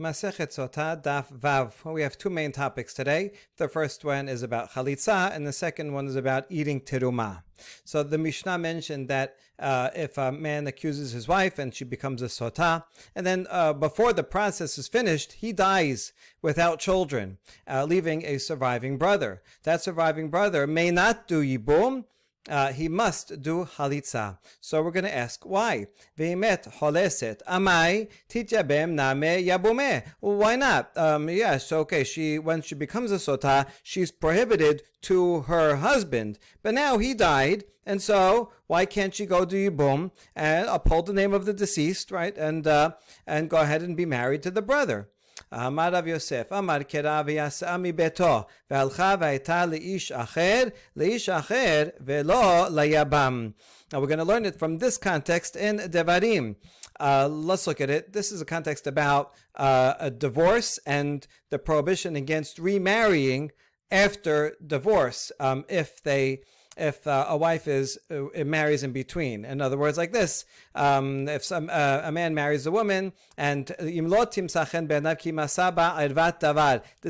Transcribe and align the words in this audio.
Daf 0.00 1.30
Vav. 1.30 1.92
We 1.92 2.00
have 2.00 2.16
two 2.16 2.30
main 2.30 2.52
topics 2.52 2.94
today. 2.94 3.32
The 3.58 3.68
first 3.68 4.02
one 4.02 4.30
is 4.30 4.42
about 4.42 4.70
chalitza, 4.70 5.34
and 5.36 5.46
the 5.46 5.52
second 5.52 5.92
one 5.92 6.06
is 6.06 6.16
about 6.16 6.46
eating 6.48 6.80
teruma. 6.80 7.42
So 7.84 8.02
the 8.02 8.16
Mishnah 8.16 8.56
mentioned 8.56 9.08
that 9.08 9.36
uh, 9.58 9.90
if 9.94 10.16
a 10.16 10.32
man 10.32 10.66
accuses 10.66 11.12
his 11.12 11.28
wife 11.28 11.58
and 11.58 11.74
she 11.74 11.84
becomes 11.84 12.22
a 12.22 12.28
sotah, 12.28 12.84
and 13.14 13.26
then 13.26 13.46
uh, 13.50 13.74
before 13.74 14.14
the 14.14 14.24
process 14.24 14.78
is 14.78 14.88
finished, 14.88 15.32
he 15.32 15.52
dies 15.52 16.14
without 16.40 16.78
children, 16.78 17.36
uh, 17.68 17.84
leaving 17.84 18.24
a 18.24 18.38
surviving 18.38 18.96
brother. 18.96 19.42
That 19.64 19.82
surviving 19.82 20.30
brother 20.30 20.66
may 20.66 20.90
not 20.90 21.28
do 21.28 21.42
yibum, 21.42 22.04
uh, 22.48 22.72
he 22.72 22.88
must 22.88 23.42
do 23.42 23.64
halitza. 23.64 24.38
So 24.60 24.82
we're 24.82 24.90
going 24.90 25.04
to 25.04 25.16
ask 25.16 25.44
why. 25.44 25.86
Veimet 26.18 26.78
holeset 26.78 27.40
amai 27.48 28.08
titjabem 28.28 28.90
name 28.90 29.46
yabume. 29.46 30.04
Why 30.20 30.56
not? 30.56 30.96
Um, 30.96 31.28
yes, 31.28 31.70
okay. 31.70 32.04
She 32.04 32.38
when 32.38 32.62
she 32.62 32.74
becomes 32.74 33.12
a 33.12 33.16
sotah, 33.16 33.66
she's 33.82 34.10
prohibited 34.10 34.82
to 35.02 35.42
her 35.42 35.76
husband, 35.76 36.38
but 36.62 36.74
now 36.74 36.98
he 36.98 37.14
died, 37.14 37.64
and 37.86 38.02
so 38.02 38.52
why 38.66 38.84
can't 38.84 39.14
she 39.14 39.26
go 39.26 39.44
do 39.44 39.70
yibum 39.70 40.10
and 40.36 40.68
uphold 40.68 41.06
the 41.06 41.12
name 41.12 41.32
of 41.32 41.46
the 41.46 41.52
deceased, 41.52 42.10
right? 42.10 42.36
And 42.36 42.66
uh, 42.66 42.92
and 43.26 43.50
go 43.50 43.58
ahead 43.58 43.82
and 43.82 43.96
be 43.96 44.06
married 44.06 44.42
to 44.44 44.50
the 44.50 44.62
brother. 44.62 45.08
אמר 45.53 45.89
רב 45.95 46.07
יוסף, 46.07 46.53
אמר 46.57 46.83
קרא 46.83 47.23
ויסעה 47.25 47.77
מביתו, 47.77 48.43
והלכה 48.71 49.15
והייתה 49.19 49.65
לאיש 49.65 50.11
אחר, 50.11 50.63
לאיש 50.95 51.29
אחר, 51.29 51.83
ולא 52.05 52.67
ליבם. 52.75 53.49
Now 53.93 53.99
we're 53.99 54.07
going 54.07 54.17
to 54.17 54.25
learn 54.25 54.45
it 54.45 54.57
from 54.57 54.79
this 54.79 54.97
context 54.97 55.55
in 55.55 55.77
Devarim. 55.77 56.55
Uh, 56.99 57.27
let's 57.29 57.67
look 57.67 57.79
at 57.79 57.89
it. 57.89 58.13
This 58.13 58.31
is 58.31 58.41
a 58.41 58.45
context 58.45 58.87
about 58.87 59.33
uh, 59.55 59.93
a 59.99 60.09
divorce 60.09 60.79
and 60.87 61.27
the 61.51 61.59
prohibition 61.59 62.15
against 62.15 62.57
remarrying 62.57 63.51
after 63.91 64.55
divorce 64.65 65.31
um, 65.39 65.65
if 65.69 66.01
they 66.01 66.41
if 66.76 67.06
uh, 67.06 67.26
a 67.28 67.36
wife 67.36 67.68
is 67.68 67.98
uh, 68.10 68.44
marries 68.44 68.82
in 68.82 68.92
between. 68.92 69.44
In 69.44 69.60
other 69.60 69.76
words, 69.76 69.98
like 69.98 70.12
this: 70.12 70.44
um, 70.74 71.28
if 71.28 71.44
some 71.44 71.68
uh, 71.70 72.02
a 72.04 72.12
man 72.12 72.34
marries 72.34 72.66
a 72.66 72.70
woman, 72.70 73.12
and 73.36 73.66
this 73.66 73.88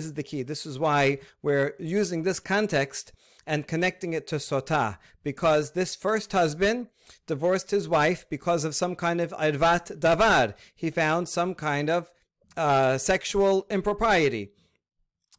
is 0.04 0.14
the 0.14 0.22
key. 0.22 0.42
This 0.42 0.66
is 0.66 0.78
why 0.78 1.18
we're 1.42 1.74
using 1.78 2.22
this 2.22 2.40
context 2.40 3.12
and 3.46 3.66
connecting 3.66 4.12
it 4.12 4.26
to 4.28 4.36
sotah, 4.36 4.98
because 5.22 5.72
this 5.72 5.94
first 5.94 6.32
husband 6.32 6.88
divorced 7.26 7.70
his 7.70 7.88
wife 7.88 8.26
because 8.30 8.64
of 8.64 8.74
some 8.74 8.94
kind 8.94 9.20
of 9.20 9.32
advat 9.32 9.98
davar. 9.98 10.54
He 10.74 10.90
found 10.90 11.28
some 11.28 11.54
kind 11.54 11.90
of 11.90 12.10
uh, 12.56 12.98
sexual 12.98 13.66
impropriety. 13.70 14.52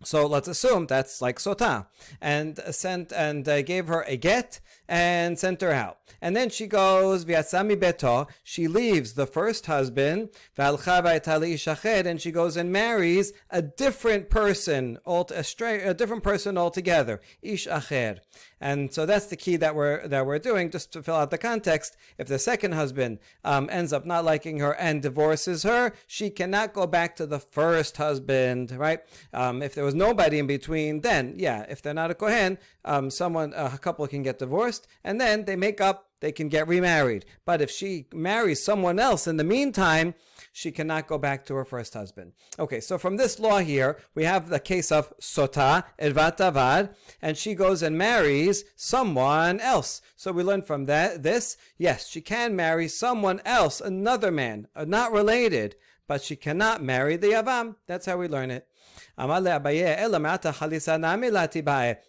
So 0.03 0.25
let's 0.25 0.47
assume 0.47 0.87
that's 0.87 1.21
like 1.21 1.37
Sotah, 1.37 1.87
and 2.19 2.59
sent 2.71 3.11
and 3.13 3.47
uh, 3.47 3.61
gave 3.61 3.87
her 3.87 4.03
a 4.07 4.17
get 4.17 4.59
and 4.91 5.39
sent 5.39 5.61
her 5.61 5.71
out. 5.71 5.99
And 6.21 6.35
then 6.35 6.49
she 6.49 6.67
goes 6.67 7.23
v'yatzami 7.23 7.77
beto. 7.77 8.27
She 8.43 8.67
leaves 8.67 9.13
the 9.13 9.25
first 9.25 9.65
husband 9.65 10.29
and 10.57 12.21
she 12.21 12.31
goes 12.31 12.57
and 12.57 12.71
marries 12.73 13.31
a 13.49 13.61
different 13.61 14.29
person, 14.29 14.99
a 15.07 15.93
different 15.93 16.23
person 16.23 16.57
altogether, 16.57 17.21
ish. 17.41 17.67
And 18.61 18.93
so 18.93 19.07
that's 19.07 19.25
the 19.25 19.35
key 19.35 19.55
that 19.55 19.75
we're 19.75 20.07
that 20.07 20.25
we're 20.25 20.37
doing, 20.37 20.69
just 20.69 20.93
to 20.93 21.01
fill 21.01 21.15
out 21.15 21.31
the 21.31 21.37
context. 21.39 21.97
If 22.19 22.27
the 22.27 22.37
second 22.37 22.73
husband 22.73 23.17
um, 23.43 23.67
ends 23.71 23.91
up 23.91 24.05
not 24.05 24.23
liking 24.23 24.59
her 24.59 24.75
and 24.75 25.01
divorces 25.01 25.63
her, 25.63 25.93
she 26.05 26.29
cannot 26.29 26.73
go 26.73 26.85
back 26.85 27.15
to 27.15 27.25
the 27.25 27.39
first 27.39 27.97
husband, 27.97 28.71
right? 28.71 28.99
Um, 29.33 29.63
if 29.63 29.73
there 29.73 29.83
was 29.83 29.95
nobody 29.95 30.37
in 30.37 30.45
between, 30.45 31.01
then 31.01 31.33
yeah, 31.37 31.65
if 31.69 31.81
they're 31.81 31.95
not 31.95 32.11
a 32.11 32.15
kohen, 32.15 32.59
um, 32.85 33.09
someone 33.09 33.51
a 33.55 33.79
couple 33.79 34.05
can 34.07 34.21
get 34.21 34.37
divorced, 34.37 34.80
and 35.03 35.19
then 35.19 35.45
they 35.45 35.55
make 35.55 35.81
up 35.81 36.11
they 36.21 36.31
can 36.31 36.47
get 36.47 36.67
remarried. 36.67 37.25
But 37.45 37.61
if 37.61 37.69
she 37.69 38.05
marries 38.13 38.63
someone 38.63 38.99
else 38.99 39.27
in 39.27 39.37
the 39.37 39.43
meantime, 39.43 40.13
she 40.53 40.71
cannot 40.71 41.07
go 41.07 41.17
back 41.17 41.45
to 41.45 41.55
her 41.55 41.65
first 41.65 41.93
husband. 41.93 42.33
Okay, 42.59 42.79
so 42.79 42.97
from 42.97 43.17
this 43.17 43.39
law 43.39 43.59
here, 43.59 43.97
we 44.15 44.23
have 44.23 44.49
the 44.49 44.59
case 44.59 44.91
of 44.91 45.13
Sota, 45.19 45.83
Edvat 45.99 46.37
Avad, 46.37 46.93
and 47.21 47.37
she 47.37 47.55
goes 47.55 47.81
and 47.81 47.97
marries 47.97 48.63
someone 48.75 49.59
else. 49.59 50.01
So 50.15 50.31
we 50.31 50.43
learn 50.43 50.61
from 50.61 50.85
that 50.85 51.23
this, 51.23 51.57
yes, 51.77 52.07
she 52.07 52.21
can 52.21 52.55
marry 52.55 52.87
someone 52.87 53.41
else, 53.43 53.81
another 53.81 54.31
man, 54.31 54.67
uh, 54.75 54.85
not 54.85 55.11
related, 55.11 55.75
but 56.07 56.21
she 56.21 56.35
cannot 56.35 56.83
marry 56.83 57.15
the 57.15 57.27
yavam. 57.27 57.75
That's 57.87 58.05
how 58.05 58.17
we 58.17 58.27
learn 58.27 58.51
it. 58.51 58.67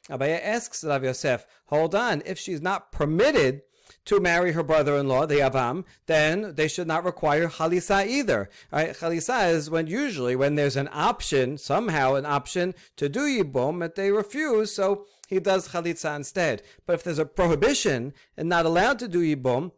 Abaye 0.09 0.41
asks 0.43 0.85
Rav 0.85 1.05
Yosef, 1.05 1.47
hold 1.67 1.95
on, 1.95 2.23
if 2.27 2.39
she's 2.39 2.61
not 2.61 2.93
permitted 2.93 3.63
to 4.05 4.21
marry 4.21 4.53
her 4.53 4.63
brother-in-law, 4.63 5.27
the 5.27 5.37
yavam, 5.37 5.85
then 6.07 6.55
they 6.57 6.67
should 6.67 6.87
not 6.87 7.05
require 7.05 7.49
Chalisa 7.49 8.07
either. 8.07 8.51
Right? 8.73 8.95
Chalisa 8.97 9.53
is 9.53 9.71
when 9.71 9.87
usually 9.87 10.35
when 10.35 10.57
there's 10.57 10.77
an 10.77 10.89
option, 10.93 11.57
somehow 11.57 12.15
an 12.15 12.27
option 12.27 12.75
to 12.97 13.09
do 13.09 13.21
Yibum, 13.21 13.79
but 13.79 13.95
they 13.95 14.11
refuse, 14.11 14.75
so 14.75 15.07
he 15.29 15.39
does 15.39 15.69
Chalitza 15.69 16.17
instead. 16.17 16.63
But 16.85 16.95
if 16.95 17.05
there's 17.05 17.19
a 17.19 17.25
prohibition 17.25 18.13
and 18.37 18.49
not 18.49 18.67
allowed 18.67 18.99
to 19.01 19.09
do 19.09 19.21
Yibum, 19.21 19.73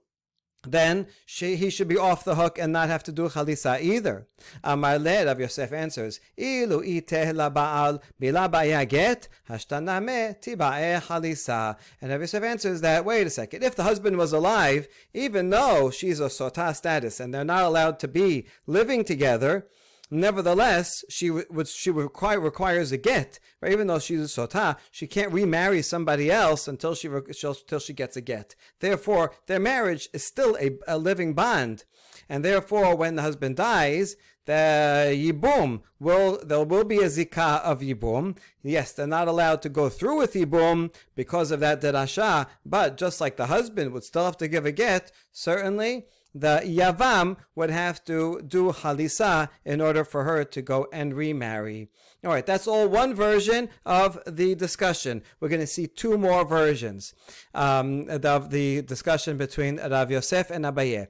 then 0.67 1.07
she, 1.27 1.57
he 1.57 1.71
should 1.71 1.89
be 1.89 1.99
off 1.99 2.25
the 2.25 2.35
hook 2.35 2.59
and 2.59 2.73
not 2.73 2.89
have 2.89 3.03
to 3.05 3.13
do 3.13 3.29
chalisa 3.29 3.81
either. 3.81 4.27
Amar 4.63 4.99
le, 4.99 5.27
Rav 5.27 5.41
Yosef 5.41 5.73
answers, 5.73 6.21
Ilu 6.39 6.83
iteh 6.83 7.33
laba'al 7.33 8.01
bila 8.21 8.89
get 8.89 9.29
hashtaname 9.49 10.41
tiba'e 10.41 11.01
chalisa. 11.03 11.77
And 12.01 12.11
Rav 12.11 12.21
Yosef 12.21 12.43
answers 12.43 12.81
that, 12.81 13.05
wait 13.05 13.27
a 13.27 13.31
second, 13.31 13.63
if 13.63 13.75
the 13.75 13.85
husband 13.85 14.17
was 14.17 14.33
alive, 14.33 14.89
even 15.13 15.51
though 15.51 15.91
she's 15.91 16.21
a 16.21 16.25
sotah 16.25 16.75
status 16.75 17.21
and 17.21 17.33
they're 17.33 17.45
not 17.45 17.65
allowed 17.65 17.99
to 18.01 18.09
be 18.09 18.47
living 18.67 19.05
together, 19.05 19.67
Nevertheless, 20.15 21.05
she 21.09 21.29
would 21.29 21.67
she 21.67 21.91
require, 21.91 22.39
requires 22.39 22.93
a 22.93 22.97
get, 22.97 23.41
right? 23.61 23.73
Even 23.73 23.89
though 23.89 23.99
she's 23.99 24.21
a 24.21 24.41
sota, 24.41 24.77
she 24.93 25.09
can't 25.09 25.33
remarry 25.33 25.83
somebody 25.83 26.31
else 26.31 26.69
until 26.69 26.95
she 26.95 27.09
until 27.09 27.81
she 27.81 27.93
gets 27.93 28.17
a 28.17 28.21
get. 28.21 28.55
Therefore, 28.79 29.33
their 29.47 29.59
marriage 29.59 30.09
is 30.13 30.23
still 30.23 30.57
a, 30.61 30.79
a 30.87 30.99
living 30.99 31.35
bond, 31.35 31.83
and 32.29 32.45
therefore, 32.45 32.95
when 32.95 33.17
the 33.17 33.23
husband 33.23 33.57
dies, 33.57 34.15
the 34.47 35.11
yibum 35.13 35.83
will 35.99 36.39
there 36.45 36.63
will 36.63 36.85
be 36.85 36.99
a 36.99 37.09
zikah 37.09 37.61
of 37.63 37.81
yibum. 37.81 38.37
Yes, 38.63 38.93
they're 38.93 39.09
not 39.09 39.27
allowed 39.27 39.63
to 39.63 39.69
go 39.69 39.89
through 39.89 40.19
with 40.19 40.35
yibum 40.35 40.95
because 41.17 41.51
of 41.51 41.59
that 41.59 41.81
derasha, 41.81 42.47
but 42.65 42.97
just 42.97 43.21
like 43.21 43.37
the 43.37 43.47
husband 43.47 43.91
would 43.93 44.05
still 44.05 44.27
have 44.27 44.37
to 44.37 44.47
give 44.47 44.65
a 44.65 44.71
get, 44.71 45.11
certainly 45.33 46.07
the 46.35 46.61
Yavam 46.65 47.37
would 47.55 47.71
have 47.71 48.05
to 48.05 48.43
do 48.47 48.73
Halisa 48.73 49.49
in 49.65 49.81
order 49.81 50.05
for 50.05 50.25
her 50.25 50.45
to 50.45 50.63
go 50.63 50.89
and 50.93 51.15
remarry. 51.15 51.89
All 52.25 52.31
right, 52.33 52.45
that's 52.45 52.67
all 52.67 52.89
one 52.89 53.15
version 53.15 53.69
of 53.87 54.19
the 54.27 54.55
discussion. 54.55 55.23
We're 55.39 55.49
going 55.49 55.61
to 55.61 55.67
see 55.67 55.87
two 55.87 56.19
more 56.19 56.45
versions 56.45 57.15
um, 57.55 58.09
of 58.09 58.51
the 58.51 58.83
discussion 58.83 59.37
between 59.37 59.77
Rav 59.77 60.11
Yosef 60.11 60.51
and 60.51 60.65
Abaye. 60.65 61.09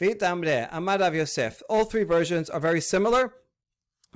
Vitamre, 0.00 0.68
Amar 0.72 0.98
Rav 0.98 1.14
Yosef. 1.14 1.62
All 1.68 1.84
three 1.84 2.04
versions 2.04 2.50
are 2.50 2.60
very 2.60 2.80
similar 2.80 3.34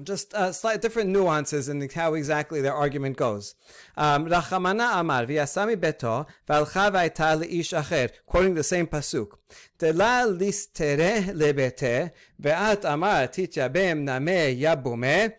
just 0.03 0.35
uh, 0.35 0.53
slight 0.53 0.81
different 0.81 1.11
nuances 1.11 1.69
in 1.69 1.87
how 1.91 2.15
exactly 2.15 2.61
their 2.61 2.75
argument 2.75 3.17
goes. 3.17 3.55
Um, 3.97 4.27
Rachamana 4.27 5.01
Amar 5.01 5.27
v'yasami 5.27 5.77
beto 5.77 6.27
v'alcha 6.49 6.93
v'ayta 6.93 7.43
le'ish 7.43 7.77
acher, 7.77 8.11
quoting 8.27 8.55
the 8.55 8.63
same 8.63 8.87
pasuk. 8.87 9.33
Tela 9.79 10.25
listere 10.27 11.33
lebete 11.33 12.13
ve'at 12.41 12.85
amar 12.85 13.29
tityabem 13.29 14.03
name 14.03 14.59
yabume. 14.59 15.35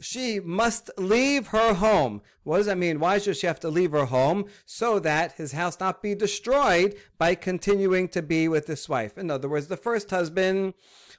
She 0.00 0.40
must 0.40 0.90
leave 0.98 1.48
her 1.48 1.74
home. 1.74 2.20
What 2.42 2.58
does 2.58 2.66
that 2.66 2.76
mean? 2.76 2.98
Why 2.98 3.18
should 3.18 3.36
she 3.36 3.46
have 3.46 3.60
to 3.60 3.70
leave 3.70 3.92
her 3.92 4.06
home? 4.06 4.46
So 4.66 4.98
that 4.98 5.32
his 5.32 5.52
house 5.52 5.78
not 5.78 6.02
be 6.02 6.14
destroyed 6.14 6.96
by 7.16 7.36
continuing 7.36 8.08
to 8.08 8.20
be 8.20 8.48
with 8.48 8.66
this 8.66 8.88
wife. 8.88 9.16
In 9.16 9.30
other 9.30 9.48
words, 9.48 9.68
the 9.68 9.76
first 9.76 10.10
husband 10.10 10.74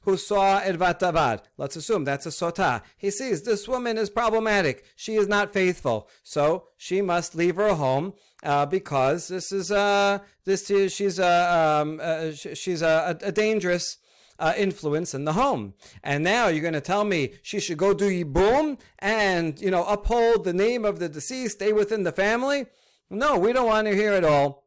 who 0.06 0.18
saw 0.18 0.62
Edvatavad. 0.62 1.42
Let's 1.58 1.76
assume 1.76 2.04
that's 2.04 2.26
a 2.26 2.30
sotah. 2.30 2.82
He 2.96 3.12
sees 3.12 3.42
this 3.42 3.68
woman 3.68 3.98
is 3.98 4.10
problematic. 4.10 4.86
She 4.96 5.16
is 5.16 5.28
not 5.28 5.52
faithful. 5.52 6.10
So 6.24 6.68
she 6.78 7.02
must 7.02 7.36
leave 7.36 7.56
her 7.58 7.74
home 7.74 8.14
uh, 8.44 8.68
because 8.68 9.28
this 9.28 9.52
is 9.52 9.72
uh, 9.72 10.20
this 10.46 10.70
is, 10.70 10.94
she's 10.94 11.20
a 11.20 11.82
um, 11.82 12.00
uh, 12.02 12.32
she's 12.32 12.82
a, 12.82 13.18
a 13.22 13.32
dangerous 13.32 13.98
uh, 14.38 14.54
influence 14.56 15.14
in 15.14 15.26
the 15.26 15.34
home. 15.34 15.74
And 16.04 16.24
now 16.24 16.48
you're 16.48 16.62
going 16.62 16.74
to 16.74 16.82
tell 16.82 17.04
me 17.04 17.34
she 17.42 17.60
should 17.60 17.78
go 17.78 17.94
do 17.94 18.10
yibum 18.10 18.80
and 19.00 19.60
you 19.60 19.72
know 19.72 19.86
uphold 19.86 20.44
the 20.44 20.54
name 20.54 20.86
of 20.86 21.00
the 21.00 21.10
deceased, 21.10 21.56
stay 21.56 21.74
within 21.74 22.04
the 22.04 22.12
family? 22.12 22.68
No, 23.10 23.38
we 23.38 23.54
don't 23.54 23.68
want 23.68 23.88
to 23.88 23.96
hear 23.96 24.14
it 24.14 24.24
all. 24.24 24.65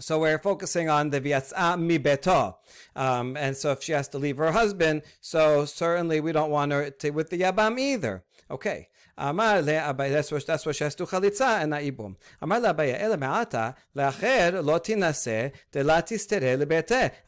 So 0.00 0.20
we're 0.20 0.38
focusing 0.38 0.88
on 0.88 1.10
the 1.10 1.20
viatza 1.20 1.78
mi 1.78 1.98
beto. 1.98 2.54
Um, 2.94 3.36
and 3.36 3.56
so 3.56 3.72
if 3.72 3.82
she 3.82 3.92
has 3.92 4.08
to 4.08 4.18
leave 4.18 4.36
her 4.36 4.52
husband, 4.52 5.02
so 5.20 5.64
certainly 5.64 6.20
we 6.20 6.32
don't 6.32 6.50
want 6.50 6.72
her 6.72 6.90
to 6.90 7.10
with 7.10 7.30
the 7.30 7.40
yabam 7.40 7.78
either. 7.80 8.22
Okay. 8.50 8.88
Amar 9.18 9.60
le 9.62 9.94
that's 9.96 10.30
what, 10.30 10.46
that's 10.46 10.64
what 10.64 10.76
she 10.76 10.84
has 10.84 10.94
to 10.94 11.04
chalitza 11.04 11.60
and 11.60 11.70
not 11.70 11.82
yibum. 11.82 12.14
Amar 12.40 12.60
le 12.60 12.72
Abaye, 12.72 13.00
ele 13.00 13.16
me'ata, 13.16 13.74
le'acher 13.96 14.64
lo 14.64 14.78
tinase, 14.78 15.52
de 15.72 15.82
la 15.82 16.00
tistere. 16.00 16.56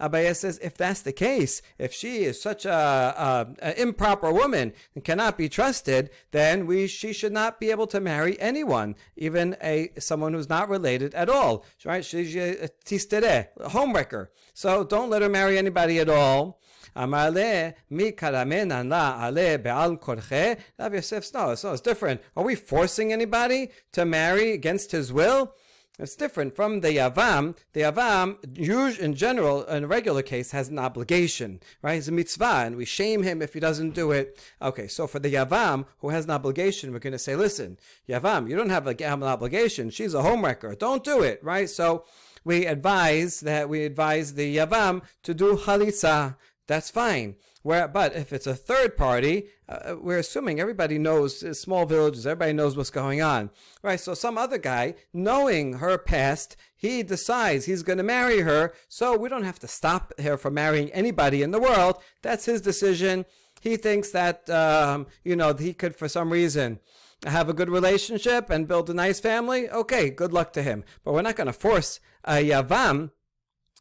Abaye 0.01 0.37
says, 0.37 0.59
if 0.63 0.77
that's 0.77 1.03
the 1.03 1.13
case, 1.13 1.61
if 1.79 1.93
she 1.93 2.25
is 2.25 2.41
such 2.41 2.65
a, 2.65 2.71
a, 2.73 3.55
a 3.61 3.83
improper 3.83 4.33
woman 4.33 4.73
and 4.95 5.03
cannot 5.03 5.37
be 5.37 5.49
trusted, 5.49 6.11
then 6.31 6.67
we, 6.67 6.87
she 6.87 7.13
should 7.13 7.33
not 7.33 7.59
be 7.59 7.71
able 7.71 7.89
to 7.89 8.01
marry 8.01 8.41
anyone, 8.41 8.95
even 9.17 9.57
a, 9.63 9.91
someone 9.99 10.33
who's 10.33 10.49
not 10.49 10.69
related 10.69 11.13
at 11.15 11.29
all. 11.29 11.65
Right? 11.85 12.05
She's 12.05 12.37
a 12.37 12.69
tistere, 12.85 13.49
homewrecker. 13.59 14.29
So 14.55 14.85
don't 14.85 15.11
let 15.11 15.23
her 15.23 15.29
marry 15.29 15.59
anybody 15.59 15.99
at 15.99 16.09
all. 16.09 16.60
Amale 16.97 17.75
mi 17.89 18.13
karamenan 18.13 18.89
la 18.89 19.27
ale 19.27 19.59
be'al 19.59 19.97
korche. 19.97 20.59
Rav 20.79 20.95
Yosef, 20.95 21.33
no, 21.35 21.55
so 21.55 21.73
it's 21.73 21.81
different. 21.81 22.21
Are 22.37 22.45
we 22.45 22.55
forcing 22.55 23.13
anybody 23.13 23.71
to 23.93 24.05
marry 24.05 24.53
against 24.53 24.93
his 24.93 25.13
will? 25.13 25.55
It's 26.01 26.17
different 26.17 26.57
from 26.57 26.81
the 26.81 26.97
Yavam. 26.97 27.57
The 27.75 27.83
Yavam, 27.83 28.99
in 28.99 29.15
general, 29.15 29.65
in 29.65 29.85
a 29.85 29.87
regular 29.87 30.23
case, 30.23 30.51
has 30.53 30.69
an 30.69 30.79
obligation, 30.79 31.61
right? 31.83 31.99
It's 31.99 32.09
a 32.09 32.13
mitzvah, 32.13 32.63
and 32.65 32.77
we 32.77 32.87
shame 32.87 33.23
him 33.23 33.43
if 33.43 33.53
he 33.53 33.61
doesn't 33.61 33.91
do 33.91 34.11
it. 34.11 34.39
Okay, 34.63 34.89
so 34.89 35.07
for 35.07 35.19
the 35.19 35.35
Yavam, 35.35 35.85
who 35.99 36.09
has 36.09 36.25
an 36.25 36.31
obligation, 36.31 36.93
we're 36.93 37.01
going 37.01 37.13
to 37.13 37.19
say, 37.19 37.37
listen, 37.37 37.77
Yavam, 38.09 38.49
you 38.49 38.57
don't 38.57 38.71
have, 38.71 38.87
a, 38.87 38.97
have 39.05 39.21
an 39.21 39.29
obligation. 39.29 39.91
She's 39.91 40.15
a 40.15 40.23
homewrecker. 40.23 40.79
Don't 40.79 41.05
do 41.05 41.23
it, 41.23 41.45
right? 41.45 41.69
So 41.69 42.05
we 42.45 42.65
advise 42.65 43.41
that 43.41 43.69
we 43.69 43.85
advise 43.85 44.35
the 44.35 44.57
Yavam 44.57 45.03
to 45.25 45.35
do 45.35 45.57
halitza, 45.57 46.37
that's 46.71 46.89
fine. 46.89 47.35
Where, 47.63 47.89
but 47.89 48.15
if 48.15 48.33
it's 48.33 48.47
a 48.47 48.55
third 48.55 48.97
party, 48.97 49.49
uh, 49.69 49.97
we're 50.01 50.19
assuming 50.19 50.61
everybody 50.61 50.99
knows 50.99 51.43
uh, 51.43 51.53
small 51.53 51.85
villages, 51.85 52.27
everybody 52.27 52.53
knows 52.53 52.77
what's 52.77 52.91
going 52.91 53.21
on, 53.21 53.51
right? 53.83 54.01
So 54.01 54.15
some 54.15 54.39
other 54.39 54.57
guy, 54.57 54.95
knowing 55.13 55.75
her 55.75 55.99
past, 55.99 56.57
he 56.77 57.03
decides 57.03 57.67
he's 57.67 57.83
going 57.83 57.99
to 57.99 58.05
marry 58.05 58.41
her. 58.41 58.73
So 58.89 59.17
we 59.17 59.29
don't 59.29 59.43
have 59.43 59.59
to 59.59 59.69
stop 59.69 60.13
her 60.19 60.39
from 60.39 60.55
marrying 60.55 60.91
anybody 60.93 61.43
in 61.43 61.51
the 61.51 61.61
world. 61.61 61.97
That's 62.23 62.47
his 62.47 62.61
decision. 62.61 63.27
He 63.61 63.77
thinks 63.77 64.11
that 64.13 64.49
um, 64.49 65.09
you 65.25 65.37
know 65.37 65.53
he 65.53 65.75
could, 65.75 65.97
for 65.97 66.09
some 66.09 66.33
reason, 66.33 66.79
have 67.27 67.49
a 67.49 67.53
good 67.53 67.69
relationship 67.69 68.49
and 68.49 68.69
build 68.69 68.89
a 68.89 68.95
nice 68.95 69.21
family. 69.21 69.69
Okay, 69.69 70.09
good 70.09 70.33
luck 70.33 70.53
to 70.55 70.63
him. 70.63 70.85
But 71.05 71.13
we're 71.13 71.23
not 71.23 71.37
going 71.37 71.49
to 71.49 71.53
force 71.53 72.01
a 72.25 72.35
yavam 72.35 73.11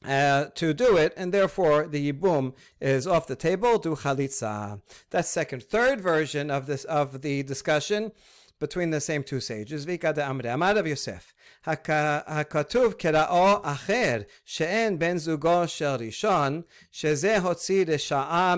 uh, 0.06 0.46
to 0.56 0.74
do 0.74 0.98
it, 0.98 1.14
and 1.18 1.34
therefore 1.34 1.88
the 1.88 2.12
yibum 2.12 2.54
is 2.80 3.06
off 3.06 3.28
the 3.28 3.36
table. 3.36 3.78
Do 3.78 3.96
chalitza. 3.96 4.82
That 5.10 5.26
second, 5.26 5.64
third 5.64 6.02
version 6.02 6.50
of 6.50 6.68
this 6.68 6.86
of 6.86 7.22
the 7.22 7.44
discussion 7.44 8.12
between 8.60 8.92
the 8.92 9.02
same 9.02 9.24
two 9.24 9.40
sages. 9.40 9.86
Vika 9.86 10.14
de 10.14 10.22
Amre, 10.22 10.54
Amar 10.54 10.76
Rav 10.76 10.88
Yosef. 10.88 11.34
Hakatuv 11.66 12.96
kerao 12.96 13.62
acher 13.64 14.26
she'en 14.46 14.98
ben 14.98 15.16
בן 15.16 15.18
זוגו 15.18 15.68
של 15.68 15.86
ראשון, 15.86 16.62
שזה 16.92 17.38
הוציא 17.38 17.86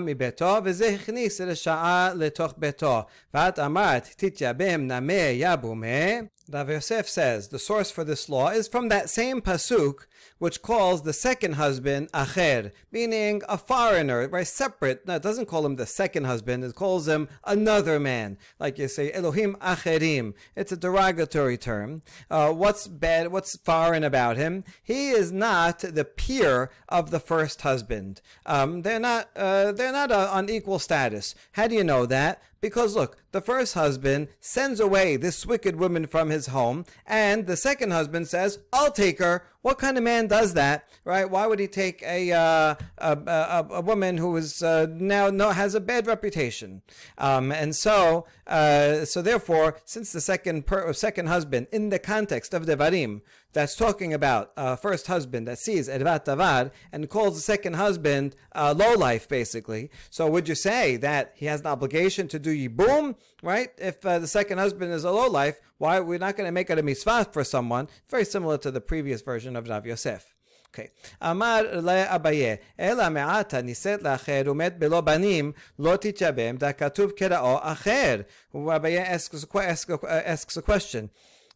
mi 0.00 0.14
beto 0.14 0.60
veze 0.64 0.82
הכניס 0.82 1.40
רשעה 1.40 2.12
לתוך 2.14 2.54
ביתו. 2.58 3.02
ואת 3.34 3.58
אמרת, 3.58 4.08
תתייבם 4.16 4.86
נמה 4.86 5.12
יבומה. 5.12 6.20
Rav 6.50 6.68
Yosef 6.68 7.08
says, 7.08 7.48
the 7.48 7.58
source 7.58 7.90
for 7.90 8.04
this 8.04 8.28
law 8.28 8.48
is 8.48 8.68
from 8.68 8.88
that 8.88 9.08
same 9.08 9.40
pasuk 9.40 10.06
which 10.42 10.60
calls 10.60 11.02
the 11.02 11.12
second 11.12 11.52
husband 11.52 12.10
acher, 12.10 12.72
meaning 12.90 13.40
a 13.48 13.56
foreigner, 13.56 14.26
right? 14.26 14.44
Separate. 14.44 15.06
No, 15.06 15.14
it 15.14 15.22
doesn't 15.22 15.46
call 15.46 15.64
him 15.64 15.76
the 15.76 15.86
second 15.86 16.24
husband. 16.24 16.64
It 16.64 16.74
calls 16.74 17.06
him 17.06 17.28
another 17.44 18.00
man. 18.00 18.36
Like 18.58 18.76
you 18.76 18.88
say, 18.88 19.12
Elohim 19.12 19.56
acherim. 19.60 20.34
It's 20.56 20.72
a 20.72 20.76
derogatory 20.76 21.56
term. 21.56 22.02
Uh, 22.28 22.52
what's 22.52 22.88
bad? 22.88 23.30
What's 23.30 23.56
foreign 23.58 24.02
about 24.02 24.36
him? 24.36 24.64
He 24.82 25.10
is 25.10 25.30
not 25.30 25.78
the 25.78 26.04
peer 26.04 26.72
of 26.88 27.12
the 27.12 27.20
first 27.20 27.62
husband. 27.62 28.20
Um, 28.44 28.82
they're 28.82 28.98
not. 28.98 29.28
Uh, 29.36 29.70
they're 29.70 29.92
not 29.92 30.10
uh, 30.10 30.28
on 30.32 30.50
equal 30.50 30.80
status. 30.80 31.36
How 31.52 31.68
do 31.68 31.76
you 31.76 31.84
know 31.84 32.04
that? 32.06 32.42
Because 32.62 32.94
look, 32.94 33.16
the 33.32 33.40
first 33.40 33.74
husband 33.74 34.28
sends 34.38 34.78
away 34.78 35.16
this 35.16 35.44
wicked 35.44 35.76
woman 35.76 36.06
from 36.06 36.30
his 36.30 36.46
home, 36.46 36.84
and 37.04 37.46
the 37.48 37.56
second 37.56 37.90
husband 37.90 38.28
says, 38.28 38.60
I'll 38.72 38.92
take 38.92 39.18
her. 39.18 39.44
What 39.62 39.78
kind 39.78 39.98
of 39.98 40.04
man 40.04 40.28
does 40.28 40.54
that, 40.54 40.88
right? 41.04 41.28
Why 41.28 41.46
would 41.48 41.58
he 41.58 41.66
take 41.66 42.02
a 42.04 42.32
uh, 42.32 42.74
a, 42.98 43.18
a, 43.26 43.66
a, 43.70 43.80
woman 43.80 44.16
who 44.16 44.36
is 44.36 44.62
uh, 44.62 44.86
now 44.90 45.28
no, 45.30 45.50
has 45.50 45.74
a 45.74 45.80
bad 45.80 46.06
reputation? 46.06 46.82
Um, 47.18 47.50
and 47.50 47.74
so, 47.74 48.26
uh, 48.46 49.04
so 49.04 49.22
therefore, 49.22 49.78
since 49.84 50.12
the 50.12 50.20
second 50.20 50.66
per, 50.66 50.92
second 50.92 51.26
husband, 51.26 51.66
in 51.72 51.90
the 51.90 51.98
context 51.98 52.54
of 52.54 52.66
Devarim, 52.66 53.22
that's 53.53 53.75
talking 53.75 54.13
about 54.13 54.51
uh, 54.57 54.75
first 54.75 55.07
husband 55.07 55.47
that 55.47 55.59
sees 55.59 55.89
Edvat 55.89 56.25
Tavad 56.25 56.71
and 56.91 57.09
calls 57.09 57.35
the 57.35 57.41
second 57.41 57.75
husband 57.75 58.35
uh, 58.53 58.73
low 58.77 58.93
life, 58.93 59.27
basically. 59.27 59.89
So 60.09 60.27
would 60.29 60.47
you 60.47 60.55
say 60.55 60.97
that 60.97 61.33
he 61.35 61.47
has 61.47 61.61
an 61.61 61.67
obligation 61.67 62.27
to 62.29 62.39
do 62.39 62.55
Yibum, 62.55 63.15
right? 63.41 63.69
If 63.77 64.05
uh, 64.05 64.19
the 64.19 64.27
second 64.27 64.57
husband 64.57 64.91
is 64.91 65.03
a 65.03 65.11
low 65.11 65.27
life, 65.27 65.59
why 65.77 65.99
we're 65.99 66.19
not 66.19 66.35
going 66.37 66.47
to 66.47 66.51
make 66.51 66.69
it 66.69 66.79
a 66.79 66.83
mitzvah 66.83 67.29
for 67.31 67.43
someone? 67.43 67.87
Very 68.09 68.25
similar 68.25 68.57
to 68.59 68.71
the 68.71 68.81
previous 68.81 69.21
version 69.21 69.55
of 69.55 69.67
Rav 69.67 69.85
Yosef. 69.85 70.33
Okay. 70.73 70.89
אמר 71.21 71.79
לאביי, 71.81 72.55
אלא 72.79 73.09
מעתה 73.09 73.61
נישאת 73.61 74.03
לאחר 74.03 74.41
ומת 74.47 74.79
בלא 74.79 75.01
בנים, 75.01 75.51
לא 75.79 75.95
תתייבם, 75.95 76.57
דכתוב 76.57 77.11
כראו 77.11 77.57
אחר. 77.61 78.21
Abaye 78.53 78.99
asks, 79.15 79.45
asks, 79.55 79.89
asks 80.03 80.57
a 80.57 80.61
question. 80.61 81.09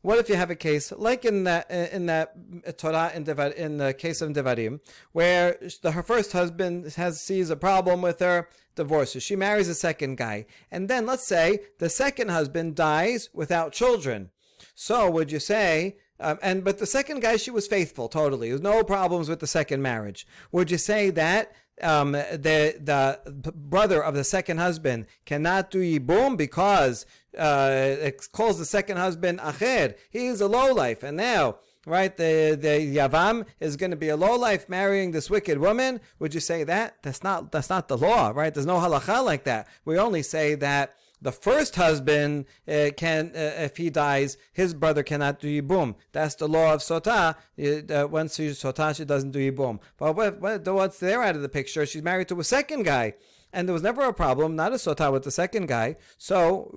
What 0.06 0.20
if 0.20 0.28
you 0.28 0.36
have 0.36 0.52
a 0.52 0.54
case 0.54 0.92
like 0.96 1.24
in 1.24 1.42
that 1.44 1.68
in 1.68 2.06
that 2.06 2.78
Torah 2.78 3.10
in, 3.12 3.24
Devar, 3.24 3.48
in 3.48 3.78
the 3.78 3.92
case 3.92 4.20
of 4.20 4.30
Devarim, 4.34 4.78
where 5.10 5.58
the, 5.82 5.90
her 5.90 6.02
first 6.04 6.30
husband 6.30 6.92
has 6.92 7.20
sees 7.20 7.50
a 7.50 7.56
problem 7.56 8.02
with 8.02 8.20
her, 8.20 8.48
divorces. 8.76 9.24
She 9.24 9.34
marries 9.34 9.68
a 9.68 9.74
second 9.74 10.16
guy, 10.16 10.46
and 10.70 10.88
then 10.88 11.06
let's 11.06 11.26
say 11.26 11.58
the 11.80 11.88
second 11.88 12.28
husband 12.28 12.76
dies 12.76 13.30
without 13.32 13.72
children. 13.72 14.30
So 14.76 15.10
would 15.10 15.32
you 15.32 15.40
say? 15.40 15.96
Um, 16.20 16.38
and 16.40 16.62
but 16.62 16.78
the 16.78 16.86
second 16.86 17.20
guy, 17.20 17.36
she 17.36 17.50
was 17.50 17.66
faithful 17.66 18.08
totally. 18.08 18.50
There's 18.50 18.60
no 18.60 18.84
problems 18.84 19.28
with 19.28 19.40
the 19.40 19.48
second 19.48 19.82
marriage. 19.82 20.24
Would 20.52 20.70
you 20.70 20.78
say 20.78 21.10
that 21.10 21.52
um, 21.82 22.12
the 22.12 22.76
the 22.80 23.52
brother 23.52 24.02
of 24.02 24.14
the 24.14 24.24
second 24.24 24.58
husband 24.58 25.06
cannot 25.24 25.70
do 25.70 25.80
yibum 25.80 26.36
because 26.36 27.06
uh, 27.36 27.70
it 27.72 28.28
calls 28.32 28.58
the 28.58 28.64
second 28.64 28.96
husband 28.96 29.38
acher. 29.40 29.94
He 30.10 30.26
is 30.26 30.40
a 30.40 30.48
low 30.48 30.72
life, 30.72 31.02
and 31.02 31.16
now 31.16 31.56
right 31.86 32.16
the 32.16 32.58
the 32.60 32.96
yavam 32.96 33.46
is 33.60 33.76
going 33.76 33.90
to 33.90 33.96
be 33.96 34.08
a 34.08 34.16
low 34.16 34.36
life 34.36 34.68
marrying 34.68 35.10
this 35.10 35.30
wicked 35.30 35.58
woman. 35.58 36.00
Would 36.18 36.34
you 36.34 36.40
say 36.40 36.64
that? 36.64 36.96
That's 37.02 37.22
not 37.22 37.52
that's 37.52 37.70
not 37.70 37.88
the 37.88 37.98
law, 37.98 38.32
right? 38.34 38.52
There's 38.52 38.66
no 38.66 38.78
halacha 38.78 39.24
like 39.24 39.44
that. 39.44 39.68
We 39.84 39.98
only 39.98 40.22
say 40.22 40.54
that 40.56 40.96
the 41.20 41.32
first 41.32 41.76
husband 41.76 42.44
uh, 42.68 42.90
can, 42.96 43.32
uh, 43.34 43.38
if 43.58 43.76
he 43.76 43.90
dies, 43.90 44.36
his 44.52 44.74
brother 44.74 45.02
cannot 45.02 45.40
do 45.40 45.48
yibum. 45.48 45.94
That's 46.12 46.34
the 46.34 46.48
law 46.48 46.74
of 46.74 46.80
sota. 46.80 47.36
Uh, 47.58 48.08
once 48.08 48.36
she's 48.36 48.62
sota, 48.62 48.94
she 48.94 49.04
doesn't 49.04 49.30
do 49.30 49.52
yibum. 49.52 49.80
But 49.96 50.14
what, 50.14 50.40
what, 50.40 50.66
once 50.66 50.98
they're 50.98 51.22
out 51.22 51.36
of 51.36 51.42
the 51.42 51.48
picture, 51.48 51.86
she's 51.86 52.02
married 52.02 52.28
to 52.28 52.40
a 52.40 52.44
second 52.44 52.84
guy. 52.84 53.14
And 53.52 53.66
there 53.66 53.72
was 53.72 53.82
never 53.82 54.02
a 54.02 54.12
problem, 54.12 54.54
not 54.54 54.72
a 54.72 54.76
sota 54.76 55.10
with 55.10 55.22
the 55.22 55.30
second 55.30 55.66
guy. 55.66 55.96
So 56.18 56.70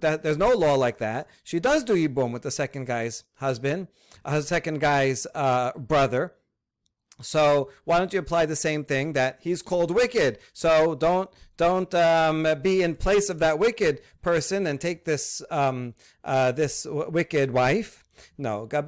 that, 0.00 0.22
there's 0.22 0.36
no 0.36 0.50
law 0.50 0.74
like 0.74 0.98
that. 0.98 1.26
She 1.42 1.58
does 1.58 1.84
do 1.84 1.94
yibum 1.94 2.32
with 2.32 2.42
the 2.42 2.50
second 2.50 2.86
guy's 2.86 3.24
husband, 3.36 3.88
her 4.26 4.42
second 4.42 4.80
guy's 4.80 5.26
uh, 5.34 5.72
brother. 5.72 6.34
So 7.20 7.70
why 7.84 7.98
don't 7.98 8.12
you 8.12 8.18
apply 8.18 8.46
the 8.46 8.56
same 8.56 8.84
thing 8.84 9.12
that 9.14 9.38
he's 9.40 9.62
called 9.62 9.90
wicked? 9.90 10.38
So 10.52 10.94
don't 10.94 11.30
don't 11.56 11.92
um, 11.94 12.46
be 12.62 12.82
in 12.82 12.94
place 12.94 13.28
of 13.28 13.40
that 13.40 13.58
wicked 13.58 14.00
person 14.22 14.66
and 14.66 14.80
take 14.80 15.04
this 15.04 15.42
um, 15.50 15.94
uh, 16.24 16.52
this 16.52 16.84
w- 16.84 17.10
wicked 17.10 17.50
wife. 17.50 18.04
No, 18.36 18.68
No, 18.70 18.80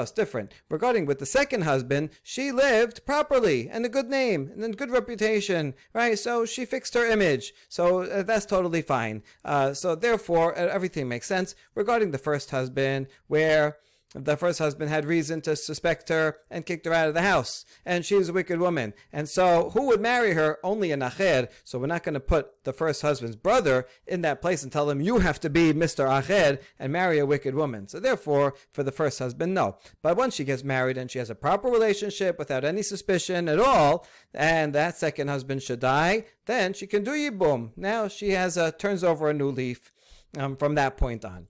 it's 0.00 0.10
different. 0.10 0.52
Regarding 0.70 1.06
with 1.06 1.18
the 1.18 1.26
second 1.26 1.62
husband, 1.62 2.10
she 2.22 2.52
lived 2.52 3.04
properly 3.04 3.68
and 3.68 3.84
a 3.84 3.90
good 3.90 4.08
name 4.08 4.50
and 4.54 4.64
a 4.64 4.76
good 4.76 4.90
reputation, 4.90 5.74
right? 5.92 6.18
So 6.18 6.44
she 6.44 6.64
fixed 6.64 6.94
her 6.94 7.06
image. 7.06 7.52
So 7.68 8.02
uh, 8.02 8.22
that's 8.22 8.46
totally 8.46 8.82
fine. 8.82 9.22
Uh, 9.44 9.74
so 9.74 9.94
therefore, 9.94 10.54
everything 10.54 11.08
makes 11.08 11.26
sense. 11.26 11.54
Regarding 11.74 12.10
the 12.10 12.18
first 12.18 12.50
husband, 12.50 13.08
where 13.26 13.76
the 14.14 14.36
first 14.36 14.58
husband 14.58 14.90
had 14.90 15.04
reason 15.04 15.40
to 15.42 15.56
suspect 15.56 16.08
her 16.08 16.38
and 16.50 16.66
kicked 16.66 16.86
her 16.86 16.92
out 16.92 17.08
of 17.08 17.14
the 17.14 17.22
house, 17.22 17.64
and 17.84 18.04
she 18.04 18.14
was 18.14 18.28
a 18.28 18.32
wicked 18.32 18.60
woman. 18.60 18.92
And 19.12 19.28
so, 19.28 19.70
who 19.70 19.86
would 19.86 20.00
marry 20.00 20.34
her? 20.34 20.58
Only 20.62 20.92
a 20.92 20.96
Acher. 20.96 21.48
So, 21.64 21.78
we're 21.78 21.86
not 21.86 22.02
going 22.02 22.14
to 22.14 22.20
put 22.20 22.64
the 22.64 22.72
first 22.72 23.02
husband's 23.02 23.36
brother 23.36 23.86
in 24.06 24.22
that 24.22 24.42
place 24.42 24.62
and 24.62 24.70
tell 24.70 24.90
him, 24.90 25.00
you 25.00 25.20
have 25.20 25.40
to 25.40 25.50
be 25.50 25.72
Mr. 25.72 26.06
Acher 26.06 26.60
and 26.78 26.92
marry 26.92 27.18
a 27.18 27.26
wicked 27.26 27.54
woman. 27.54 27.88
So, 27.88 28.00
therefore, 28.00 28.54
for 28.72 28.82
the 28.82 28.92
first 28.92 29.18
husband, 29.18 29.54
no. 29.54 29.78
But 30.02 30.16
once 30.16 30.34
she 30.34 30.44
gets 30.44 30.64
married 30.64 30.98
and 30.98 31.10
she 31.10 31.18
has 31.18 31.30
a 31.30 31.34
proper 31.34 31.68
relationship 31.68 32.38
without 32.38 32.64
any 32.64 32.82
suspicion 32.82 33.48
at 33.48 33.58
all, 33.58 34.06
and 34.34 34.74
that 34.74 34.96
second 34.96 35.28
husband 35.28 35.62
should 35.62 35.80
die, 35.80 36.26
then 36.46 36.74
she 36.74 36.86
can 36.86 37.02
do 37.02 37.12
Yibum. 37.12 37.70
Now 37.76 38.08
she 38.08 38.30
has 38.30 38.56
a, 38.56 38.72
turns 38.72 39.02
over 39.02 39.30
a 39.30 39.34
new 39.34 39.50
leaf 39.50 39.92
um, 40.38 40.56
from 40.56 40.74
that 40.74 40.96
point 40.96 41.24
on. 41.24 41.48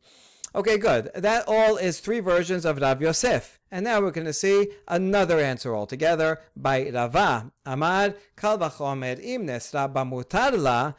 Okay, 0.55 0.77
good. 0.77 1.11
That 1.15 1.45
all 1.47 1.79
is 1.79 1.99
three 2.01 2.21
versions 2.21 2.67
of 2.67 2.79
Rav 2.79 3.01
Yosef. 3.01 3.59
And 3.71 3.85
now 3.85 4.03
we're 4.03 4.11
going 4.11 4.27
to 4.27 4.35
see 4.35 4.69
another 4.87 5.39
answer 5.41 5.75
altogether 5.75 6.41
by 6.55 6.91
Rava. 6.91 7.51
Amar 7.65 8.17
kal 8.37 8.63
im 8.63 9.47
nesra 9.47 9.91
bamutar 9.91 10.59
la 10.59 10.93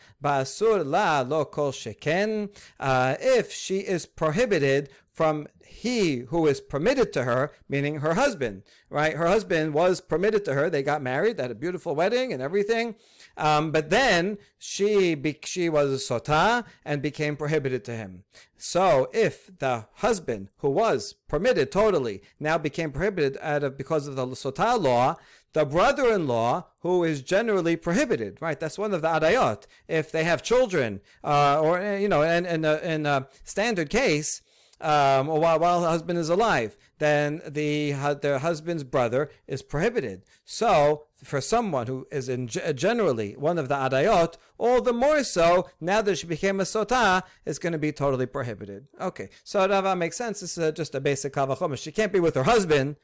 la 0.84 1.22
lo 1.22 1.46
kol 1.46 1.72
sheken. 1.72 2.50
Uh, 2.80 3.16
if 3.20 3.52
she 3.52 3.82
is 3.82 4.08
prohibited 4.08 4.90
from 5.12 5.46
he 5.64 6.20
who 6.30 6.48
is 6.48 6.60
permitted 6.60 7.14
to 7.14 7.24
her, 7.24 7.52
meaning 7.70 7.98
her 7.98 8.16
husband, 8.16 8.64
right? 8.90 9.16
Her 9.16 9.28
husband 9.28 9.76
was 9.76 10.02
permitted 10.02 10.44
to 10.46 10.56
her. 10.56 10.68
They 10.68 10.82
got 10.82 11.04
married, 11.04 11.40
had 11.40 11.52
a 11.52 11.56
beautiful 11.56 11.94
wedding 11.94 12.34
and 12.34 12.42
everything. 12.42 12.96
Um, 13.36 13.72
but 13.72 13.90
then 13.90 14.38
she 14.58 15.16
be, 15.16 15.40
she 15.44 15.70
was 15.70 15.92
a 15.92 16.14
sotah 16.14 16.66
and 16.86 17.02
became 17.02 17.36
prohibited 17.36 17.84
to 17.86 17.96
him. 17.96 18.24
So 18.58 19.10
if 19.14 19.50
the 19.60 19.88
husband 19.96 20.50
who 20.58 20.70
was 20.70 21.16
permitted 21.28 21.72
totally 21.72 22.22
now 22.40 22.58
became 22.58 22.92
prohibited 22.92 23.38
out 23.42 23.64
of 23.64 23.78
because 23.78 24.08
of 24.08 24.16
the 24.16 24.26
sotah 24.28 24.80
law, 24.80 25.18
the 25.54 25.66
brother-in-law 25.66 26.66
who 26.80 27.04
is 27.04 27.22
generally 27.22 27.76
prohibited, 27.76 28.42
right? 28.42 28.60
That's 28.60 28.78
one 28.78 28.94
of 28.94 29.02
the 29.02 29.08
adayot. 29.08 29.64
If 29.88 30.12
they 30.12 30.24
have 30.24 30.42
children, 30.42 31.02
uh, 31.24 31.60
or 31.62 31.98
you 31.98 32.08
know, 32.08 32.22
in, 32.24 32.46
in, 32.46 32.66
a, 32.66 32.78
in 32.78 33.06
a 33.06 33.28
standard 33.44 33.90
case, 33.90 34.42
um, 34.82 35.28
while, 35.28 35.60
while 35.60 35.82
the 35.82 35.90
husband 35.90 36.20
is 36.20 36.30
alive, 36.30 36.76
then 37.04 37.42
the 37.48 37.92
the 38.22 38.40
husband's 38.40 38.84
brother 38.84 39.30
is 39.48 39.62
prohibited. 39.62 40.24
So 40.46 41.06
for 41.24 41.42
someone 41.42 41.88
who 41.88 42.08
is 42.12 42.30
in 42.30 42.48
generally 42.48 43.34
one 43.34 43.58
of 43.58 43.70
the 43.70 43.76
adayot, 43.76 44.36
all 44.58 44.82
the 44.82 44.94
more 44.94 45.24
so 45.24 45.70
now 45.80 46.02
that 46.02 46.18
she 46.18 46.28
became 46.28 46.60
a 46.60 46.64
sotah, 46.64 47.24
is 47.46 47.60
going 47.60 47.74
to 47.74 47.80
be 47.80 47.92
totally 47.92 48.26
prohibited. 48.26 48.88
Okay, 49.00 49.30
so 49.44 49.68
Rava 49.68 49.96
makes 49.96 50.18
sense. 50.18 50.40
This 50.40 50.58
is 50.58 50.74
just 50.74 50.96
a 50.96 51.02
basic 51.02 51.34
kavachomer. 51.34 51.78
She 51.78 51.92
can't 51.92 52.14
be 52.14 52.20
with 52.20 52.36
her 52.36 52.44
husband. 52.44 52.96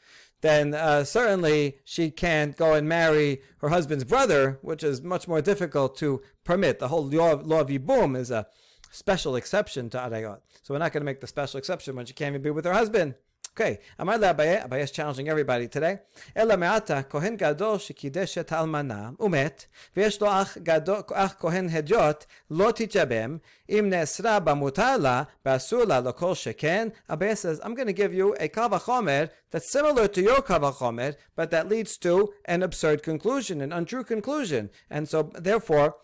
Then 0.41 0.73
uh, 0.73 1.03
certainly 1.03 1.79
she 1.83 2.11
can't 2.11 2.55
go 2.55 2.73
and 2.73 2.87
marry 2.87 3.41
her 3.57 3.69
husband's 3.69 4.05
brother, 4.05 4.59
which 4.61 4.83
is 4.83 5.01
much 5.01 5.27
more 5.27 5.41
difficult 5.41 5.97
to 5.97 6.21
permit. 6.45 6.79
The 6.79 6.87
whole 6.87 7.05
law 7.05 7.33
of, 7.33 7.45
law 7.45 7.59
of 7.61 7.67
Yibum 7.67 8.17
is 8.17 8.31
a 8.31 8.47
special 8.91 9.35
exception 9.35 9.89
to 9.89 9.97
adayot. 9.97 10.39
So 10.63 10.73
we're 10.73 10.79
not 10.79 10.93
going 10.93 11.01
to 11.01 11.05
make 11.05 11.21
the 11.21 11.27
special 11.27 11.57
exception 11.57 11.95
when 11.95 12.05
she 12.05 12.13
can't 12.13 12.29
even 12.29 12.41
be 12.41 12.51
with 12.51 12.65
her 12.65 12.73
husband. 12.73 13.15
Okay, 13.58 13.78
Amar 14.00 14.18
Abaye, 14.18 14.68
Abaye 14.68 14.82
is 14.82 14.90
challenging 14.90 15.28
everybody 15.28 15.68
today. 15.68 16.00
Ela 16.34 16.56
me'ata 16.56 17.04
kohen 17.08 17.36
gadol 17.36 17.78
shekidesh 17.78 18.36
et 18.36 18.48
almana 18.48 19.16
umet, 19.18 19.68
ויש 19.96 20.20
לו 20.20 20.28
אח, 20.28 20.58
גדול, 20.58 21.02
אח 21.12 21.34
כהן 21.38 21.68
הדיוט, 21.68 22.24
לא 22.50 22.70
תתייבם, 22.70 23.38
אם 23.68 23.86
נאסרה 23.90 24.40
במותר 24.40 24.96
לה, 24.96 25.22
ואסור 25.46 25.84
לה 25.84 26.00
לכל 26.00 26.34
שכן. 26.34 26.88
Abaye 27.08 27.36
says, 27.36 27.60
I'm 27.62 27.74
going 27.74 27.86
to 27.86 27.92
give 27.92 28.12
you 28.12 28.34
a 28.40 28.48
kavachomer 28.48 29.30
that's 29.52 29.70
similar 29.70 30.08
to 30.08 30.20
your 30.20 30.42
kavachomer, 30.42 31.14
but 31.36 31.52
that 31.52 31.68
leads 31.68 31.96
to 31.98 32.32
an 32.46 32.64
absurd 32.64 33.04
conclusion, 33.04 33.60
an 33.60 33.72
untrue 33.72 34.02
conclusion. 34.02 34.68
And 34.90 35.08
so, 35.08 35.30
therefore, 35.32 35.94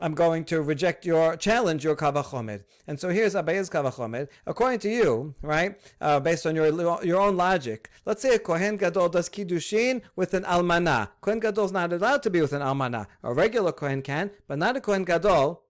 I'm 0.00 0.14
going 0.14 0.44
to 0.44 0.62
reject 0.62 1.04
your 1.04 1.36
challenge, 1.36 1.82
your 1.82 1.96
kavachomer. 1.96 2.62
And 2.86 3.00
so 3.00 3.08
here's 3.08 3.34
Abaye's 3.34 3.68
kavachomer. 3.68 4.28
According 4.46 4.78
to 4.80 4.88
you, 4.88 5.34
right, 5.42 5.74
uh, 6.00 6.20
based 6.20 6.46
on 6.46 6.54
your 6.54 6.68
your 7.04 7.20
own 7.20 7.36
logic, 7.36 7.90
let's 8.06 8.22
say 8.22 8.34
a 8.34 8.38
kohen 8.38 8.76
gadol 8.76 9.08
does 9.08 9.28
kiddushin 9.28 10.02
with 10.14 10.34
an 10.34 10.44
almana. 10.44 11.08
Kohen 11.20 11.40
gadol 11.40 11.64
is 11.64 11.72
not 11.72 11.92
allowed 11.92 12.22
to 12.22 12.30
be 12.30 12.40
with 12.40 12.52
an 12.52 12.62
almana. 12.62 13.06
A 13.24 13.34
regular 13.34 13.72
kohen 13.72 14.02
can, 14.02 14.30
but 14.46 14.58
not 14.58 14.76
a 14.76 14.80
kohen 14.80 15.04
gadol. 15.04 15.64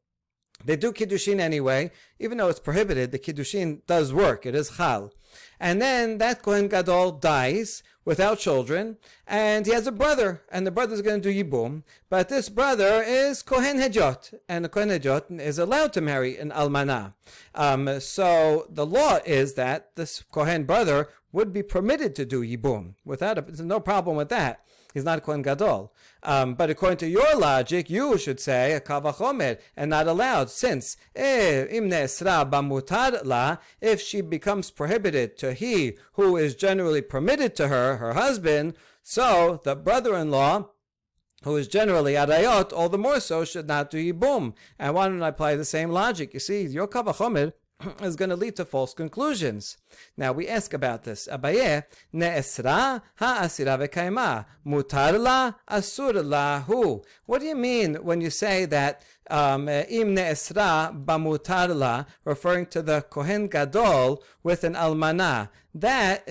They 0.65 0.77
do 0.77 0.93
kiddushin 0.93 1.39
anyway, 1.41 1.91
even 2.19 2.37
though 2.37 2.49
it's 2.49 2.61
prohibited. 2.61 3.13
The 3.13 3.19
kiddushin 3.19 3.87
does 3.87 4.13
work; 4.13 4.45
it 4.45 4.55
is 4.55 4.77
chal. 4.77 5.13
And 5.59 5.81
then 5.81 6.19
that 6.19 6.43
kohen 6.43 6.69
gadol 6.69 7.13
dies 7.13 7.83
without 8.09 8.39
children, 8.39 8.97
and 9.27 9.67
he 9.67 9.73
has 9.73 9.87
a 9.87 9.93
brother, 9.93 10.41
and 10.51 10.67
the 10.67 10.71
brother 10.71 10.95
is 10.95 11.03
going 11.03 11.21
to 11.21 11.31
do 11.31 11.45
yibum. 11.45 11.83
But 12.09 12.31
this 12.31 12.49
brother 12.49 13.03
is 13.03 13.43
kohen 13.43 13.77
hedyot, 13.77 14.33
and 14.49 14.65
the 14.65 14.71
kohen 14.71 14.89
hedyot 14.89 15.39
is 15.39 15.59
allowed 15.59 15.93
to 15.93 16.01
marry 16.01 16.39
an 16.39 16.51
almana. 16.51 17.13
Um, 17.55 18.01
so 18.01 18.67
the 18.71 18.87
law 18.87 19.19
is 19.27 19.55
that 19.55 19.95
this 19.97 20.25
kohen 20.33 20.65
brother 20.65 21.11
would 21.33 21.53
be 21.53 21.63
permitted 21.63 22.15
to 22.15 22.25
do 22.25 22.41
yibum 22.41 22.95
without 23.05 23.37
a, 23.37 23.63
no 23.63 23.79
problem 23.79 24.17
with 24.17 24.31
that. 24.31 24.65
He's 24.99 25.05
not 25.05 25.23
kohen 25.23 25.43
gadol. 25.43 25.95
Um, 26.25 26.57
but 26.57 26.71
according 26.71 26.99
to 26.99 27.09
your 27.09 27.37
logic, 27.37 27.89
you 27.89 28.19
should 28.19 28.41
say 28.41 28.73
a 28.73 28.81
kavachomer 28.81 29.61
and 29.77 29.91
not 29.91 30.09
allowed, 30.09 30.51
since 30.51 30.97
eh, 31.15 31.67
if 33.81 34.01
she 34.01 34.21
becomes 34.21 34.71
prohibited 34.73 35.39
to 35.39 35.53
he 35.53 35.97
who 36.15 36.37
is 36.37 36.57
generally 36.57 37.01
permitted 37.01 37.55
to 37.55 37.69
her, 37.69 37.99
her 37.99 38.15
husband, 38.15 38.75
so 39.01 39.61
the 39.63 39.77
brother-in-law 39.77 40.69
who 41.45 41.57
is 41.57 41.69
generally 41.69 42.15
adayot, 42.15 42.73
all 42.73 42.89
the 42.89 42.99
more 42.99 43.21
so 43.21 43.45
should 43.45 43.69
not 43.69 43.89
do 43.89 44.13
yibum. 44.13 44.55
And 44.81 44.97
why 44.97 45.07
don't 45.07 45.23
I 45.23 45.29
apply 45.29 45.55
the 45.55 45.65
same 45.65 45.91
logic? 45.91 46.35
You 46.35 46.41
see, 46.41 46.63
your 46.63 46.89
kavachomer 46.89 47.53
is 48.03 48.17
going 48.17 48.31
to 48.31 48.37
lead 48.37 48.57
to 48.57 48.65
false 48.65 48.93
conclusions. 48.93 49.77
Now 50.17 50.33
we 50.33 50.49
ask 50.49 50.75
about 50.75 51.05
this. 51.05 51.29
Abaye, 51.31 51.85
ne'esra 52.13 53.03
ha'asira 53.17 53.79
v'kaima, 53.79 54.47
mutar 54.67 55.19
la, 55.19 55.53
asur 55.71 56.15
lahu. 56.15 57.05
What 57.27 57.41
do 57.41 57.47
you 57.47 57.55
mean 57.55 57.97
when 57.97 58.21
you 58.21 58.31
say 58.31 58.65
that 58.65 59.05
um, 59.31 59.69
im 59.69 60.15
ne'esra 60.15 61.05
bamutar 61.05 61.75
la, 61.75 62.05
referring 62.25 62.67
to 62.67 62.83
the 62.83 63.03
Kohen 63.03 63.47
Gadol 63.47 64.25
with 64.43 64.65
an 64.65 64.75
almana? 64.75 65.51
That, 65.75 66.25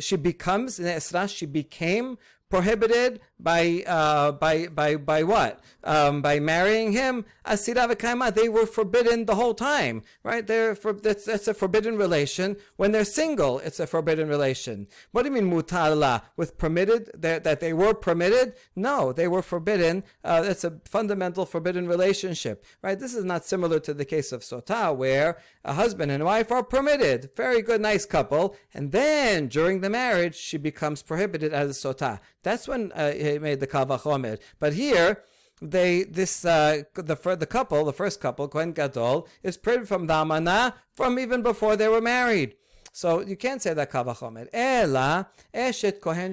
she 0.00 0.16
becomes, 0.16 0.78
ne'esra, 0.78 1.34
she 1.34 1.46
became 1.46 2.18
prohibited 2.54 3.20
by 3.40 3.82
uh, 3.86 4.30
by 4.30 4.68
by 4.68 4.94
by 4.94 5.22
what? 5.24 5.60
Um, 5.82 6.22
by 6.22 6.40
marrying 6.40 6.92
him, 6.92 7.26
asira 7.44 7.84
v'kaima, 7.90 8.34
they 8.34 8.48
were 8.48 8.64
forbidden 8.64 9.26
the 9.26 9.34
whole 9.34 9.52
time, 9.52 10.02
right? 10.22 10.46
They're 10.46 10.74
for, 10.74 10.94
that's, 10.94 11.26
that's 11.26 11.46
a 11.46 11.52
forbidden 11.52 11.98
relation. 11.98 12.56
When 12.76 12.92
they're 12.92 13.04
single, 13.04 13.58
it's 13.58 13.80
a 13.80 13.86
forbidden 13.86 14.28
relation. 14.28 14.86
What 15.12 15.22
do 15.22 15.28
you 15.28 15.34
mean 15.34 15.52
mutala? 15.52 16.22
With 16.38 16.56
permitted 16.56 17.10
that, 17.14 17.44
that 17.44 17.60
they 17.60 17.74
were 17.74 17.92
permitted? 17.92 18.54
No, 18.74 19.12
they 19.12 19.28
were 19.28 19.42
forbidden. 19.42 20.04
Uh, 20.24 20.42
it's 20.46 20.64
a 20.64 20.80
fundamental 20.86 21.44
forbidden 21.44 21.86
relationship, 21.86 22.64
right? 22.80 22.98
This 22.98 23.14
is 23.14 23.24
not 23.26 23.44
similar 23.44 23.78
to 23.80 23.92
the 23.92 24.06
case 24.06 24.32
of 24.32 24.40
sota, 24.40 24.96
where 24.96 25.36
a 25.66 25.74
husband 25.74 26.10
and 26.10 26.24
wife 26.24 26.50
are 26.50 26.62
permitted, 26.62 27.30
very 27.36 27.60
good, 27.60 27.82
nice 27.82 28.06
couple, 28.06 28.56
and 28.72 28.90
then 28.92 29.48
during 29.48 29.80
the 29.82 29.90
marriage 29.90 30.36
she 30.36 30.56
becomes 30.56 31.02
prohibited 31.02 31.52
as 31.52 31.68
a 31.68 31.88
sota. 31.88 32.20
That's 32.44 32.68
when 32.68 32.92
uh, 32.92 33.10
he 33.12 33.38
made 33.38 33.58
the 33.60 33.66
Kavach 33.66 34.06
Omer. 34.06 34.38
But 34.60 34.74
here, 34.74 35.24
they 35.60 36.04
this 36.04 36.44
uh, 36.44 36.82
the 36.94 37.16
the 37.44 37.46
couple, 37.46 37.84
the 37.84 37.92
first 37.92 38.20
couple, 38.20 38.46
Kohen 38.48 38.72
Gadol, 38.72 39.26
is 39.42 39.56
printed 39.56 39.88
from 39.88 40.06
the 40.06 40.14
almana 40.14 40.74
from 40.92 41.18
even 41.18 41.42
before 41.42 41.74
they 41.76 41.88
were 41.88 42.00
married. 42.00 42.54
So 42.96 43.20
you 43.20 43.36
can't 43.36 43.60
say 43.60 43.74
that 43.74 43.90
kavachomer. 43.90 44.46
Ela 44.52 45.26
eshet 45.52 46.00
kohen 46.00 46.32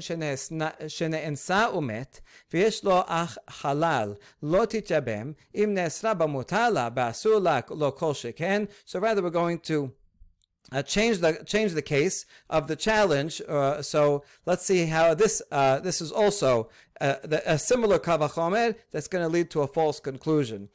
שנאנסה 0.87 1.67
ומת, 1.75 2.19
ויש 2.53 2.83
לו 2.83 3.01
אח 3.07 3.37
חלל, 3.49 4.13
לא 4.43 4.65
תתייבם, 4.65 5.31
אם 5.55 5.69
נאסרה 5.73 6.13
במותר 6.13 6.69
לה, 6.69 6.89
באסור 6.89 7.39
לה, 7.39 7.59
לא 7.69 7.93
כל 7.97 8.13
שכן. 8.13 8.63
So 8.85 8.99
rather 8.99 9.23
we're 9.23 9.31
going 9.31 9.59
to 9.69 9.91
uh, 10.71 10.81
change 10.81 11.19
the 11.19 11.43
change 11.45 11.73
the 11.73 11.81
case 11.81 12.25
of 12.49 12.67
the 12.67 12.75
challenge. 12.75 13.41
Uh, 13.47 13.81
so 13.81 14.23
let's 14.45 14.65
see 14.65 14.85
how 14.85 15.13
this 15.13 15.41
uh, 15.51 15.79
this 15.79 16.01
is 16.01 16.11
also 16.11 16.69
a, 17.01 17.41
a 17.45 17.57
similar 17.57 17.99
kavachomer 17.99 18.75
that's 18.91 19.07
going 19.07 19.23
to 19.23 19.29
lead 19.29 19.49
to 19.51 19.61
a 19.61 19.67
false 19.67 19.99
conclusion. 19.99 20.69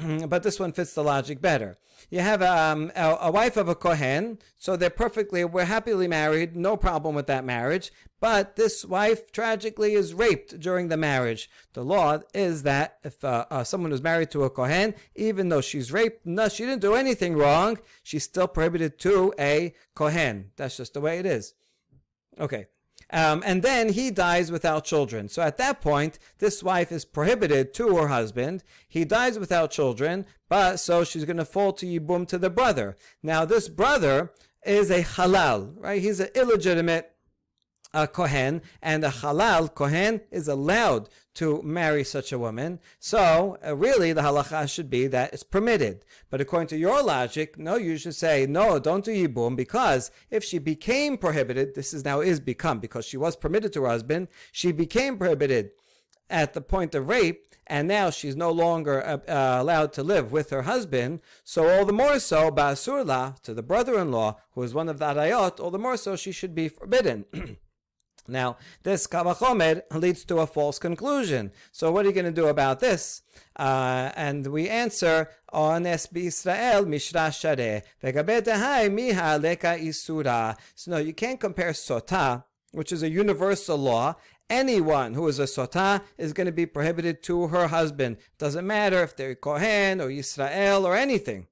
but 0.28 0.42
this 0.42 0.58
one 0.60 0.72
fits 0.72 0.94
the 0.94 1.04
logic 1.04 1.40
better. 1.40 1.78
You 2.08 2.20
have 2.20 2.42
um, 2.42 2.90
a, 2.96 3.18
a, 3.20 3.30
wife 3.30 3.56
of 3.56 3.68
a 3.68 3.74
Kohen, 3.74 4.38
so 4.56 4.74
they're 4.74 4.90
perfectly, 4.90 5.44
we're 5.44 5.64
happily 5.64 6.08
married, 6.08 6.56
no 6.56 6.76
problem 6.76 7.14
with 7.14 7.26
that 7.26 7.44
marriage. 7.44 7.92
But 8.20 8.56
this 8.56 8.84
wife 8.84 9.32
tragically 9.32 9.94
is 9.94 10.14
raped 10.14 10.58
during 10.60 10.88
the 10.88 10.96
marriage. 10.96 11.50
The 11.72 11.84
law 11.84 12.20
is 12.34 12.62
that 12.64 12.98
if 13.04 13.22
uh, 13.24 13.46
uh, 13.50 13.64
someone 13.64 13.92
is 13.92 14.02
married 14.02 14.30
to 14.32 14.44
a 14.44 14.50
Kohen, 14.50 14.94
even 15.14 15.48
though 15.48 15.60
she's 15.60 15.92
raped, 15.92 16.26
no, 16.26 16.48
she 16.48 16.64
didn't 16.64 16.82
do 16.82 16.94
anything 16.94 17.36
wrong, 17.36 17.78
she's 18.02 18.24
still 18.24 18.48
prohibited 18.48 18.98
to 19.00 19.32
a 19.38 19.74
Kohen. 19.94 20.50
That's 20.56 20.76
just 20.76 20.94
the 20.94 21.00
way 21.00 21.18
it 21.18 21.26
is. 21.26 21.54
Okay. 22.38 22.66
Um, 23.12 23.42
and 23.44 23.62
then 23.62 23.90
he 23.90 24.10
dies 24.10 24.52
without 24.52 24.84
children. 24.84 25.28
So 25.28 25.42
at 25.42 25.56
that 25.58 25.80
point, 25.80 26.18
this 26.38 26.62
wife 26.62 26.92
is 26.92 27.04
prohibited 27.04 27.74
to 27.74 27.96
her 27.96 28.08
husband. 28.08 28.62
He 28.88 29.04
dies 29.04 29.38
without 29.38 29.70
children, 29.70 30.26
but 30.48 30.76
so 30.76 31.04
she's 31.04 31.24
going 31.24 31.36
to 31.36 31.44
fall 31.44 31.72
to 31.74 31.86
Yibum 31.86 32.26
to 32.28 32.38
the 32.38 32.50
brother. 32.50 32.96
Now, 33.22 33.44
this 33.44 33.68
brother 33.68 34.32
is 34.64 34.90
a 34.90 35.02
halal, 35.02 35.74
right? 35.76 36.00
He's 36.00 36.20
an 36.20 36.28
illegitimate 36.34 37.12
a 37.92 38.06
Kohen, 38.06 38.62
and 38.80 39.04
a 39.04 39.08
halal 39.08 39.74
Kohen 39.74 40.20
is 40.30 40.48
allowed 40.48 41.08
to 41.34 41.62
marry 41.62 42.04
such 42.04 42.32
a 42.32 42.38
woman. 42.38 42.80
So, 42.98 43.56
uh, 43.66 43.76
really, 43.76 44.12
the 44.12 44.22
halacha 44.22 44.72
should 44.72 44.90
be 44.90 45.06
that 45.08 45.32
it's 45.32 45.42
permitted. 45.42 46.04
But 46.28 46.40
according 46.40 46.68
to 46.68 46.76
your 46.76 47.02
logic, 47.02 47.58
no, 47.58 47.76
you 47.76 47.96
should 47.98 48.14
say, 48.14 48.46
no, 48.46 48.78
don't 48.78 49.04
do 49.04 49.10
yibum, 49.10 49.56
because 49.56 50.10
if 50.30 50.44
she 50.44 50.58
became 50.58 51.16
prohibited, 51.16 51.74
this 51.74 51.92
is 51.92 52.04
now 52.04 52.20
is 52.20 52.40
become, 52.40 52.78
because 52.78 53.06
she 53.06 53.16
was 53.16 53.36
permitted 53.36 53.72
to 53.72 53.82
her 53.82 53.88
husband, 53.88 54.28
she 54.52 54.72
became 54.72 55.16
prohibited 55.18 55.70
at 56.28 56.54
the 56.54 56.60
point 56.60 56.94
of 56.94 57.08
rape, 57.08 57.46
and 57.66 57.86
now 57.86 58.10
she's 58.10 58.36
no 58.36 58.50
longer 58.50 59.04
uh, 59.04 59.18
uh, 59.28 59.60
allowed 59.60 59.92
to 59.92 60.02
live 60.02 60.32
with 60.32 60.50
her 60.50 60.62
husband. 60.62 61.20
So 61.44 61.68
all 61.68 61.84
the 61.84 61.92
more 61.92 62.18
so, 62.18 62.50
Basurla, 62.50 63.40
to 63.42 63.54
the 63.54 63.62
brother-in-law, 63.62 64.36
who 64.52 64.62
is 64.62 64.74
one 64.74 64.88
of 64.88 64.98
the 64.98 65.06
Arayot, 65.06 65.60
all 65.60 65.70
the 65.70 65.78
more 65.78 65.96
so 65.96 66.16
she 66.16 66.32
should 66.32 66.54
be 66.54 66.68
forbidden. 66.68 67.26
Now, 68.28 68.56
this 68.82 69.06
Kavachomer 69.06 69.82
leads 69.92 70.24
to 70.26 70.38
a 70.38 70.46
false 70.46 70.78
conclusion. 70.78 71.52
So, 71.72 71.90
what 71.90 72.04
are 72.04 72.08
you 72.08 72.14
going 72.14 72.26
to 72.26 72.32
do 72.32 72.46
about 72.46 72.80
this? 72.80 73.22
Uh, 73.56 74.10
and 74.14 74.46
we 74.46 74.68
answer, 74.68 75.30
Ones 75.52 76.08
Israel 76.14 76.86
Mishra 76.86 77.32
Share, 77.32 77.82
Miha 78.02 79.42
Leka 79.42 79.78
Isura. 79.78 80.56
So, 80.74 80.92
no, 80.92 80.98
you 80.98 81.12
can't 81.12 81.40
compare 81.40 81.72
Sota, 81.72 82.44
which 82.72 82.92
is 82.92 83.02
a 83.02 83.10
universal 83.10 83.76
law. 83.76 84.14
Anyone 84.48 85.14
who 85.14 85.28
is 85.28 85.38
a 85.38 85.44
Sota 85.44 86.02
is 86.18 86.32
going 86.32 86.46
to 86.46 86.52
be 86.52 86.66
prohibited 86.66 87.22
to 87.24 87.48
her 87.48 87.68
husband. 87.68 88.16
Doesn't 88.38 88.66
matter 88.66 89.02
if 89.02 89.16
they're 89.16 89.36
Kohen 89.36 90.00
or 90.00 90.10
Israel 90.10 90.86
or 90.86 90.96
anything. 90.96 91.46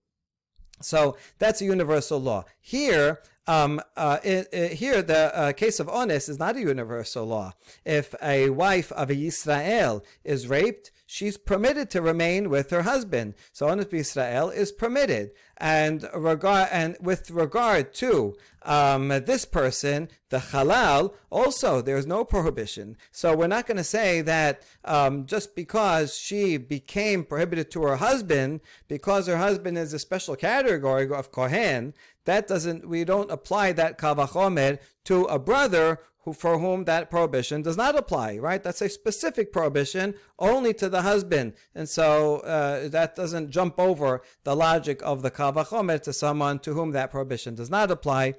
So 0.81 1.17
that's 1.39 1.61
a 1.61 1.65
universal 1.65 2.21
law. 2.21 2.45
Here, 2.61 3.21
um, 3.49 3.81
uh, 3.97 4.19
it, 4.23 4.47
it, 4.52 4.73
here, 4.75 5.00
the 5.00 5.37
uh, 5.37 5.52
case 5.52 5.81
of 5.81 5.88
ones 5.88 6.28
is 6.28 6.38
not 6.38 6.57
a 6.57 6.61
universal 6.61 7.25
law. 7.25 7.55
If 7.83 8.14
a 8.23 8.50
wife 8.50 8.93
of 8.93 9.09
a 9.09 9.14
Yisrael 9.14 10.05
is 10.23 10.49
raped, 10.49 10.93
she's 11.07 11.38
permitted 11.38 11.88
to 11.90 12.02
remain 12.02 12.50
with 12.50 12.69
her 12.69 12.83
husband. 12.83 13.35
So 13.52 13.67
ones 13.67 13.87
Israel 13.90 14.50
is 14.50 14.71
permitted. 14.71 15.31
And 15.57 16.07
regard 16.14 16.69
and 16.71 16.97
with 17.00 17.31
regard 17.31 17.95
to 17.95 18.37
um, 18.62 19.09
this 19.09 19.45
person, 19.47 20.09
the 20.28 20.38
halal, 20.38 21.14
also 21.31 21.81
there's 21.81 22.07
no 22.07 22.25
prohibition. 22.25 22.97
So 23.11 23.35
we're 23.35 23.49
not 23.49 23.67
going 23.67 23.78
to 23.78 23.85
say 23.85 24.21
that 24.21 24.62
um, 24.85 25.26
just 25.26 25.57
because 25.57 26.14
she 26.14 26.59
became 26.59 27.25
prohibited 27.25 27.71
to 27.73 27.83
her 27.83 27.97
husband, 27.97 28.61
because 28.87 29.26
her 29.26 29.38
husband 29.38 29.78
is 29.78 29.95
a 29.95 29.99
special 29.99 30.37
category 30.37 31.11
of 31.11 31.33
kohen, 31.33 31.95
that 32.28 32.47
doesn't, 32.47 32.87
we 32.87 33.04
don't 33.04 33.30
apply 33.30 33.73
that 33.73 33.99
kavachomer 33.99 34.78
to 35.04 35.25
a 35.25 35.38
brother 35.38 36.00
who, 36.25 36.35
for 36.35 36.58
whom 36.58 36.85
that 36.85 37.08
prohibition 37.08 37.62
does 37.62 37.78
not 37.78 37.97
apply, 37.97 38.37
right? 38.37 38.62
That's 38.62 38.82
a 38.82 38.88
specific 38.90 39.50
prohibition 39.50 40.14
only 40.38 40.75
to 40.75 40.90
the 40.90 41.00
husband. 41.02 41.54
And 41.75 41.88
so 41.88 42.40
uh, 42.40 42.88
that 42.88 43.16
doesn't 43.16 43.50
jump 43.50 43.80
over 43.80 44.20
the 44.44 44.54
logic 44.54 45.00
of 45.02 45.23
the 45.23 45.30
kavachomer 45.30 46.02
to 46.02 46.12
someone 46.12 46.58
to 46.61 46.75
whom 46.75 46.90
that 46.92 47.11
prohibition 47.11 47.54
does 47.54 47.70
not 47.70 47.90
apply. 47.90 48.35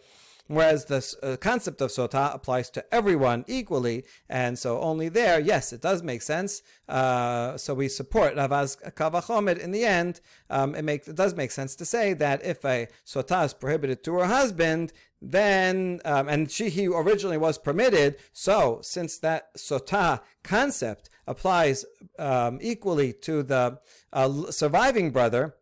Whereas 0.50 0.86
the 0.86 1.16
uh, 1.22 1.38
concept 1.38 1.80
of 1.80 1.92
sota 1.92 2.34
applies 2.34 2.72
to 2.72 2.84
everyone 2.92 3.46
equally, 3.48 4.04
and 4.28 4.58
so 4.58 4.80
only 4.82 5.08
there, 5.08 5.40
yes, 5.40 5.72
it 5.72 5.80
does 5.80 6.02
make 6.02 6.24
sense. 6.24 6.64
Uh, 6.88 7.56
so 7.56 7.76
we 7.76 7.88
support 7.88 8.36
Rava's 8.36 8.76
Kavachomer 8.98 9.60
in 9.60 9.70
the 9.70 9.86
end. 9.86 10.22
Um, 10.50 10.74
it, 10.74 10.82
makes, 10.82 11.08
it 11.08 11.16
does 11.16 11.36
make 11.36 11.52
sense 11.52 11.76
to 11.76 11.86
say 11.86 12.14
that 12.14 12.44
if 12.44 12.66
a 12.66 12.88
sota 13.06 13.46
is 13.46 13.54
prohibited 13.54 14.04
to 14.06 14.16
her 14.16 14.26
husband, 14.26 14.92
then 15.22 16.00
um, 16.04 16.28
and 16.28 16.50
she 16.50 16.70
he 16.70 16.88
originally 16.88 17.38
was 17.38 17.60
permitted. 17.60 18.16
So 18.34 18.80
since 18.82 19.20
that 19.20 19.54
sota 19.56 20.22
concept 20.44 21.12
applies 21.28 21.86
um, 22.18 22.58
equally 22.60 23.14
to 23.14 23.44
the 23.44 23.80
uh, 24.12 24.50
surviving 24.50 25.12
brother, 25.12 25.58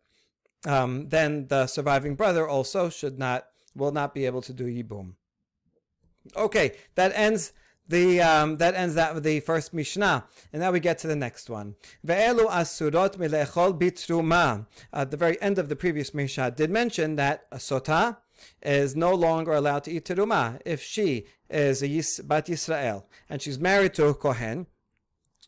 um, 0.65 1.09
then 1.09 1.47
the 1.47 1.67
surviving 1.67 2.15
brother 2.15 2.47
also 2.47 2.89
should 2.89 3.19
not 3.19 3.47
will 3.77 3.91
not 3.91 4.13
be 4.13 4.25
able 4.25 4.41
to 4.41 4.53
do 4.53 4.65
Yibum. 4.65 5.13
Okay, 6.35 6.73
that 6.95 7.11
ends 7.15 7.53
the 7.87 8.21
um, 8.21 8.57
that 8.57 8.75
ends 8.75 8.95
that 8.95 9.23
the 9.23 9.39
first 9.39 9.73
Mishnah, 9.73 10.25
and 10.51 10.61
now 10.61 10.71
we 10.71 10.79
get 10.79 10.97
to 10.99 11.07
the 11.07 11.15
next 11.15 11.49
one. 11.49 11.75
Ve'elu 12.05 12.47
asurot 12.49 13.15
milechol 13.15 13.79
bitruma. 13.79 14.65
At 14.91 15.11
the 15.11 15.17
very 15.17 15.41
end 15.41 15.57
of 15.57 15.69
the 15.69 15.75
previous 15.75 16.13
Mishnah, 16.13 16.51
did 16.51 16.69
mention 16.69 17.15
that 17.15 17.45
a 17.51 17.57
sota 17.57 18.17
is 18.61 18.95
no 18.95 19.13
longer 19.13 19.53
allowed 19.53 19.83
to 19.85 19.91
eat 19.91 20.05
teruma 20.05 20.59
if 20.65 20.81
she 20.83 21.25
is 21.49 21.81
a 21.81 21.87
Yis, 21.87 22.19
bat 22.19 22.47
Yisrael 22.47 23.03
and 23.29 23.41
she's 23.41 23.59
married 23.59 23.93
to 23.95 24.07
a 24.07 24.13
kohen. 24.13 24.67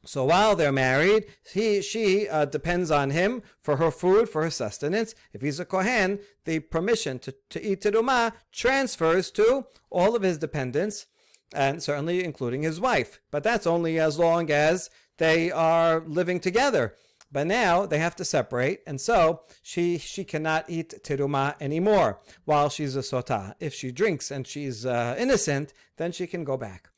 So 0.06 0.26
while 0.26 0.56
they're 0.56 0.72
married, 0.72 1.26
he, 1.52 1.82
she 1.82 2.28
uh, 2.28 2.46
depends 2.46 2.90
on 2.90 3.10
him 3.10 3.42
for 3.62 3.78
her 3.78 3.92
food, 3.92 4.30
for 4.30 4.44
her 4.44 4.50
sustenance. 4.50 5.14
If 5.34 5.42
he's 5.42 5.60
a 5.60 5.66
Kohen, 5.66 6.20
the 6.46 6.60
permission 6.60 7.20
to, 7.20 7.36
to 7.50 7.62
eat 7.62 7.82
teruma 7.82 8.32
transfers 8.52 9.30
to 9.32 9.66
all 9.90 10.16
of 10.16 10.24
his 10.24 10.38
dependents, 10.38 11.06
and 11.54 11.84
certainly 11.84 12.24
including 12.24 12.64
his 12.64 12.80
wife. 12.80 13.20
But 13.30 13.44
that's 13.44 13.68
only 13.68 14.00
as 14.00 14.18
long 14.18 14.50
as 14.50 14.90
they 15.18 15.52
are 15.52 16.02
living 16.06 16.40
together. 16.40 16.96
But 17.32 17.46
now 17.46 17.86
they 17.86 18.00
have 18.00 18.16
to 18.16 18.26
separate, 18.26 18.82
and 18.88 19.00
so 19.00 19.42
she 19.62 20.00
she 20.00 20.24
cannot 20.24 20.68
eat 20.68 21.04
teruma 21.04 21.56
anymore 21.62 22.20
while 22.46 22.70
she's 22.70 22.96
a 22.96 23.02
sota. 23.02 23.54
If 23.60 23.76
she 23.76 23.92
drinks 23.92 24.32
and 24.32 24.48
she's 24.48 24.84
uh, 24.84 25.16
innocent, 25.16 25.72
then 25.98 26.12
she 26.12 26.26
can 26.26 26.44
go 26.44 26.58
back. 26.58 26.90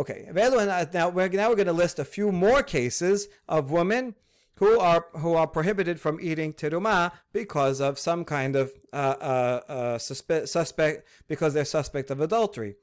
Okay, 0.00 0.28
now 0.32 1.10
we're 1.10 1.28
now 1.28 1.48
we're 1.50 1.56
going 1.56 1.66
to 1.66 1.74
list 1.74 1.98
a 1.98 2.06
few 2.06 2.32
more 2.32 2.62
cases 2.62 3.28
of 3.46 3.70
women 3.70 4.14
who 4.54 4.80
are 4.80 5.04
who 5.18 5.34
are 5.34 5.46
prohibited 5.46 6.00
from 6.00 6.18
eating 6.22 6.54
teruma 6.54 7.12
because 7.34 7.82
of 7.82 7.98
some 7.98 8.24
kind 8.24 8.56
of 8.56 8.72
uh, 8.94 8.96
uh, 8.96 9.60
uh, 9.68 9.98
suspe- 9.98 10.48
suspect 10.48 11.06
because 11.28 11.52
they're 11.52 11.66
suspect 11.66 12.10
of 12.10 12.18
adultery 12.18 12.76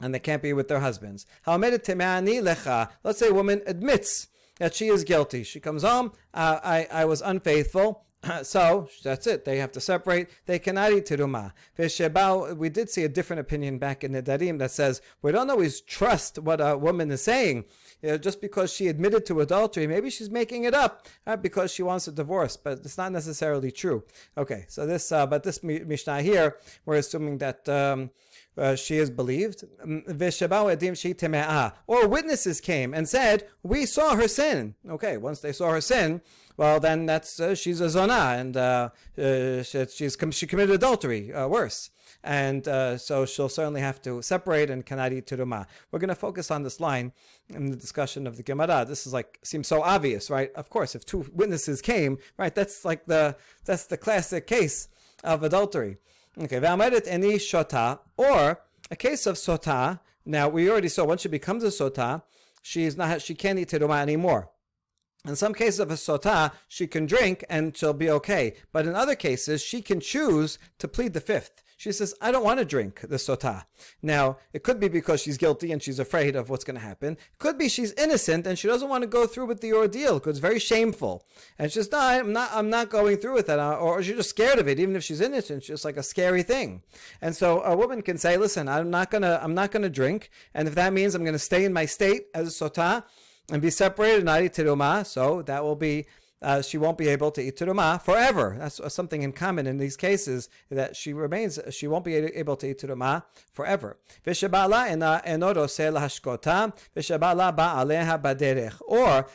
and 0.00 0.12
they 0.12 0.18
can't 0.18 0.42
be 0.42 0.52
with 0.52 0.66
their 0.66 0.80
husbands. 0.80 1.26
Let's 1.46 3.18
say 3.20 3.28
a 3.28 3.34
woman 3.34 3.62
admits 3.64 4.26
that 4.58 4.74
she 4.74 4.88
is 4.88 5.04
guilty. 5.04 5.44
She 5.44 5.60
comes 5.60 5.84
home. 5.84 6.10
Uh, 6.34 6.58
I 6.64 6.88
I 6.90 7.04
was 7.04 7.22
unfaithful. 7.22 8.04
so 8.42 8.88
that's 9.02 9.26
it. 9.26 9.44
They 9.44 9.58
have 9.58 9.72
to 9.72 9.80
separate. 9.80 10.28
They 10.46 10.58
cannot 10.58 10.92
eat 10.92 11.06
teruma. 11.06 11.52
We 12.56 12.68
did 12.68 12.90
see 12.90 13.04
a 13.04 13.08
different 13.08 13.40
opinion 13.40 13.78
back 13.78 14.04
in 14.04 14.12
Nedarim 14.12 14.58
that 14.58 14.70
says 14.70 15.00
we 15.22 15.32
don't 15.32 15.50
always 15.50 15.80
trust 15.80 16.38
what 16.38 16.60
a 16.60 16.76
woman 16.76 17.10
is 17.10 17.22
saying. 17.22 17.64
You 18.00 18.10
know, 18.10 18.18
just 18.18 18.40
because 18.40 18.72
she 18.72 18.88
admitted 18.88 19.26
to 19.26 19.40
adultery, 19.40 19.86
maybe 19.86 20.10
she's 20.10 20.30
making 20.30 20.64
it 20.64 20.74
up 20.74 21.06
uh, 21.26 21.36
because 21.36 21.72
she 21.72 21.82
wants 21.82 22.08
a 22.08 22.12
divorce, 22.12 22.56
but 22.56 22.78
it's 22.84 22.98
not 22.98 23.12
necessarily 23.12 23.70
true. 23.70 24.04
Okay, 24.36 24.66
so 24.68 24.86
this, 24.86 25.10
uh, 25.12 25.26
but 25.26 25.42
this 25.42 25.62
Mishnah 25.62 26.22
here, 26.22 26.56
we're 26.84 26.96
assuming 26.96 27.38
that. 27.38 27.68
Um, 27.68 28.10
uh, 28.56 28.76
she 28.76 28.98
is 28.98 29.08
believed. 29.08 29.64
Mm, 29.82 30.04
or 31.86 32.08
witnesses 32.08 32.60
came 32.60 32.92
and 32.92 33.08
said, 33.08 33.48
We 33.62 33.86
saw 33.86 34.14
her 34.14 34.28
sin. 34.28 34.74
Okay, 34.88 35.16
once 35.16 35.40
they 35.40 35.52
saw 35.52 35.70
her 35.70 35.80
sin, 35.80 36.20
well, 36.56 36.80
then 36.80 37.06
that's 37.06 37.40
uh, 37.40 37.54
she's 37.54 37.80
a 37.80 37.88
zona 37.88 38.34
and 38.36 38.56
uh, 38.56 38.90
uh, 39.18 39.62
she, 39.62 39.86
she's 39.86 40.16
she 40.30 40.46
committed 40.46 40.74
adultery, 40.74 41.32
uh, 41.32 41.48
worse. 41.48 41.90
And 42.24 42.68
uh, 42.68 42.98
so 42.98 43.26
she'll 43.26 43.48
certainly 43.48 43.80
have 43.80 44.00
to 44.02 44.22
separate 44.22 44.70
and 44.70 44.86
cannot 44.86 45.12
eat 45.12 45.26
teruma. 45.26 45.66
We're 45.90 45.98
going 45.98 46.08
to 46.08 46.14
focus 46.14 46.50
on 46.50 46.62
this 46.62 46.78
line 46.78 47.12
in 47.48 47.70
the 47.70 47.76
discussion 47.76 48.26
of 48.26 48.36
the 48.36 48.44
Gemara. 48.44 48.84
This 48.86 49.06
is 49.06 49.12
like 49.12 49.38
seems 49.42 49.66
so 49.66 49.82
obvious, 49.82 50.30
right? 50.30 50.52
Of 50.54 50.70
course, 50.70 50.94
if 50.94 51.04
two 51.04 51.26
witnesses 51.32 51.82
came, 51.82 52.18
right, 52.38 52.54
that's 52.54 52.84
like 52.84 53.06
the 53.06 53.36
that's 53.64 53.86
the 53.86 53.96
classic 53.96 54.46
case 54.46 54.88
of 55.24 55.42
adultery. 55.42 55.96
Okay, 56.40 56.60
v'amaret 56.60 57.06
eni 57.08 57.34
shota, 57.34 57.98
or 58.16 58.60
a 58.90 58.96
case 58.96 59.26
of 59.26 59.36
sota. 59.36 60.00
Now 60.24 60.48
we 60.48 60.70
already 60.70 60.88
saw 60.88 61.04
once 61.04 61.22
she 61.22 61.28
becomes 61.28 61.64
a 61.64 61.68
sota, 61.68 62.22
she's 62.62 62.96
not 62.96 63.20
she 63.20 63.34
can't 63.34 63.58
eat 63.58 63.70
teruma 63.70 64.00
anymore. 64.00 64.48
In 65.24 65.36
some 65.36 65.54
cases 65.54 65.78
of 65.78 65.90
a 65.90 65.94
sota, 65.94 66.50
she 66.66 66.88
can 66.88 67.06
drink 67.06 67.44
and 67.48 67.76
she'll 67.76 67.92
be 67.92 68.10
okay. 68.10 68.54
But 68.72 68.86
in 68.86 68.96
other 68.96 69.14
cases, 69.14 69.62
she 69.62 69.80
can 69.80 70.00
choose 70.00 70.58
to 70.78 70.88
plead 70.88 71.12
the 71.12 71.20
fifth. 71.20 71.62
She 71.82 71.90
says, 71.90 72.14
I 72.20 72.30
don't 72.30 72.44
want 72.44 72.60
to 72.60 72.64
drink 72.64 73.00
the 73.00 73.16
sota. 73.16 73.64
Now, 74.02 74.38
it 74.52 74.62
could 74.62 74.78
be 74.78 74.86
because 74.86 75.20
she's 75.20 75.36
guilty 75.36 75.72
and 75.72 75.82
she's 75.82 75.98
afraid 75.98 76.36
of 76.36 76.48
what's 76.48 76.62
going 76.62 76.76
to 76.76 76.80
happen. 76.80 77.14
It 77.14 77.38
could 77.40 77.58
be 77.58 77.68
she's 77.68 77.92
innocent 77.94 78.46
and 78.46 78.56
she 78.56 78.68
doesn't 78.68 78.88
want 78.88 79.02
to 79.02 79.08
go 79.08 79.26
through 79.26 79.46
with 79.46 79.60
the 79.60 79.72
ordeal 79.72 80.20
because 80.20 80.30
it's 80.30 80.38
very 80.38 80.60
shameful. 80.60 81.26
And 81.58 81.72
she's 81.72 81.90
no, 81.90 81.98
I'm 81.98 82.32
not, 82.32 82.50
I'm 82.52 82.70
not 82.70 82.88
going 82.88 83.16
through 83.16 83.34
with 83.34 83.48
that. 83.48 83.58
Uh, 83.58 83.74
or 83.74 84.00
she's 84.00 84.14
just 84.14 84.30
scared 84.30 84.60
of 84.60 84.68
it, 84.68 84.78
even 84.78 84.94
if 84.94 85.02
she's 85.02 85.20
innocent. 85.20 85.58
It's 85.58 85.66
just 85.66 85.84
like 85.84 85.96
a 85.96 86.04
scary 86.04 86.44
thing. 86.44 86.82
And 87.20 87.34
so 87.34 87.62
a 87.62 87.76
woman 87.76 88.02
can 88.02 88.16
say, 88.16 88.36
listen, 88.36 88.68
I'm 88.68 88.90
not 88.90 89.10
going 89.10 89.22
to, 89.22 89.42
I'm 89.42 89.54
not 89.54 89.72
going 89.72 89.82
to 89.82 89.90
drink. 89.90 90.30
And 90.54 90.68
if 90.68 90.76
that 90.76 90.92
means 90.92 91.16
I'm 91.16 91.24
going 91.24 91.32
to 91.32 91.38
stay 91.38 91.64
in 91.64 91.72
my 91.72 91.86
state 91.86 92.26
as 92.32 92.46
a 92.46 92.64
sota, 92.64 93.02
and 93.50 93.62
be 93.62 93.70
separated, 93.70 94.24
not 94.24 94.42
eat 94.42 94.52
teruma. 94.52 95.06
So 95.06 95.42
that 95.42 95.62
will 95.62 95.76
be 95.76 96.06
uh, 96.42 96.60
she 96.60 96.76
won't 96.76 96.98
be 96.98 97.08
able 97.08 97.30
to 97.30 97.40
eat 97.40 97.56
teruma 97.56 98.02
forever. 98.02 98.56
That's 98.58 98.80
something 98.92 99.22
in 99.22 99.32
common 99.32 99.66
in 99.66 99.78
these 99.78 99.96
cases 99.96 100.48
that 100.70 100.96
she 100.96 101.12
remains. 101.12 101.58
She 101.70 101.86
won't 101.86 102.04
be 102.04 102.16
able 102.16 102.56
to 102.56 102.70
eat 102.70 102.80
teruma 102.80 103.22
forever. 103.52 103.96
Or 104.24 104.34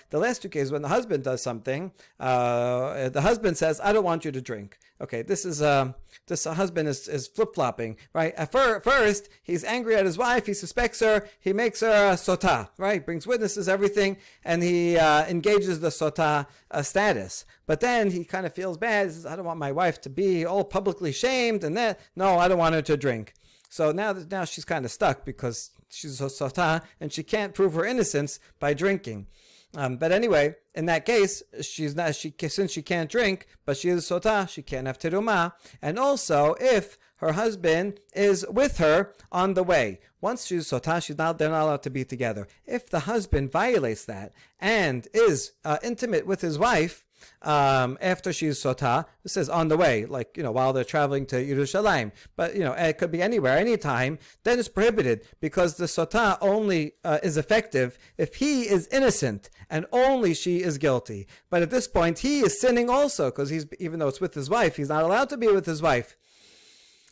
the 0.10 0.20
last 0.20 0.42
two 0.42 0.50
cases 0.50 0.72
when 0.72 0.82
the 0.82 0.90
husband 0.90 1.24
does 1.24 1.42
something, 1.42 1.92
uh, 2.20 3.10
the 3.10 3.22
husband 3.22 3.58
says, 3.58 3.80
"I 3.82 3.94
don't 3.94 4.04
want 4.04 4.26
you 4.26 4.32
to 4.32 4.42
drink." 4.42 4.78
Okay, 5.02 5.22
this 5.22 5.46
is. 5.46 5.62
Uh, 5.62 5.94
this 6.28 6.44
husband 6.44 6.90
is, 6.90 7.08
is 7.08 7.28
flip 7.28 7.56
flopping, 7.56 7.96
right? 8.14 8.34
At 8.36 8.52
fir- 8.52 8.82
first, 8.82 9.30
he's 9.42 9.64
angry 9.64 9.96
at 9.96 10.06
his 10.06 10.18
wife. 10.18 10.46
He 10.46 10.54
suspects 10.54 11.00
her. 11.00 11.28
He 11.40 11.54
makes 11.54 11.80
her 11.80 12.12
a 12.12 12.16
sota, 12.16 12.68
right? 12.78 13.06
Brings 13.06 13.26
witnesses, 13.26 13.70
everything, 13.70 14.18
and 14.44 14.62
he 14.62 14.98
uh, 14.98 15.26
engages 15.26 15.80
the 15.80 15.88
sota 15.88 16.46
uh, 16.70 16.82
status. 16.82 17.46
But 17.66 17.80
then 17.80 18.12
he 18.12 18.26
kind 18.26 18.46
of 18.46 18.54
feels 18.54 18.78
bad. 18.78 19.08
He 19.08 19.14
says, 19.14 19.26
I 19.26 19.38
don't 19.38 19.46
want 19.46 19.60
my 19.60 19.72
wife 19.72 20.02
to 20.02 20.10
be 20.10 20.46
all 20.46 20.66
publicly 20.66 21.14
shamed, 21.14 21.64
and 21.64 21.78
then 21.78 21.96
no, 22.16 22.38
I 22.38 22.50
don't 22.50 22.60
want 22.60 22.76
her 22.76 22.82
to 22.82 22.98
drink. 22.98 23.34
So 23.70 23.92
now, 23.92 24.14
now 24.30 24.44
she's 24.44 24.66
kind 24.66 24.84
of 24.86 24.92
stuck 24.92 25.24
because 25.24 25.72
she's 25.90 26.20
a 26.20 26.26
sota 26.26 26.82
and 27.00 27.12
she 27.12 27.24
can't 27.24 27.54
prove 27.54 27.74
her 27.74 27.86
innocence 27.86 28.40
by 28.60 28.74
drinking. 28.74 29.28
Um, 29.76 29.98
but 29.98 30.12
anyway, 30.12 30.56
in 30.76 30.86
that 30.86 31.06
case, 31.06 31.44
she's 31.62 31.96
not 31.96 32.16
she 32.16 32.34
since 32.48 32.72
she 32.72 32.82
can't 32.82 33.10
drink, 33.10 33.48
but 33.66 33.78
she 33.78 33.90
is 33.90 34.10
sota, 34.10 34.48
she 34.48 34.62
can't 34.62 34.88
have 34.88 34.98
teruma. 34.98 35.54
And 35.82 36.00
also, 36.00 36.56
if 36.60 36.98
her 37.18 37.34
husband 37.34 38.00
is 38.14 38.46
with 38.50 38.78
her 38.78 39.14
on 39.32 39.54
the 39.56 39.64
way. 39.64 40.00
Once 40.22 40.46
she's 40.46 40.70
sota, 40.70 41.04
she's 41.04 41.18
not, 41.18 41.38
they're 41.38 41.50
not 41.50 41.64
allowed 41.64 41.84
to 41.84 41.90
be 41.90 42.06
together. 42.06 42.48
If 42.66 42.90
the 42.90 43.02
husband 43.02 43.52
violates 43.52 44.06
that 44.06 44.34
and 44.60 45.08
is 45.14 45.54
uh, 45.66 45.78
intimate 45.84 46.26
with 46.26 46.42
his 46.42 46.60
wife, 46.60 47.06
um, 47.42 47.98
after 48.02 48.34
she's 48.34 48.62
sota. 48.62 49.06
This 49.24 49.34
says 49.34 49.50
on 49.50 49.68
the 49.68 49.78
way, 49.78 50.06
like, 50.06 50.36
you 50.38 50.44
know, 50.44 50.52
while 50.52 50.74
they're 50.74 50.84
traveling 50.84 51.26
to 51.28 51.36
Yerushalayim. 51.36 52.12
But, 52.36 52.56
you 52.56 52.64
know, 52.64 52.74
it 52.74 52.98
could 52.98 53.12
be 53.12 53.22
anywhere, 53.22 53.58
anytime. 53.58 54.20
Then 54.44 54.60
it's 54.60 54.68
prohibited 54.68 55.28
because 55.40 55.76
the 55.76 55.86
sota 55.86 56.38
only 56.42 56.94
uh, 57.04 57.20
is 57.24 57.38
effective 57.38 57.98
if 58.18 58.36
he 58.36 58.64
is 58.64 58.88
innocent 58.88 59.50
and 59.70 59.86
only 59.92 60.34
she 60.34 60.64
is 60.64 60.78
guilty. 60.78 61.28
But 61.50 61.62
at 61.62 61.70
this 61.70 61.88
point, 61.88 62.20
he 62.20 62.40
is 62.40 62.60
sinning 62.60 62.90
also 62.90 63.32
because 63.32 63.50
he's, 63.50 63.66
even 63.80 64.00
though 64.00 64.08
it's 64.08 64.22
with 64.22 64.34
his 64.34 64.50
wife, 64.50 64.76
he's 64.78 64.90
not 64.90 65.04
allowed 65.04 65.30
to 65.30 65.38
be 65.38 65.48
with 65.48 65.66
his 65.66 65.82
wife. 65.82 66.16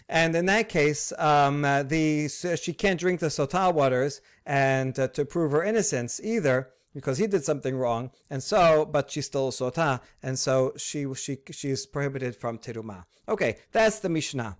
And 0.07 0.35
in 0.35 0.45
that 0.45 0.69
case, 0.69 1.11
um, 1.17 1.63
the 1.63 2.29
she 2.61 2.73
can't 2.73 2.99
drink 2.99 3.19
the 3.19 3.27
sota 3.27 3.73
waters, 3.73 4.21
and 4.45 4.97
uh, 4.99 5.07
to 5.09 5.25
prove 5.25 5.51
her 5.51 5.63
innocence 5.63 6.21
either, 6.23 6.69
because 6.95 7.19
he 7.19 7.27
did 7.27 7.43
something 7.43 7.77
wrong, 7.77 8.09
and 8.29 8.41
so, 8.41 8.85
but 8.85 9.11
she's 9.11 9.27
still 9.27 9.51
sota, 9.51 9.99
and 10.23 10.39
so 10.39 10.73
she 10.77 11.05
she 11.13 11.37
she's 11.51 11.85
prohibited 11.85 12.35
from 12.35 12.57
teruma. 12.57 13.03
Okay, 13.29 13.57
that's 13.71 13.99
the 13.99 14.09
Mishnah. 14.09 14.57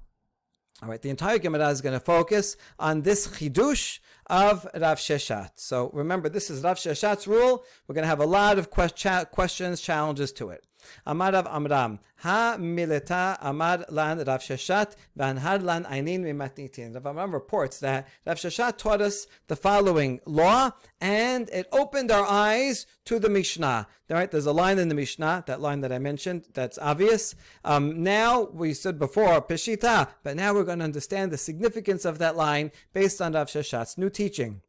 All 0.83 0.89
right, 0.89 1.01
the 1.01 1.09
entire 1.09 1.39
Gemara 1.39 1.69
is 1.69 1.79
going 1.81 1.93
to 1.93 2.01
focus 2.01 2.57
on 2.77 3.03
this 3.03 3.27
chidush 3.27 3.99
of 4.27 4.67
Rav 4.75 4.97
Sheshet. 4.97 5.51
So 5.55 5.89
remember, 5.93 6.27
this 6.27 6.49
is 6.49 6.63
Rav 6.63 6.75
Sheshet's 6.75 7.27
rule. 7.27 7.63
We're 7.87 7.95
going 7.95 8.03
to 8.03 8.09
have 8.09 8.19
a 8.19 8.25
lot 8.25 8.59
of 8.59 8.69
questions, 8.69 9.79
challenges 9.79 10.33
to 10.33 10.49
it. 10.49 10.65
Amar 11.05 11.33
Rav 11.33 11.47
Amram, 11.47 11.99
Ha 12.17 12.57
mileta 12.57 13.37
amar 13.41 13.85
lan 13.89 14.17
Rav 14.17 14.41
Sheshet 14.41 14.95
vanhad 15.17 15.63
lan 15.63 15.83
einin 15.85 16.21
mimatnitin. 16.21 16.95
Rav 16.95 17.05
Amram 17.05 17.33
reports 17.33 17.79
that 17.79 18.07
Rav 18.25 18.37
Sheshet 18.37 18.77
taught 18.77 19.01
us 19.01 19.27
the 19.47 19.55
following 19.55 20.21
law, 20.25 20.71
and 20.99 21.49
it 21.49 21.67
opened 21.71 22.11
our 22.11 22.25
eyes 22.25 22.87
to 23.05 23.19
the 23.19 23.29
Mishnah. 23.29 23.87
All 24.09 24.17
right, 24.17 24.31
there's 24.31 24.45
a 24.45 24.51
line 24.51 24.79
in 24.79 24.89
the 24.89 24.95
Mishnah, 24.95 25.43
that 25.47 25.61
line 25.61 25.81
that 25.81 25.91
I 25.91 25.99
mentioned, 25.99 26.45
that's 26.53 26.77
obvious. 26.77 27.35
Um, 27.63 28.03
now, 28.03 28.43
we 28.53 28.73
said 28.73 28.97
before, 28.97 29.41
Peshita, 29.41 30.09
but 30.23 30.35
now 30.35 30.53
we're 30.53 30.63
going 30.63 30.79
to 30.79 30.85
understand 30.85 31.31
the 31.31 31.37
significance 31.37 32.05
of 32.05 32.19
that 32.19 32.35
line 32.35 32.71
based 32.93 33.21
on 33.21 33.33
Rav 33.33 33.47
Sheshet's 33.47 33.97
new 33.97 34.09
teaching. 34.09 34.61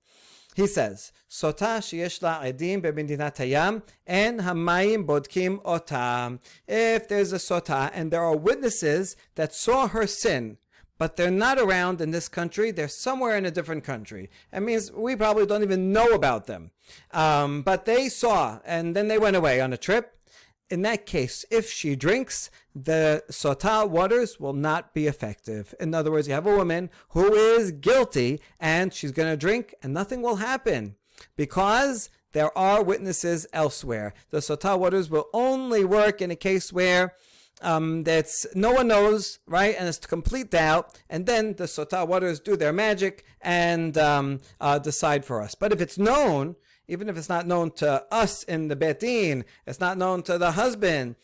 He 0.57 0.67
says, 0.67 1.13
Sota 1.29 1.81
sheyesh 1.81 2.23
la 2.23 2.41
edim 2.41 2.81
hayam 2.81 3.83
en 4.07 4.39
hamayim 4.39 5.05
bodkim 5.05 5.61
otam. 5.65 6.39
If 6.67 7.09
there's 7.09 7.35
a 7.35 7.37
sota 7.37 7.91
and 7.93 8.11
there 8.11 8.23
are 8.23 8.35
witnesses 8.35 9.17
that 9.35 9.53
saw 9.53 9.87
her 9.89 10.07
sin, 10.07 10.57
but 10.97 11.17
they're 11.17 11.31
not 11.31 11.59
around 11.59 12.01
in 12.01 12.11
this 12.11 12.29
country. 12.29 12.71
They're 12.71 12.89
somewhere 12.89 13.37
in 13.37 13.45
a 13.45 13.51
different 13.51 13.85
country. 13.85 14.31
It 14.51 14.61
means 14.61 14.91
we 14.91 15.15
probably 15.15 15.45
don't 15.45 15.63
even 15.63 15.93
know 15.93 16.13
about 16.13 16.47
them. 16.47 16.71
Um, 17.11 17.61
but 17.61 17.85
they 17.85 18.09
saw, 18.09 18.61
and 18.65 18.97
then 18.97 19.09
they 19.09 19.19
went 19.19 19.37
away 19.37 19.61
on 19.61 19.75
a 19.75 19.77
trip 19.77 20.16
in 20.69 20.83
that 20.83 21.07
case, 21.07 21.45
if 21.51 21.71
she 21.71 21.95
drinks, 21.95 22.51
the 22.75 23.23
sota 23.31 23.89
waters 23.89 24.41
will 24.41 24.53
not 24.53 24.95
be 24.95 25.07
effective. 25.07 25.75
In 25.79 25.95
other 25.95 26.11
words, 26.11 26.27
you 26.27 26.35
have 26.35 26.47
a 26.47 26.57
woman 26.57 26.91
who 27.11 27.35
is 27.35 27.71
guilty 27.73 28.41
and 28.59 28.93
she's 28.93 29.13
going 29.13 29.31
to 29.31 29.37
drink 29.37 29.75
and 29.83 29.95
nothing 29.95 30.23
will 30.23 30.37
happen 30.37 30.97
because 31.37 32.11
there 32.33 32.57
are 32.59 32.83
witnesses 32.83 33.47
elsewhere. 33.53 34.13
The 34.31 34.39
sota 34.39 34.79
waters 34.79 35.09
will 35.09 35.29
only 35.33 35.85
work 35.85 36.21
in 36.21 36.31
a 36.31 36.37
case 36.37 36.73
where 36.73 37.15
um, 37.63 38.05
that's 38.05 38.47
no 38.55 38.73
one 38.73 38.89
knows, 38.89 39.39
right? 39.47 39.75
And 39.79 39.89
it's 39.89 39.99
complete 39.99 40.51
doubt. 40.51 41.01
And 41.09 41.27
then 41.27 41.55
the 41.55 41.65
sota 41.65 42.07
waters 42.07 42.41
do 42.41 42.57
their 42.57 42.73
magic 42.73 43.25
and 43.41 43.97
um, 43.97 44.41
uh, 44.61 44.79
decide 44.79 45.25
for 45.25 45.41
us. 45.41 45.55
But 45.55 45.73
if 45.73 45.81
it's 45.81 45.97
known, 45.97 46.57
even 46.89 47.09
if 47.09 47.17
it's 47.17 47.29
not 47.29 47.47
known 47.47 47.71
to 47.73 48.05
us 48.13 48.43
in 48.45 48.69
the 48.69 48.77
beit 48.77 49.01
din, 49.01 49.45
it's 49.67 49.81
not 49.81 49.99
known 49.99 50.23
to 50.25 50.39
the 50.39 50.53
husband. 50.53 51.17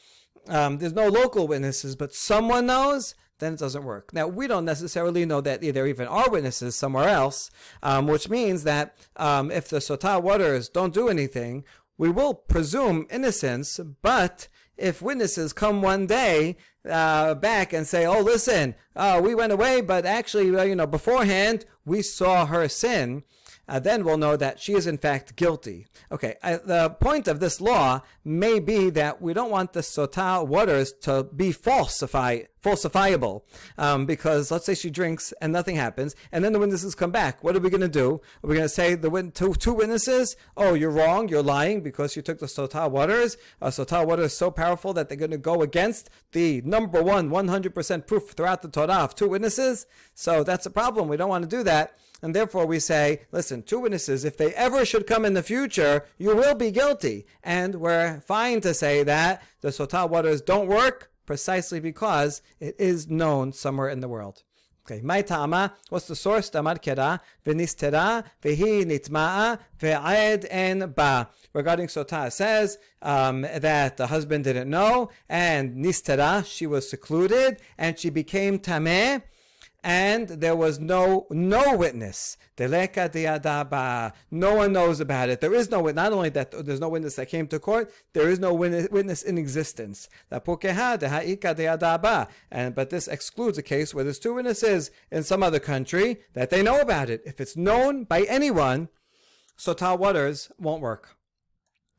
Um, 0.49 0.79
there's 0.79 0.93
no 0.93 1.09
local 1.09 1.47
witnesses, 1.47 1.97
but 1.97 2.15
someone 2.15 2.67
knows. 2.67 3.15
Then 3.39 3.55
it 3.55 3.59
doesn't 3.59 3.85
work. 3.85 4.13
Now 4.13 4.29
we 4.29 4.47
don't 4.47 4.65
necessarily 4.65 5.27
know 5.27 5.41
that 5.41 5.61
there 5.61 5.87
even 5.87 6.07
are 6.07 6.31
witnesses 6.31 6.77
somewhere 6.77 7.09
else, 7.09 7.51
um, 7.83 8.07
which 8.07 8.29
means 8.29 8.63
that 8.65 8.97
um, 9.17 9.51
if 9.51 9.69
the 9.69 9.79
sota 9.79 10.23
waters 10.23 10.69
don't 10.69 10.95
do 10.95 11.09
anything, 11.09 11.65
we 11.99 12.09
will 12.09 12.35
presume 12.35 13.07
innocence. 13.11 13.81
But 14.01 14.47
if 14.77 15.03
witnesses 15.03 15.53
come 15.53 15.83
one 15.83 16.07
day 16.07 16.57
uh, 16.89 17.35
back 17.35 17.73
and 17.73 17.87
say, 17.87 18.07
"Oh, 18.07 18.21
listen, 18.21 18.75
uh, 18.95 19.21
we 19.23 19.35
went 19.35 19.53
away, 19.53 19.81
but 19.81 20.07
actually, 20.07 20.47
you 20.69 20.77
know, 20.77 20.87
beforehand 20.87 21.65
we 21.85 22.03
saw 22.03 22.47
her 22.47 22.69
sin," 22.69 23.25
uh, 23.69 23.79
then 23.79 24.05
we'll 24.05 24.19
know 24.19 24.37
that 24.37 24.61
she 24.61 24.75
is 24.75 24.87
in 24.87 24.99
fact 24.99 25.37
guilty. 25.37 25.87
Okay, 26.11 26.37
uh, 26.43 26.59
the 26.65 26.91
point 26.91 27.29
of 27.29 27.41
this 27.41 27.61
law 27.61 28.03
may 28.25 28.59
be 28.59 28.91
that 28.91 29.23
we 29.23 29.33
don't 29.33 29.51
want 29.51 29.73
the 29.73 29.81
sota 29.81 30.47
waters 30.47 30.93
to 30.93 31.25
be 31.25 31.53
falsify, 31.53 32.41
falsifiable, 32.63 33.43
um, 33.79 34.05
because 34.05 34.51
let's 34.51 34.67
say 34.67 34.75
she 34.75 34.91
drinks 34.91 35.33
and 35.41 35.53
nothing 35.53 35.77
happens, 35.77 36.17
and 36.33 36.45
then 36.45 36.53
the 36.53 36.59
witnesses 36.59 36.95
come 36.95 37.11
back. 37.13 37.43
What 37.45 37.57
are 37.57 37.61
we 37.61 37.71
going 37.71 37.81
to 37.81 37.89
do? 37.89 38.21
Are 38.43 38.49
we 38.49 38.55
going 38.55 38.65
to 38.65 38.69
say 38.69 38.95
the 38.95 39.11
win- 39.11 39.31
two, 39.31 39.55
two 39.55 39.73
witnesses? 39.73 40.37
Oh, 40.57 40.75
you're 40.75 40.91
wrong. 40.91 41.29
You're 41.29 41.43
lying 41.43 41.81
because 41.83 42.17
you 42.17 42.23
took 42.23 42.41
the 42.41 42.47
sota 42.47 42.91
waters. 42.91 43.37
Uh, 43.61 43.69
sota 43.69 44.05
water 44.07 44.25
is 44.25 44.37
so 44.37 44.51
powerful 44.51 44.93
that 44.95 45.09
they're 45.09 45.19
going 45.19 45.31
to 45.31 45.39
go 45.39 45.63
against 45.63 46.11
the 46.33 46.63
number 46.63 47.03
one 47.03 47.31
100% 47.31 48.07
proof 48.07 48.31
throughout 48.31 48.63
the 48.63 48.69
Torah 48.69 49.05
of 49.05 49.15
two 49.15 49.29
witnesses. 49.29 49.87
So 50.15 50.43
that's 50.43 50.67
a 50.67 50.71
problem. 50.71 51.09
We 51.09 51.17
don't 51.17 51.29
want 51.29 51.49
to 51.49 51.57
do 51.57 51.63
that. 51.63 51.97
And 52.23 52.35
therefore 52.35 52.67
we 52.67 52.79
say, 52.79 53.23
listen, 53.33 53.63
two 53.63 53.81
witnesses, 53.81 54.25
if 54.25 54.37
they 54.37 54.55
ever 54.55 54.85
should 54.85 55.09
come 55.09 55.25
in 55.25 55.35
the 55.35 55.43
future, 55.43 56.05
you 56.19 56.37
will 56.37 56.55
be 56.55 56.71
guilty. 56.71 57.27
And 57.43 57.75
we're 57.75 58.21
fine 58.21 58.61
to 58.61 58.73
say 58.73 59.03
that 59.03 59.43
the 59.61 59.69
sota 59.69 60.09
waters 60.09 60.41
don't 60.41 60.69
work 60.69 61.11
precisely 61.27 61.81
because 61.81 62.41
it 62.61 62.77
is 62.79 63.09
known 63.09 63.53
somewhere 63.53 63.89
in 63.89 64.01
the 64.01 64.09
world. 64.09 64.45
Okay, 64.85 65.01
my 65.01 65.23
tama, 65.23 65.75
what's 65.91 66.09
the 66.09 66.17
source? 66.17 66.51
Tamar 66.51 66.75
kera, 66.75 67.21
v'nistera, 67.47 68.25
v'hi 68.43 68.85
nitma'a, 68.85 69.61
ve'ed 69.79 70.45
en 70.51 70.93
ba. 70.97 71.29
Regarding 71.53 71.87
Sota, 71.87 72.33
says 72.33 72.79
um, 73.01 73.43
that 73.43 73.97
the 73.97 74.09
husband 74.09 74.43
didn't 74.43 74.69
know, 74.69 75.11
and 75.29 75.77
nistera, 75.77 76.45
she 76.45 76.67
was 76.67 76.91
secluded, 76.91 77.61
and 77.79 77.97
she 77.97 78.11
became 78.11 78.59
tameh, 78.59 79.23
and 79.85 80.29
there 80.29 80.55
was 80.55 80.79
no 80.79 81.27
no 81.31 81.77
witness. 81.77 82.37
No 82.57 82.73
one 84.31 84.73
knows 84.73 85.01
about 85.01 85.29
it. 85.29 85.41
There 85.41 85.55
is 85.55 85.71
no 85.71 85.83
not 85.83 86.13
only 86.13 86.29
that 86.31 86.53
there's 86.65 86.81
no 86.81 86.89
witness 86.89 87.17
that 87.17 87.29
came 87.29 87.49
to 87.49 87.59
court, 87.59 87.93
there 88.13 88.29
is 88.29 88.39
no 88.39 88.55
witness 88.55 89.23
in 89.23 89.39
existence. 89.39 90.09
And 90.31 90.45
but 92.75 92.91
this 92.91 93.09
excludes 93.09 93.59
a 93.59 93.63
case 93.63 93.95
where 93.95 94.05
there's 94.05 94.19
two 94.19 94.35
witnesses 94.35 94.91
in 95.11 95.25
some 95.25 95.43
other 95.43 95.59
country 95.59 96.19
that 96.35 96.51
they 96.51 96.63
know 96.63 96.81
about 96.81 97.11
it. 97.11 97.23
If 97.25 97.41
it's 97.41 97.57
known 97.57 98.05
by 98.05 98.23
anyone, 98.23 98.89
Sotah 99.59 99.99
waters 99.99 100.51
won't 100.59 100.83
work. 100.83 101.17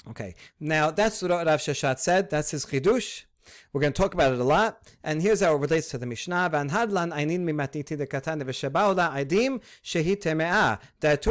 Okay, 0.09 0.35
now 0.59 0.91
that's 0.91 1.21
what 1.21 1.31
Rav 1.31 1.59
Sheshet 1.59 1.99
said. 1.99 2.29
That's 2.29 2.51
his 2.51 2.65
chidush. 2.65 3.23
We're 3.71 3.81
going 3.81 3.93
to 3.93 4.01
talk 4.01 4.13
about 4.13 4.33
it 4.33 4.39
a 4.39 4.43
lot, 4.43 4.81
and 5.03 5.21
here's 5.21 5.41
how 5.41 5.55
it 5.55 5.59
relates 5.59 5.89
to 5.89 5.97
the 5.97 6.05
Mishnah. 6.05 6.49
Hadlan 6.53 7.13
einin 7.13 7.43
mimatniti 7.43 7.97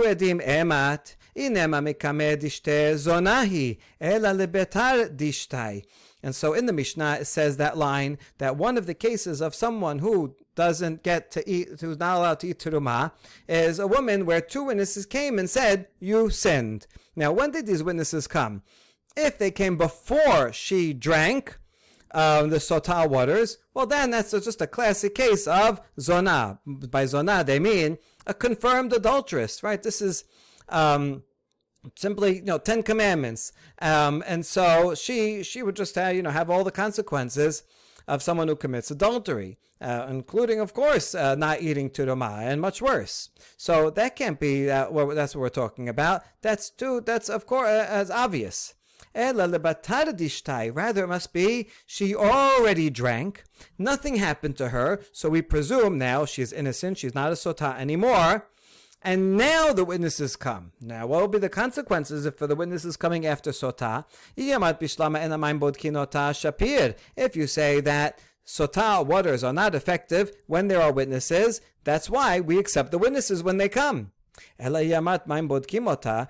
edim 0.05 0.47
emat. 0.47 1.17
And 1.35 1.57
so 6.35 6.53
in 6.53 6.67
the 6.67 6.73
Mishnah, 6.73 7.19
it 7.21 7.25
says 7.25 7.57
that 7.57 7.79
line 7.79 8.19
that 8.37 8.57
one 8.57 8.77
of 8.77 8.87
the 8.87 8.95
cases 8.95 9.41
of 9.41 9.55
someone 9.55 10.01
who 10.01 10.37
doesn't 10.55 11.03
get 11.03 11.31
to 11.31 11.51
eat, 11.51 11.81
who's 11.81 11.99
not 11.99 12.19
allowed 12.19 12.41
to 12.41 12.49
eat 12.49 12.59
terumah, 12.59 13.13
is 13.49 13.79
a 13.79 13.87
woman 13.87 14.27
where 14.27 14.43
two 14.43 14.65
witnesses 14.65 15.07
came 15.07 15.39
and 15.39 15.49
said, 15.49 15.89
You 16.01 16.29
sinned. 16.29 16.87
Now, 17.17 17.33
when 17.33 17.51
did 17.51 17.67
these 17.67 17.83
witnesses 17.83 18.27
come? 18.27 18.63
If 19.17 19.39
they 19.39 19.51
came 19.51 19.79
before 19.79 20.53
she 20.53 20.93
drank, 20.93 21.59
um, 22.15 22.51
the 22.51 22.57
sotah 22.59 23.09
waters, 23.09 23.59
well, 23.75 23.87
then 23.87 24.11
that's 24.11 24.31
just 24.31 24.61
a 24.61 24.67
classic 24.67 25.15
case 25.15 25.47
of 25.47 25.81
zona. 26.01 26.61
By 26.67 27.07
zona, 27.07 27.45
they 27.45 27.59
mean 27.59 27.99
a 28.27 28.35
confirmed 28.35 28.93
adulteress, 28.93 29.63
right? 29.63 29.83
This 29.83 30.03
is 30.03 30.25
um, 30.69 31.23
simply, 31.97 32.37
you 32.37 32.45
know, 32.45 32.59
Ten 32.59 32.83
Commandments, 32.83 33.53
um, 33.81 34.23
and 34.27 34.45
so 34.45 34.95
she 34.95 35.43
she 35.43 35.63
would 35.63 35.77
just 35.77 35.95
have, 35.95 36.15
you 36.15 36.23
know 36.23 36.31
have 36.31 36.51
all 36.51 36.65
the 36.65 36.71
consequences 36.71 37.63
of 38.09 38.23
someone 38.23 38.49
who 38.49 38.57
commits 38.57 38.91
adultery, 38.91 39.59
uh, 39.81 40.07
including, 40.09 40.61
of 40.61 40.75
course, 40.75 41.15
uh, 41.15 41.35
not 41.35 41.63
eating 41.63 41.89
teruma, 41.91 42.39
and 42.39 42.61
much 42.61 42.83
worse. 42.83 43.31
So 43.57 43.91
that 43.91 44.17
can't 44.17 44.39
be 44.39 44.71
uh, 44.71 44.91
what 44.91 45.15
that's 45.15 45.35
what 45.35 45.41
we're 45.43 45.49
talking 45.49 45.89
about. 45.89 46.23
That's 46.43 46.71
too. 46.71 47.01
That's 47.01 47.29
of 47.29 47.47
course 47.47 47.69
uh, 47.69 47.87
as 47.89 48.11
obvious. 48.11 48.75
Eh, 49.15 49.33
Rather, 49.33 51.05
it 51.05 51.09
must 51.09 51.33
be 51.33 51.69
she 51.87 52.15
already 52.15 52.91
drank. 52.91 53.45
Nothing 53.79 54.17
happened 54.17 54.57
to 54.57 54.69
her, 54.71 55.01
so 55.13 55.29
we 55.29 55.43
presume 55.43 55.99
now 55.99 56.25
she's 56.25 56.53
innocent. 56.53 56.99
She's 56.99 57.15
not 57.15 57.33
a 57.33 57.35
sota 57.35 57.79
anymore. 57.79 58.49
And 59.05 59.37
now 59.37 59.73
the 59.73 59.85
witnesses 59.85 60.37
come. 60.37 60.73
Now, 60.81 61.09
what 61.09 61.21
will 61.21 61.29
be 61.29 61.39
the 61.39 61.49
consequences 61.49 62.25
if 62.25 62.37
for 62.37 62.47
the 62.47 62.55
witnesses 62.55 62.97
coming 62.97 63.27
after 63.27 63.51
sotah? 63.51 64.05
If 67.17 67.37
you 67.37 67.47
say 67.49 67.81
that 67.81 68.19
sota 68.47 69.07
waters 69.07 69.45
are 69.45 69.53
not 69.53 69.75
effective 69.75 70.31
when 70.47 70.69
there 70.69 70.81
are 70.81 70.93
witnesses, 70.93 71.61
that's 71.83 72.09
why 72.09 72.39
we 72.39 72.59
accept 72.59 72.93
the 72.93 72.99
witnesses 72.99 73.43
when 73.43 73.57
they 73.57 73.69
come. 73.69 74.13
אלא 74.62 74.80
ימת 74.82 75.28
מים 75.28 75.48
בודקים 75.48 75.88
אותה, 75.88 76.24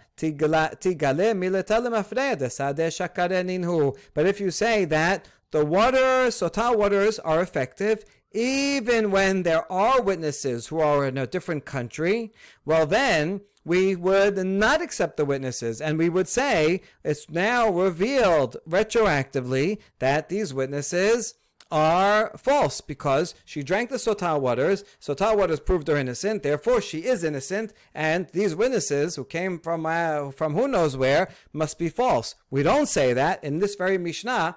תגלה 0.79 1.33
מילתה 1.35 1.79
למפרע 1.79 2.33
דשדה 2.33 2.91
שקרנין 2.91 3.63
הוא. 3.63 3.93
But 4.15 4.21
if 4.21 4.39
you 4.39 4.51
say 4.51 4.85
that 4.85 5.27
the 5.51 5.65
water, 5.65 6.29
sotah 6.29 6.75
waters 6.75 7.19
are 7.19 7.41
effective, 7.41 8.03
even 8.33 9.11
when 9.11 9.43
there 9.43 9.71
are 9.71 10.01
witnesses 10.01 10.67
who 10.67 10.79
are 10.79 11.05
in 11.05 11.17
a 11.17 11.27
different 11.27 11.65
country, 11.65 12.31
well 12.65 12.85
then 12.85 13.41
we 13.65 13.95
would 13.95 14.37
not 14.45 14.81
accept 14.81 15.17
the 15.17 15.25
witnesses 15.25 15.81
and 15.81 15.97
we 15.97 16.09
would 16.09 16.27
say 16.27 16.81
it's 17.03 17.29
now 17.29 17.69
revealed 17.69 18.55
retroactively 18.69 19.77
that 19.99 20.29
these 20.29 20.53
witnesses 20.53 21.35
are 21.72 22.36
false 22.36 22.82
because 22.82 23.34
she 23.44 23.62
drank 23.62 23.90
the 23.90 23.96
sotah 23.96 24.38
waters. 24.38 24.84
Sotah 25.00 25.36
waters 25.36 25.58
proved 25.58 25.88
her 25.88 25.96
innocent. 25.96 26.42
Therefore, 26.42 26.80
she 26.80 26.98
is 26.98 27.24
innocent. 27.24 27.72
And 27.94 28.28
these 28.28 28.54
witnesses 28.54 29.16
who 29.16 29.24
came 29.24 29.58
from 29.58 29.86
uh, 29.86 30.30
from 30.30 30.54
who 30.54 30.68
knows 30.68 30.96
where 30.96 31.28
must 31.52 31.78
be 31.78 31.88
false. 31.88 32.34
We 32.50 32.62
don't 32.62 32.86
say 32.86 33.14
that 33.14 33.42
in 33.42 33.58
this 33.58 33.74
very 33.74 33.98
Mishnah. 33.98 34.56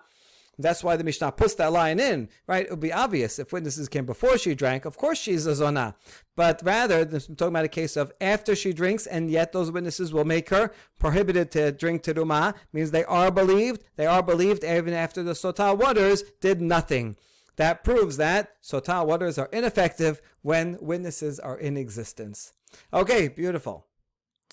That's 0.58 0.84
why 0.84 0.96
the 0.96 1.04
Mishnah 1.04 1.34
puts 1.34 1.56
that 1.56 1.72
line 1.72 2.00
in, 2.00 2.30
right? 2.48 2.65
It 2.65 2.72
would 2.72 2.80
be 2.80 2.94
obvious 2.94 3.39
if 3.39 3.52
witnesses 3.52 3.89
came 3.89 4.06
before 4.06 4.38
she 4.38 4.56
drank. 4.56 4.86
Of 4.86 4.98
course, 4.98 5.18
she's 5.18 5.46
a 5.46 5.56
zona, 5.56 5.96
but 6.36 6.62
rather, 6.63 7.02
I'm 7.02 7.36
talking 7.36 7.48
about 7.48 7.65
a 7.65 7.70
case 7.70 7.98
of 7.98 8.12
after 8.22 8.56
she 8.56 8.74
drinks, 8.74 9.06
and 9.06 9.30
yet 9.30 9.52
those 9.52 9.72
witnesses 9.72 10.13
will 10.13 10.26
make 10.26 10.50
her 10.50 10.72
prohibited 11.00 11.52
to 11.52 11.72
drink 11.72 12.04
teruma. 12.04 12.56
Means 12.74 12.91
they 12.91 13.06
are 13.06 13.32
believed. 13.32 13.84
They 13.96 14.06
are 14.06 14.24
believed 14.24 14.63
even 14.63 14.94
after 14.94 15.24
the 15.24 15.34
sotah 15.34 15.78
waters 15.78 16.24
did 16.41 16.62
nothing. 16.62 17.18
That 17.58 17.84
proves 17.84 18.18
that 18.18 18.62
sotah 18.62 19.06
waters 19.06 19.38
are 19.38 19.50
ineffective 19.54 20.22
when 20.41 20.78
witnesses 20.82 21.39
are 21.39 21.58
in 21.58 21.78
existence. 21.78 22.54
Okay, 22.94 23.30
beautiful. 23.30 23.88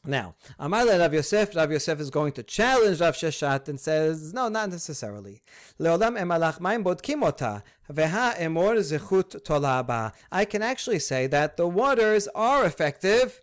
Now, 0.05 0.35
Amar 0.59 0.85
Rav 0.85 1.15
Yosef, 1.15 1.55
Rav 1.55 1.71
Yosef 1.71 2.01
is 2.01 2.11
going 2.11 2.33
to 2.33 2.43
challenge 2.43 3.01
Rav 3.01 3.15
Sheshet 3.15 3.69
and 3.69 3.79
says, 3.79 4.35
no, 4.35 4.49
not 4.49 4.71
necessarily. 4.71 5.43
Emalach 5.79 6.59
veha 6.59 8.37
emor 8.37 8.77
zechut 8.79 9.45
tolaba. 9.45 10.13
I 10.33 10.45
can 10.45 10.61
actually 10.61 10.99
say 10.99 11.29
that 11.29 11.57
the 11.57 11.69
waters 11.69 12.27
are 12.35 12.65
effective 12.65 13.43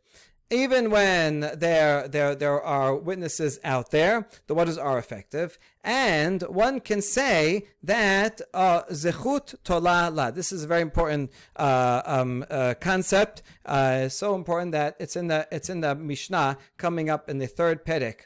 even 0.51 0.89
when 0.89 1.41
there, 1.57 2.07
there, 2.07 2.33
there 2.35 2.61
are 2.61 2.95
witnesses 2.95 3.59
out 3.63 3.91
there, 3.91 4.27
the 4.47 4.55
waters 4.55 4.77
are 4.77 4.97
effective. 4.97 5.59
And 5.83 6.41
one 6.43 6.79
can 6.79 7.01
say 7.01 7.67
that 7.83 8.41
uh, 8.53 8.83
zechut 8.91 9.55
tola 9.63 10.09
la. 10.11 10.31
This 10.31 10.51
is 10.51 10.63
a 10.63 10.67
very 10.67 10.81
important 10.81 11.31
uh, 11.55 12.01
um, 12.05 12.45
uh, 12.49 12.73
concept. 12.79 13.43
Uh, 13.65 14.09
so 14.09 14.35
important 14.35 14.71
that 14.73 14.95
it's 14.99 15.15
in 15.15 15.27
the 15.27 15.47
it's 15.51 15.69
in 15.69 15.81
the 15.81 15.95
Mishnah 15.95 16.57
coming 16.77 17.09
up 17.09 17.29
in 17.29 17.37
the 17.37 17.47
third 17.47 17.85
Perek 17.85 18.25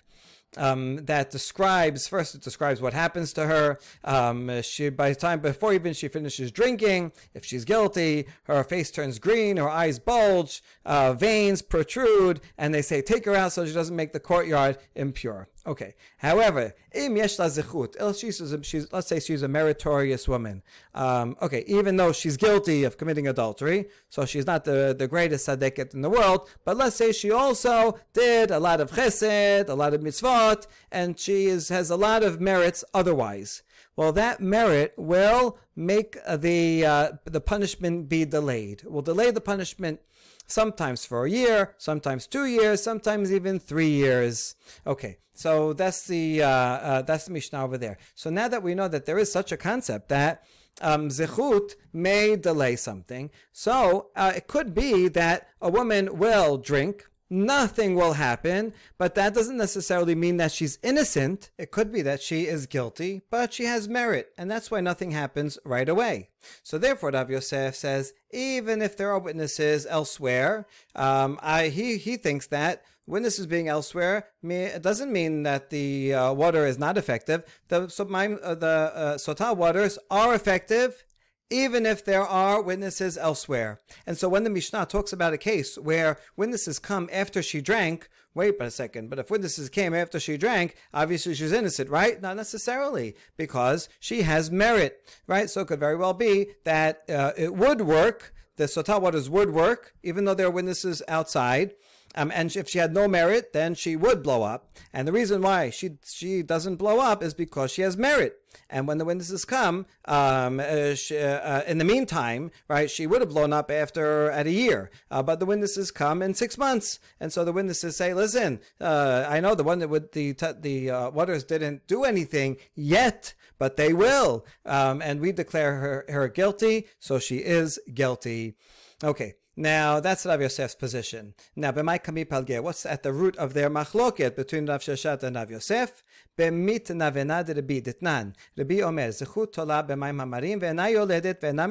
um, 0.58 0.98
that 1.06 1.32
describes 1.32 2.08
first 2.08 2.36
it 2.36 2.42
describes 2.42 2.82
what 2.82 2.94
happens 2.94 3.34
to 3.34 3.48
her. 3.48 3.80
Um, 4.04 4.62
she 4.62 4.90
by 4.90 5.10
the 5.10 5.16
time 5.16 5.40
before 5.40 5.74
even 5.74 5.94
she 5.94 6.08
finishes 6.08 6.52
drinking, 6.52 7.12
if 7.34 7.46
she's 7.46 7.66
guilty, 7.66 8.28
her 8.44 8.64
face 8.64 8.92
turns 8.92 9.20
green, 9.20 9.58
her 9.58 9.70
eyes 9.70 10.00
bulge, 10.00 10.64
uh, 10.86 11.14
veins 11.14 11.62
protrude, 11.62 12.42
and 12.58 12.74
they 12.74 12.82
say 12.82 13.02
take 13.02 13.26
her 13.26 13.36
out 13.36 13.52
so 13.52 13.66
she 13.66 13.74
doesn't 13.74 13.96
make 13.96 14.14
the 14.14 14.20
courtyard 14.20 14.78
impure. 14.96 15.48
Okay. 15.66 15.96
However, 16.18 16.74
im 16.94 17.16
zechut, 17.16 18.20
she's, 18.66 18.92
let's 18.92 19.08
say 19.08 19.20
she's 19.22 19.44
a 19.44 19.48
meritorious 19.48 20.28
woman. 20.28 20.62
Um, 20.94 21.38
okay, 21.42 21.64
even 21.68 21.96
though 21.96 22.12
she's 22.12 22.36
guilty 22.36 22.84
of 22.84 22.98
committing 22.98 23.28
adultery, 23.28 23.88
so 24.10 24.26
she's 24.26 24.46
not 24.46 24.66
the, 24.66 24.94
the 24.98 25.08
greatest 25.08 25.48
tzaddiket 25.48 25.94
in 25.94 26.02
the 26.02 26.10
world, 26.10 26.50
but 26.66 26.76
let's 26.76 26.98
say 26.98 27.14
she 27.14 27.32
also 27.32 27.98
did 28.12 28.52
a 28.52 28.60
lot 28.60 28.82
of 28.82 28.92
chesed, 28.92 29.70
a 29.70 29.74
lot 29.74 29.94
of 29.94 30.02
mitzvot, 30.02 30.68
and 30.92 31.18
she 31.18 31.46
is, 31.46 31.70
has 31.70 31.90
a 31.90 31.96
lot 31.96 32.24
of 32.24 32.42
merits 32.42 32.84
otherwise. 32.94 33.64
Well, 33.96 34.12
that 34.14 34.42
merit 34.42 34.94
will 34.98 35.60
make 35.76 36.18
the 36.28 36.86
uh, 36.86 37.12
the 37.26 37.42
punishment 37.42 38.10
be 38.10 38.26
delayed. 38.26 38.84
Will 38.86 39.04
delay 39.04 39.30
the 39.30 39.42
punishment 39.42 40.00
sometimes 40.48 41.06
for 41.06 41.26
a 41.26 41.30
year, 41.30 41.76
sometimes 41.78 42.28
two 42.28 42.46
years, 42.46 42.82
sometimes 42.82 43.32
even 43.32 43.60
three 43.60 43.90
years. 43.90 44.56
Okay, 44.86 45.18
so 45.34 45.74
that's 45.74 46.06
the 46.08 46.44
uh, 46.44 46.48
uh, 46.48 47.02
that's 47.02 47.26
the 47.26 47.32
Mishnah 47.32 47.64
over 47.64 47.78
there. 47.78 47.98
So 48.16 48.30
now 48.30 48.48
that 48.48 48.64
we 48.64 48.76
know 48.76 48.88
that 48.88 49.06
there 49.06 49.18
is 49.18 49.32
such 49.32 49.52
a 49.52 49.58
concept 49.58 50.10
that 50.10 50.44
um, 50.82 51.10
zechut 51.10 51.76
may 51.92 52.36
delay 52.36 52.76
something, 52.76 53.30
so 53.52 54.10
uh, 54.16 54.34
it 54.36 54.48
could 54.48 54.74
be 54.74 55.08
that 55.10 55.48
a 55.62 55.70
woman 55.70 56.18
will 56.18 56.58
drink 56.58 57.10
nothing 57.30 57.96
will 57.96 58.14
happen, 58.14 58.74
but 58.98 59.16
that 59.16 59.34
doesn't 59.34 59.58
necessarily 59.58 60.16
mean 60.16 60.38
that 60.38 60.52
she's 60.52 60.80
innocent. 60.84 61.52
It 61.58 61.72
could 61.72 61.92
be 61.92 62.02
that 62.04 62.22
she 62.22 62.48
is 62.48 62.68
guilty, 62.68 63.22
but 63.30 63.54
she 63.54 63.66
has 63.66 63.90
merit, 63.90 64.32
and 64.38 64.50
that's 64.50 64.70
why 64.70 64.82
nothing 64.82 65.12
happens 65.12 65.58
right 65.66 65.90
away. 65.90 66.30
So 66.62 66.78
therefore, 66.78 67.12
Rav 67.12 67.30
Yosef 67.30 67.76
says, 67.76 68.14
even 68.32 68.82
if 68.82 68.98
there 68.98 69.12
are 69.12 69.20
witnesses 69.20 69.86
elsewhere, 69.86 70.68
um, 70.96 71.40
I, 71.42 71.70
he, 71.70 71.98
he 71.98 72.18
thinks 72.18 72.48
that 72.48 72.84
witnesses 73.06 73.48
being 73.48 73.68
elsewhere 73.68 74.28
it 74.44 74.82
doesn't 74.82 75.12
mean 75.12 75.44
that 75.44 75.70
the 75.70 76.14
uh, 76.14 76.34
water 76.34 76.66
is 76.66 76.80
not 76.80 76.98
effective. 76.98 77.44
The, 77.68 77.90
so 77.90 78.06
my, 78.06 78.34
uh, 78.34 78.56
the 78.56 78.68
uh, 78.68 79.16
sotah 79.16 79.56
waters 79.56 80.00
are 80.10 80.34
effective 80.34 81.04
even 81.50 81.86
if 81.86 82.04
there 82.04 82.24
are 82.24 82.62
witnesses 82.62 83.18
elsewhere. 83.18 83.82
And 84.08 84.18
so 84.18 84.30
when 84.30 84.44
the 84.44 84.50
Mishnah 84.50 84.86
talks 84.88 85.14
about 85.14 85.34
a 85.34 85.38
case 85.38 85.78
where 85.78 86.18
witnesses 86.36 86.80
come 86.80 87.10
after 87.12 87.44
she 87.44 87.62
drank, 87.62 88.10
wait 88.34 88.56
a 88.60 88.72
second, 88.72 89.10
but 89.10 89.20
if 89.20 89.30
witnesses 89.30 89.70
came 89.70 89.94
after 89.94 90.20
she 90.20 90.38
drank, 90.38 90.76
obviously 90.94 91.36
she's 91.36 91.52
innocent, 91.52 91.90
right? 91.90 92.22
Not 92.22 92.36
necessarily, 92.36 93.16
because 93.38 93.90
she 94.00 94.24
has 94.24 94.50
merit, 94.50 95.08
right? 95.28 95.50
So 95.50 95.62
it 95.62 95.68
could 95.68 95.80
very 95.80 95.96
well 95.96 96.14
be 96.14 96.48
that 96.64 97.04
uh, 97.10 97.34
it 97.38 97.54
would 97.54 97.82
work 97.82 98.34
the 98.56 98.66
sotah 98.66 99.02
waters 99.02 99.30
would 99.30 99.50
work, 99.52 99.94
even 100.04 100.26
though 100.26 100.36
there 100.36 100.48
are 100.48 100.52
witnesses 100.52 101.02
outside. 101.08 101.74
Um, 102.16 102.32
and 102.34 102.56
if 102.56 102.70
she 102.70 102.80
had 102.80 102.94
no 102.94 103.08
merit, 103.08 103.54
then 103.54 103.76
she 103.76 103.96
would 103.96 104.24
blow 104.24 104.44
up. 104.44 104.70
And 104.94 105.08
the 105.08 105.12
reason 105.12 105.42
why 105.42 105.70
she 105.70 105.98
she 106.04 106.44
doesn't 106.44 106.76
blow 106.76 107.00
up 107.00 107.24
is 107.24 107.34
because 107.34 107.72
she 107.72 107.82
has 107.82 107.98
merit. 107.98 108.40
And 108.70 108.88
when 108.88 108.98
the 109.00 109.06
witnesses 109.06 109.46
come, 109.46 109.88
um, 110.06 110.60
uh, 110.60 110.94
she, 110.94 111.18
uh, 111.18 111.64
in 111.64 111.80
the 111.80 111.84
meantime, 111.84 112.52
right, 112.68 112.90
she 112.90 113.08
would 113.08 113.22
have 113.22 113.30
blown 113.30 113.52
up 113.52 113.72
after 113.72 114.30
at 114.30 114.46
a 114.46 114.52
year. 114.52 114.92
Uh, 115.10 115.24
but 115.24 115.40
the 115.40 115.46
witnesses 115.46 115.92
come 115.92 116.22
in 116.22 116.34
six 116.34 116.58
months, 116.58 117.00
and 117.20 117.34
so 117.34 117.44
the 117.44 117.52
witnesses 117.52 117.96
say, 117.96 118.14
"Listen, 118.14 118.60
uh, 118.80 119.26
I 119.28 119.40
know 119.40 119.56
the 119.56 119.64
one 119.64 119.80
that 119.80 119.90
with 119.90 120.12
the 120.12 120.34
the 120.60 120.90
uh, 120.90 121.10
waters 121.10 121.44
didn't 121.44 121.88
do 121.88 122.04
anything 122.04 122.58
yet, 122.76 123.34
but 123.58 123.76
they 123.76 123.94
will, 123.94 124.46
um, 124.66 125.02
and 125.02 125.20
we 125.20 125.32
declare 125.32 125.76
her 125.78 126.06
her 126.10 126.28
guilty, 126.28 126.88
so 127.00 127.20
she 127.20 127.38
is 127.38 127.80
guilty." 127.94 128.56
Okay. 129.04 129.36
Now 129.56 130.00
that's 130.00 130.26
Rav 130.26 130.42
Yosef's 130.42 130.74
position. 130.74 131.36
Now, 131.56 131.72
b'may 131.72 132.02
kami 132.02 132.26
what's 132.60 132.88
at 132.88 133.04
the 133.04 133.14
root 133.14 133.38
of 133.38 133.54
their 133.54 133.70
machloket 133.70 134.36
between 134.36 134.66
Rav 134.66 134.82
Sheshet 134.82 135.22
and 135.22 135.36
Rav 135.36 135.52
Yosef? 135.52 136.02
B'mit 136.36 136.88
navena 136.88 137.46
de 137.46 137.54
Rabbi 137.54 137.80
ditnan. 137.80 138.34
Rabbi 138.58 138.82
omer, 138.82 139.10
zechut 139.10 139.54
tola 139.54 139.86
b'mayim 139.88 140.24
hamarim, 140.24 140.60
ve'ena 140.60 140.92
yoledet, 140.92 141.40
ve'ena 141.40 141.70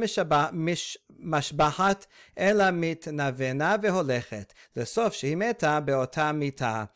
mashbahat, 1.24 2.06
ela 2.36 2.70
mit 2.70 3.02
navena 3.02 3.76
ve'holechet. 3.82 4.50
Lesof 4.76 5.14
shehi 5.14 5.36
meta 5.36 5.82
be'ota 5.84 6.32
mita. 6.32 6.88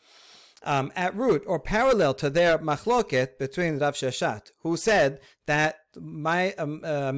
Um, 0.63 0.91
at 0.95 1.15
root 1.15 1.43
or 1.45 1.59
parallel 1.59 2.15
to 2.15 2.31
their 2.31 2.57
machloket 2.57 3.37
between 3.37 3.77
Rav 3.77 3.93
Sheshet, 3.93 4.51
who 4.61 4.75
said 4.75 5.19
that 5.45 5.81
my 5.95 6.53
um, 6.53 6.81
uh, 6.83 7.11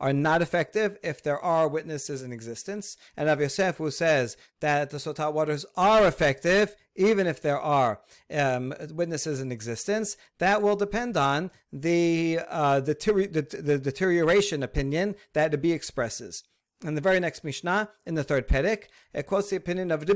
are 0.00 0.12
not 0.14 0.40
effective 0.40 0.96
if 1.02 1.22
there 1.22 1.38
are 1.38 1.68
witnesses 1.68 2.22
in 2.22 2.32
existence, 2.32 2.96
and 3.16 3.28
Rav 3.28 3.40
Yosef 3.40 3.76
who 3.76 3.90
says 3.90 4.36
that 4.60 4.90
the 4.90 4.96
sotah 4.96 5.32
waters 5.32 5.66
are 5.76 6.06
effective 6.06 6.74
even 6.96 7.26
if 7.26 7.40
there 7.40 7.60
are 7.60 8.00
um, 8.32 8.74
witnesses 8.90 9.40
in 9.40 9.52
existence. 9.52 10.16
That 10.38 10.62
will 10.62 10.76
depend 10.76 11.16
on 11.16 11.50
the, 11.72 12.40
uh, 12.48 12.80
the, 12.80 12.94
the, 13.62 13.78
deterioration 13.78 14.62
opinion 14.62 15.16
that 15.34 15.50
the 15.50 15.58
B 15.58 15.72
expresses. 15.72 16.44
In 16.84 16.94
the 16.94 17.00
very 17.00 17.20
next 17.20 17.44
Mishnah, 17.44 17.90
in 18.06 18.14
the 18.14 18.24
third 18.24 18.48
Perek, 18.48 18.84
it 19.12 19.26
quotes 19.26 19.50
the 19.50 19.56
opinion 19.56 19.90
of 19.90 20.06
the 20.06 20.14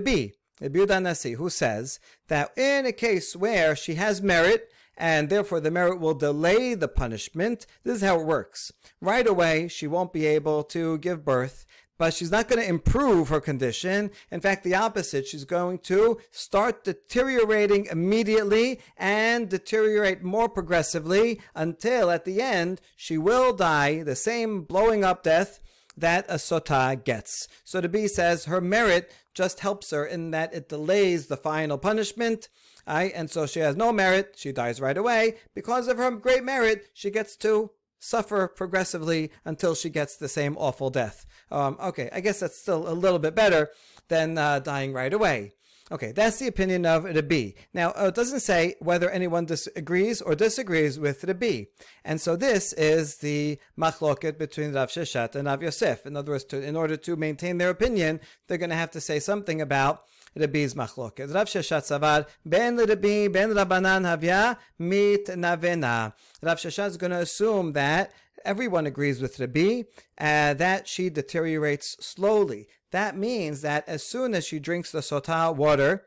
Yehuda 0.60 1.02
Nasi, 1.02 1.32
who 1.32 1.50
says 1.50 1.98
that 2.28 2.56
in 2.56 2.86
a 2.86 2.92
case 2.92 3.34
where 3.34 3.74
she 3.74 3.94
has 3.94 4.22
merit 4.22 4.70
and 4.96 5.28
therefore 5.28 5.60
the 5.60 5.70
merit 5.70 6.00
will 6.00 6.14
delay 6.14 6.74
the 6.74 6.88
punishment. 6.88 7.66
This 7.82 7.96
is 7.96 8.02
how 8.02 8.20
it 8.20 8.26
works. 8.26 8.72
Right 9.00 9.26
away, 9.26 9.68
she 9.68 9.86
won't 9.86 10.12
be 10.12 10.26
able 10.26 10.62
to 10.64 10.98
give 10.98 11.24
birth, 11.24 11.66
but 11.98 12.14
she's 12.14 12.30
not 12.30 12.48
going 12.48 12.62
to 12.62 12.68
improve 12.68 13.28
her 13.28 13.40
condition. 13.40 14.10
In 14.30 14.40
fact, 14.40 14.64
the 14.64 14.74
opposite. 14.74 15.26
She's 15.26 15.44
going 15.44 15.78
to 15.80 16.18
start 16.30 16.84
deteriorating 16.84 17.86
immediately 17.86 18.80
and 18.96 19.48
deteriorate 19.48 20.22
more 20.22 20.48
progressively 20.48 21.40
until 21.54 22.10
at 22.10 22.24
the 22.24 22.40
end 22.40 22.80
she 22.96 23.18
will 23.18 23.52
die 23.52 24.02
the 24.02 24.16
same 24.16 24.62
blowing 24.62 25.04
up 25.04 25.22
death 25.22 25.60
that 25.96 26.26
a 26.28 26.34
sotah 26.34 27.02
gets. 27.02 27.46
So 27.62 27.80
the 27.80 27.88
Rabbi 27.88 28.06
says 28.06 28.46
her 28.46 28.60
merit 28.60 29.12
just 29.34 29.60
helps 29.60 29.90
her 29.90 30.06
in 30.06 30.30
that 30.30 30.54
it 30.54 30.68
delays 30.68 31.26
the 31.26 31.36
final 31.36 31.78
punishment 31.78 32.48
Right? 32.86 33.12
And 33.14 33.30
so 33.30 33.46
she 33.46 33.60
has 33.60 33.76
no 33.76 33.92
merit. 33.92 34.34
She 34.36 34.52
dies 34.52 34.80
right 34.80 34.96
away. 34.96 35.36
Because 35.54 35.88
of 35.88 35.98
her 35.98 36.10
great 36.10 36.44
merit, 36.44 36.90
she 36.92 37.10
gets 37.10 37.36
to 37.36 37.70
suffer 37.98 38.46
progressively 38.48 39.30
until 39.44 39.74
she 39.74 39.88
gets 39.88 40.16
the 40.16 40.28
same 40.28 40.56
awful 40.58 40.90
death. 40.90 41.24
Um, 41.50 41.78
okay, 41.82 42.10
I 42.12 42.20
guess 42.20 42.40
that's 42.40 42.58
still 42.58 42.86
a 42.88 42.92
little 42.92 43.18
bit 43.18 43.34
better 43.34 43.70
than 44.08 44.36
uh, 44.36 44.58
dying 44.58 44.92
right 44.92 45.12
away. 45.12 45.54
Okay, 45.92 46.12
that's 46.12 46.38
the 46.38 46.46
opinion 46.46 46.86
of 46.86 47.04
Rabbi. 47.04 47.50
Now, 47.74 47.90
uh, 47.90 48.06
it 48.06 48.14
doesn't 48.14 48.40
say 48.40 48.74
whether 48.80 49.10
anyone 49.10 49.44
disagrees 49.44 50.22
or 50.22 50.34
disagrees 50.34 50.98
with 50.98 51.24
Rabbi. 51.24 51.64
And 52.06 52.18
so 52.18 52.36
this 52.36 52.72
is 52.72 53.16
the 53.16 53.58
machloket 53.78 54.38
between 54.38 54.72
Rav 54.72 54.88
Sheshet 54.88 55.34
and 55.34 55.46
Rav 55.46 55.62
Yosef. 55.62 56.06
In 56.06 56.16
other 56.16 56.32
words, 56.32 56.44
to, 56.44 56.62
in 56.62 56.74
order 56.74 56.96
to 56.96 57.16
maintain 57.16 57.58
their 57.58 57.68
opinion, 57.68 58.20
they're 58.48 58.56
going 58.56 58.70
to 58.70 58.76
have 58.76 58.92
to 58.92 59.00
say 59.00 59.20
something 59.20 59.60
about 59.60 60.04
Rabbi's 60.34 60.72
machloket. 60.72 61.34
Rav 61.34 61.48
Sheshet 61.48 61.82
Savar, 61.82 62.26
Ben 62.46 62.78
Rabbi, 62.78 63.28
Ben 63.28 63.50
Rabbanan 63.50 64.04
Havya, 64.04 64.56
Mit 64.78 65.26
Navena. 65.26 66.14
Rav 66.42 66.56
Sheshet 66.56 66.88
is 66.88 66.96
going 66.96 67.12
to 67.12 67.18
assume 67.18 67.74
that 67.74 68.10
everyone 68.44 68.86
agrees 68.86 69.20
with 69.20 69.38
Rabbi, 69.38 69.82
uh, 70.18 70.54
that 70.54 70.88
she 70.88 71.10
deteriorates 71.10 71.96
slowly. 72.00 72.68
That 72.90 73.16
means 73.16 73.62
that 73.62 73.88
as 73.88 74.02
soon 74.04 74.34
as 74.34 74.46
she 74.46 74.58
drinks 74.58 74.92
the 74.92 75.00
sotah 75.00 75.54
water, 75.54 76.06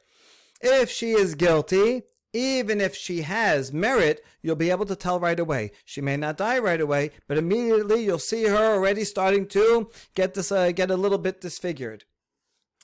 if 0.61 0.89
she 0.89 1.11
is 1.11 1.35
guilty, 1.35 2.03
even 2.33 2.81
if 2.81 2.95
she 2.95 3.21
has 3.21 3.73
merit, 3.73 4.23
you'll 4.41 4.55
be 4.55 4.69
able 4.69 4.85
to 4.85 4.95
tell 4.95 5.19
right 5.19 5.39
away. 5.39 5.71
She 5.85 6.01
may 6.01 6.17
not 6.17 6.37
die 6.37 6.59
right 6.59 6.79
away, 6.79 7.11
but 7.27 7.37
immediately 7.37 8.03
you'll 8.03 8.19
see 8.19 8.45
her 8.45 8.73
already 8.75 9.03
starting 9.03 9.47
to 9.49 9.89
get 10.13 10.33
this, 10.33 10.51
uh, 10.51 10.71
get 10.71 10.91
a 10.91 10.97
little 10.97 11.17
bit 11.17 11.41
disfigured. 11.41 12.05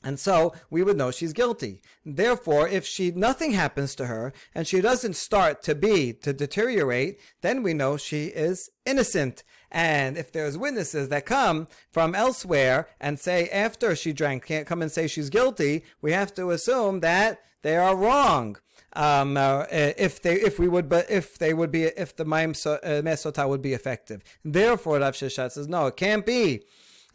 And 0.03 0.19
so 0.19 0.53
we 0.69 0.83
would 0.83 0.97
know 0.97 1.11
she's 1.11 1.33
guilty. 1.33 1.81
Therefore, 2.05 2.67
if 2.67 2.85
she 2.85 3.11
nothing 3.11 3.51
happens 3.51 3.95
to 3.95 4.07
her 4.07 4.33
and 4.53 4.67
she 4.67 4.81
doesn't 4.81 5.15
start 5.15 5.61
to 5.63 5.75
be 5.75 6.11
to 6.13 6.33
deteriorate, 6.33 7.19
then 7.41 7.63
we 7.63 7.73
know 7.73 7.95
she 7.95 8.25
is 8.25 8.69
innocent. 8.85 9.43
And 9.71 10.17
if 10.17 10.31
there's 10.31 10.57
witnesses 10.57 11.09
that 11.09 11.25
come 11.25 11.67
from 11.91 12.13
elsewhere 12.13 12.89
and 12.99 13.19
say 13.19 13.49
after 13.49 13.95
she 13.95 14.13
drank 14.13 14.45
can't 14.45 14.67
come 14.67 14.81
and 14.81 14.91
say 14.91 15.07
she's 15.07 15.29
guilty, 15.29 15.83
we 16.01 16.11
have 16.11 16.33
to 16.35 16.51
assume 16.51 16.99
that 16.99 17.39
they 17.61 17.77
are 17.77 17.95
wrong. 17.95 18.57
Um, 18.95 19.37
uh, 19.37 19.65
if 19.71 20.21
they, 20.21 20.35
if 20.35 20.59
we 20.59 20.67
would, 20.67 20.87
but 20.87 21.09
if 21.09 21.39
they 21.39 21.53
would 21.53 21.71
be, 21.71 21.85
if 21.85 22.15
the 22.15 22.25
maim 22.25 22.51
uh, 22.51 23.01
mesota 23.01 23.49
would 23.49 23.61
be 23.61 23.73
effective. 23.73 24.21
Therefore, 24.45 24.99
Rav 24.99 25.15
Sheshet 25.15 25.53
says, 25.53 25.67
no, 25.67 25.87
it 25.87 25.95
can't 25.95 26.25
be. 26.25 26.61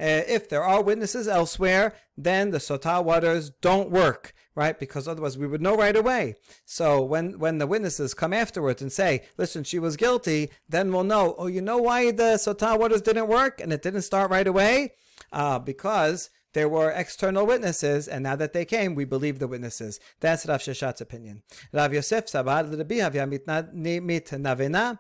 Uh, 0.01 0.23
if 0.29 0.49
there 0.49 0.63
are 0.63 0.83
witnesses 0.83 1.27
elsewhere, 1.27 1.95
then 2.17 2.51
the 2.51 2.59
sotah 2.59 3.05
waters 3.05 3.51
don't 3.51 3.91
work, 3.91 4.33
right? 4.55 4.79
Because 4.79 5.09
otherwise 5.09 5.37
we 5.37 5.47
would 5.47 5.61
know 5.61 5.77
right 5.77 5.97
away. 5.97 6.37
So 6.65 7.03
when, 7.03 7.39
when 7.39 7.59
the 7.59 7.67
witnesses 7.67 8.15
come 8.15 8.33
afterwards 8.33 8.81
and 8.81 8.93
say, 8.93 9.25
listen, 9.37 9.65
she 9.65 9.79
was 9.79 9.97
guilty, 9.97 10.51
then 10.69 10.93
we'll 10.93 11.05
know, 11.05 11.35
oh, 11.39 11.47
you 11.47 11.61
know 11.61 11.79
why 11.79 12.11
the 12.11 12.35
sotah 12.35 12.79
waters 12.79 13.03
didn't 13.03 13.29
work 13.29 13.61
and 13.61 13.73
it 13.73 13.83
didn't 13.83 14.03
start 14.03 14.31
right 14.31 14.47
away? 14.47 14.93
Uh, 15.33 15.59
because 15.59 16.31
there 16.55 16.69
were 16.69 16.91
external 16.91 17.47
witnesses, 17.47 18.09
and 18.09 18.23
now 18.23 18.35
that 18.35 18.53
they 18.53 18.65
came, 18.65 18.95
we 18.95 19.05
believe 19.05 19.39
the 19.39 19.47
witnesses. 19.47 20.01
That's 20.21 20.47
Rav 20.47 20.61
Sheshet's 20.61 21.01
opinion. 21.01 21.43
Rav 21.73 21.93
Yosef 21.93 22.27
Sabad 22.27 22.71
Sabar, 22.73 23.73
mit 23.75 24.27
navena, 24.27 24.99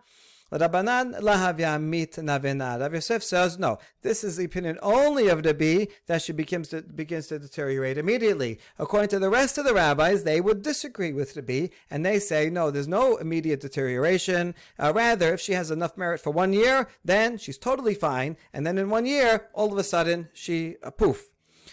Rabbanan 0.51 1.21
lahavya 1.21 1.81
mit 1.81 2.13
navena. 2.13 2.81
Rav 2.81 2.95
Yosef 2.95 3.23
says, 3.23 3.59
no, 3.59 3.79
this 4.03 4.25
is 4.25 4.37
the 4.37 4.45
opinion 4.45 4.79
only 4.83 5.29
of 5.29 5.43
the 5.43 5.53
bee 5.53 5.89
that 6.07 6.23
she 6.23 6.33
begins 6.33 6.69
to, 6.69 6.83
begins 6.83 7.27
to 7.27 7.39
deteriorate 7.39 7.99
immediately. 7.99 8.59
According 8.79 9.11
to 9.11 9.19
the 9.19 9.31
rest 9.31 9.59
of 9.59 9.65
the 9.65 9.75
rabbis, 9.75 10.25
they 10.25 10.41
would 10.41 10.63
disagree 10.63 11.13
with 11.13 11.35
the 11.35 11.43
bee 11.43 11.71
and 11.91 12.05
they 12.05 12.19
say, 12.19 12.49
no, 12.49 12.71
there's 12.71 12.89
no 12.89 13.17
immediate 13.17 13.61
deterioration. 13.61 14.55
Uh, 14.79 14.93
rather, 14.95 15.35
if 15.35 15.41
she 15.41 15.53
has 15.53 15.71
enough 15.71 15.97
merit 15.97 16.21
for 16.21 16.31
one 16.31 16.53
year, 16.53 16.89
then 17.05 17.37
she's 17.37 17.59
totally 17.59 17.95
fine, 17.95 18.37
and 18.53 18.67
then 18.67 18.79
in 18.79 18.89
one 18.89 19.07
year, 19.07 19.49
all 19.53 19.73
of 19.73 19.79
a 19.79 19.85
sudden, 19.85 20.29
she, 20.33 20.77
uh, 20.83 20.91
poof, 20.91 21.31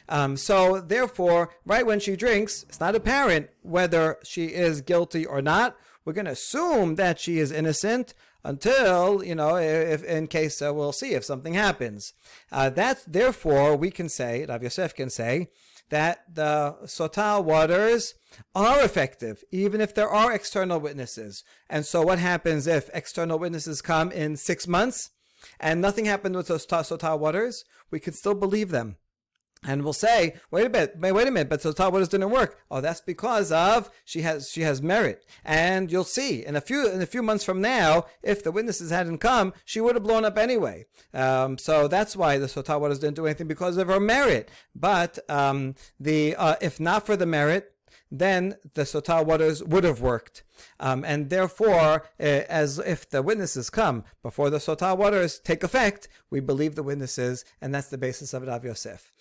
um, 0.10 0.38
so 0.38 0.82
therefore, 0.82 1.52
right 1.66 1.86
when 1.86 2.00
she 2.00 2.16
drinks, 2.16 2.64
it's 2.64 2.80
not 2.80 2.96
apparent 2.96 3.50
whether 3.62 4.18
she 4.24 4.48
is 4.48 4.82
guilty 4.82 5.26
or 5.26 5.42
not. 5.42 5.76
We're 6.04 6.14
going 6.14 6.26
to 6.26 6.32
assume 6.32 6.96
that 6.96 7.20
she 7.20 7.40
is 7.40 7.52
innocent 7.52 8.14
until 8.45 9.23
you 9.23 9.36
know 9.36 9.58
if 9.58 10.03
in 10.03 10.27
case 10.27 10.62
uh, 10.62 10.73
we'll 10.73 10.93
see 10.93 11.13
if 11.13 11.25
something 11.25 11.55
happens. 11.55 12.13
Uh, 12.51 12.69
that's 12.69 13.03
therefore 13.05 13.75
we 13.75 13.89
can 13.89 14.08
say 14.08 14.45
Rav 14.47 14.63
Yosef 14.63 14.95
can 14.95 15.10
say 15.10 15.49
that 15.89 16.23
the 16.34 16.77
sotah 16.84 17.43
waters 17.43 18.13
are 18.53 18.84
effective 18.84 19.43
even 19.51 19.81
if 19.81 19.93
there 19.93 20.10
are 20.10 20.31
external 20.31 20.79
witnesses. 20.79 21.43
And 21.69 21.86
so 21.86 22.03
what 22.03 22.19
happens 22.19 22.67
if 22.67 22.89
external 22.93 23.39
witnesses 23.39 23.81
come 23.81 24.12
in 24.12 24.38
six 24.38 24.67
months 24.67 25.10
and 25.60 25.81
nothing 25.81 26.05
happened 26.05 26.36
with 26.36 26.47
those 26.47 26.67
sotah 26.67 27.19
waters? 27.19 27.65
We 27.91 27.99
can 27.99 28.13
still 28.13 28.36
believe 28.36 28.69
them 28.69 28.97
and 29.65 29.84
we'll 29.84 29.93
say, 29.93 30.36
wait 30.51 30.65
a 30.65 30.69
bit, 30.69 30.95
wait, 30.97 31.28
a 31.28 31.32
minute, 31.32 31.49
but 31.49 31.62
Sotah 31.62 31.91
waters 31.91 32.08
didn't 32.08 32.30
work. 32.30 32.60
Oh, 32.69 32.82
that's 32.82 33.01
because 33.01 33.51
of 33.51 33.89
she 34.06 34.21
has 34.21 34.51
she 34.51 34.62
has 34.62 34.82
merit. 34.82 35.25
And 35.43 35.91
you'll 35.91 36.04
see 36.04 36.45
in 36.45 36.56
a 36.56 36.62
few 36.62 36.89
in 36.89 37.01
a 37.01 37.06
few 37.08 37.23
months 37.23 37.43
from 37.43 37.62
now, 37.62 38.06
if 38.21 38.43
the 38.43 38.51
witnesses 38.51 38.91
hadn't 38.91 39.17
come, 39.17 39.54
she 39.65 39.82
would 39.82 39.95
have 39.95 40.04
blown 40.04 40.25
up 40.25 40.38
anyway. 40.38 40.86
Um, 41.13 41.58
so 41.58 41.88
that's 41.88 42.15
why 42.15 42.38
the 42.38 42.47
Sotah 42.47 42.80
waters 42.80 42.99
didn't 42.99 43.15
do 43.15 43.25
anything 43.25 43.47
because 43.47 43.78
of 43.78 43.88
her 43.88 43.99
merit. 43.99 44.49
But 44.75 45.19
um, 45.30 45.75
the 45.99 46.36
uh, 46.36 46.56
if 46.62 46.80
not 46.80 47.06
for 47.06 47.15
the 47.15 47.25
merit, 47.25 47.75
then 48.12 48.56
the 48.73 48.84
sotah 48.84 49.25
waters 49.25 49.63
would 49.63 49.84
have 49.84 50.01
worked. 50.01 50.43
Um, 50.80 51.04
and 51.04 51.30
therefore, 51.30 52.06
uh, 52.19 52.23
as 52.23 52.80
if 52.80 53.10
the 53.10 53.21
witnesses 53.21 53.69
come 53.69 54.04
before 54.21 54.49
the 54.49 54.58
sotah 54.58 54.97
waters 54.97 55.39
take 55.39 55.63
effect, 55.63 56.08
we 56.30 56.39
believe 56.39 56.75
the 56.75 56.84
witnesses, 56.84 57.43
and 57.62 57.73
that's 57.73 57.88
the 57.88 57.97
basis 57.97 58.34
of 58.34 58.43
Rav 58.43 58.63
Yosef. 58.63 59.12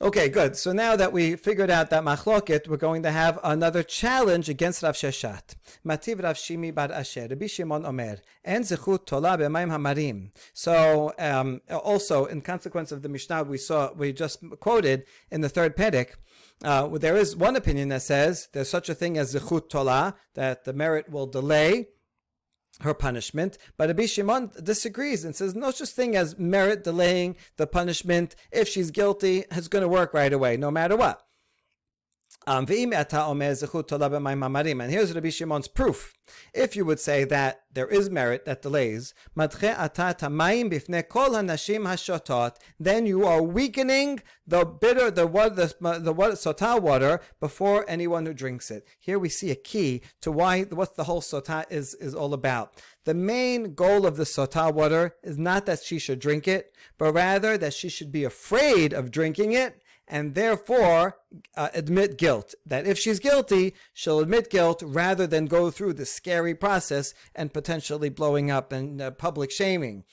Okay, 0.00 0.28
good. 0.28 0.56
So 0.56 0.70
now 0.70 0.94
that 0.94 1.12
we 1.12 1.34
figured 1.34 1.70
out 1.70 1.90
that 1.90 2.04
machloket, 2.04 2.68
we're 2.68 2.76
going 2.76 3.02
to 3.02 3.10
have 3.10 3.40
another 3.42 3.82
challenge 3.82 4.48
against 4.48 4.84
Rav 4.84 4.94
Sheshet. 4.94 5.56
Mativ 5.84 6.22
Rav 6.22 6.36
Shimi 6.36 6.72
bar 6.72 6.86
Ashi, 6.86 7.28
Rabbi 7.28 7.48
Shimon 7.48 7.84
Omer, 7.84 8.18
en 8.44 8.62
zechut 8.62 9.06
tola 9.06 9.36
b'mayim 9.36 9.70
hamarim. 9.70 10.30
So, 10.52 11.12
um, 11.18 11.62
also 11.68 12.26
in 12.26 12.42
consequence 12.42 12.92
of 12.92 13.02
the 13.02 13.08
Mishnah 13.08 13.42
we 13.42 13.58
saw, 13.58 13.92
we 13.92 14.12
just 14.12 14.38
quoted 14.60 15.02
in 15.32 15.40
the 15.40 15.48
third 15.48 15.76
Pedic, 15.76 16.10
uh, 16.62 16.86
there 16.98 17.16
is 17.16 17.34
one 17.34 17.56
opinion 17.56 17.88
that 17.88 18.02
says 18.02 18.48
there's 18.52 18.70
such 18.70 18.88
a 18.88 18.94
thing 18.94 19.18
as 19.18 19.34
zechut 19.34 19.68
tola, 19.68 20.14
that 20.34 20.64
the 20.64 20.72
merit 20.72 21.10
will 21.10 21.26
delay 21.26 21.88
her 22.80 22.94
punishment. 22.94 23.58
But 23.76 23.88
Rabbi 23.88 24.06
Shimon 24.06 24.50
disagrees 24.62 25.24
and 25.24 25.34
says 25.34 25.54
no 25.54 25.70
such 25.70 25.90
thing 25.90 26.16
as 26.16 26.38
merit 26.38 26.84
delaying 26.84 27.36
the 27.56 27.66
punishment. 27.66 28.34
If 28.50 28.68
she's 28.68 28.90
guilty, 28.90 29.44
it's 29.50 29.68
going 29.68 29.82
to 29.82 29.88
work 29.88 30.14
right 30.14 30.32
away, 30.32 30.56
no 30.56 30.70
matter 30.70 30.96
what. 30.96 31.27
Um, 32.48 32.64
and 32.66 33.04
here's 34.90 35.12
Rabbi 35.14 35.28
Shimon's 35.28 35.68
proof. 35.68 36.14
If 36.54 36.76
you 36.76 36.86
would 36.86 36.98
say 36.98 37.24
that 37.24 37.60
there 37.70 37.88
is 37.88 38.08
merit 38.08 38.46
that 38.46 38.62
delays, 38.62 39.12
then 42.80 43.04
you 43.06 43.26
are 43.26 43.42
weakening 43.42 44.22
the 44.46 44.64
bitter, 44.64 45.10
the 45.10 45.26
water, 45.26 45.54
the, 45.54 45.98
the 46.00 46.12
water, 46.14 46.32
sotah 46.32 46.80
water 46.80 47.20
before 47.38 47.84
anyone 47.86 48.24
who 48.24 48.32
drinks 48.32 48.70
it. 48.70 48.88
Here 48.98 49.18
we 49.18 49.28
see 49.28 49.50
a 49.50 49.54
key 49.54 50.00
to 50.22 50.32
why 50.32 50.62
what 50.62 50.96
the 50.96 51.04
whole 51.04 51.20
sotah 51.20 51.70
is, 51.70 51.92
is 51.96 52.14
all 52.14 52.32
about. 52.32 52.82
The 53.04 53.12
main 53.12 53.74
goal 53.74 54.06
of 54.06 54.16
the 54.16 54.24
sotah 54.24 54.72
water 54.72 55.16
is 55.22 55.36
not 55.36 55.66
that 55.66 55.82
she 55.82 55.98
should 55.98 56.18
drink 56.18 56.48
it, 56.48 56.74
but 56.96 57.12
rather 57.12 57.58
that 57.58 57.74
she 57.74 57.90
should 57.90 58.10
be 58.10 58.24
afraid 58.24 58.94
of 58.94 59.10
drinking 59.10 59.52
it 59.52 59.82
and 60.08 60.34
therefore 60.34 61.16
uh, 61.56 61.68
admit 61.74 62.18
guilt. 62.18 62.54
That 62.66 62.86
if 62.86 62.98
she's 62.98 63.20
guilty, 63.20 63.74
she'll 63.92 64.20
admit 64.20 64.50
guilt 64.50 64.82
rather 64.84 65.26
than 65.26 65.46
go 65.46 65.70
through 65.70 65.94
the 65.94 66.06
scary 66.06 66.54
process 66.54 67.14
and 67.34 67.52
potentially 67.52 68.08
blowing 68.08 68.50
up 68.50 68.72
and 68.72 69.00
uh, 69.00 69.10
public 69.12 69.50
shaming. 69.50 70.04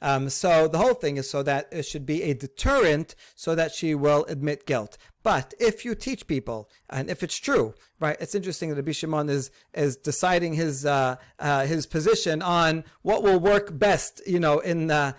Um, 0.00 0.30
so 0.30 0.66
the 0.66 0.78
whole 0.78 0.94
thing 0.94 1.16
is 1.16 1.30
so 1.30 1.44
that 1.44 1.68
it 1.70 1.84
should 1.84 2.04
be 2.04 2.24
a 2.24 2.34
deterrent 2.34 3.14
so 3.36 3.54
that 3.54 3.72
she 3.72 3.94
will 3.94 4.24
admit 4.24 4.66
guilt. 4.66 4.98
But 5.22 5.54
if 5.60 5.84
you 5.84 5.94
teach 5.94 6.26
people, 6.26 6.68
and 6.90 7.08
if 7.08 7.22
it's 7.22 7.36
true, 7.36 7.74
right, 8.00 8.16
it's 8.20 8.34
interesting 8.34 8.70
that 8.70 8.76
Rabbi 8.76 9.30
is 9.30 9.50
is 9.74 9.96
deciding 9.96 10.54
his 10.54 10.84
uh, 10.84 11.16
uh, 11.38 11.66
his 11.66 11.86
position 11.86 12.42
on 12.42 12.84
what 13.02 13.22
will 13.22 13.38
work 13.38 13.78
best, 13.78 14.20
you 14.26 14.40
know, 14.40 14.58
in 14.58 14.90
uh 14.90 15.12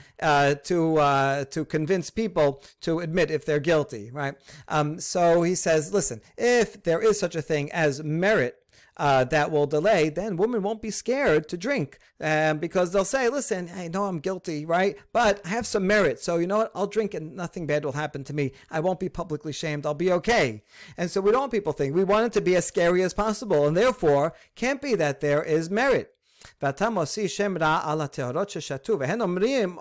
to 0.55 0.97
uh, 0.97 1.45
to 1.45 1.65
convince 1.65 2.09
people 2.09 2.63
to 2.81 2.99
admit 2.99 3.31
if 3.31 3.45
they're 3.45 3.59
guilty, 3.59 4.11
right? 4.11 4.35
Um, 4.67 4.99
so 4.99 5.43
he 5.43 5.55
says, 5.55 5.93
listen, 5.93 6.21
if 6.37 6.83
there 6.83 7.01
is 7.01 7.19
such 7.19 7.35
a 7.35 7.41
thing 7.41 7.71
as 7.71 8.03
merit 8.03 8.62
uh, 8.98 9.24
that 9.24 9.50
will 9.50 9.66
delay, 9.66 10.08
then 10.08 10.36
women 10.36 10.62
won't 10.62 10.82
be 10.82 10.90
scared 10.90 11.48
to 11.48 11.56
drink 11.56 11.98
um, 12.20 12.58
because 12.58 12.92
they'll 12.92 13.04
say, 13.04 13.28
listen, 13.28 13.70
I 13.74 13.88
know 13.88 14.04
I'm 14.06 14.18
guilty, 14.18 14.66
right? 14.66 14.96
But 15.12 15.40
I 15.44 15.50
have 15.50 15.66
some 15.66 15.86
merit. 15.86 16.18
So 16.20 16.36
you 16.36 16.46
know 16.46 16.58
what? 16.58 16.72
I'll 16.74 16.86
drink 16.86 17.14
and 17.14 17.36
nothing 17.36 17.66
bad 17.66 17.84
will 17.84 17.92
happen 17.92 18.24
to 18.24 18.34
me. 18.34 18.52
I 18.70 18.80
won't 18.80 19.00
be 19.00 19.08
publicly 19.08 19.52
shamed. 19.52 19.86
I'll 19.86 19.94
be 19.94 20.12
okay. 20.12 20.62
And 20.96 21.10
so 21.10 21.20
we 21.20 21.30
don't 21.30 21.40
want 21.42 21.52
people 21.52 21.72
think. 21.72 21.94
We 21.94 22.04
want 22.04 22.26
it 22.26 22.32
to 22.34 22.40
be 22.40 22.56
as 22.56 22.66
scary 22.66 23.02
as 23.02 23.14
possible. 23.14 23.66
And 23.66 23.76
therefore, 23.76 24.34
can't 24.56 24.82
be 24.82 24.94
that 24.96 25.20
there 25.20 25.42
is 25.42 25.70
merit. 25.70 26.14
ואתה 26.62 26.90
מוציא 26.90 27.28
שם 27.28 27.58
רע 27.60 27.80
על 27.84 28.00
הטהורות 28.00 28.50
ששתו, 28.50 28.98
והן 28.98 29.20
אומרים 29.20 29.76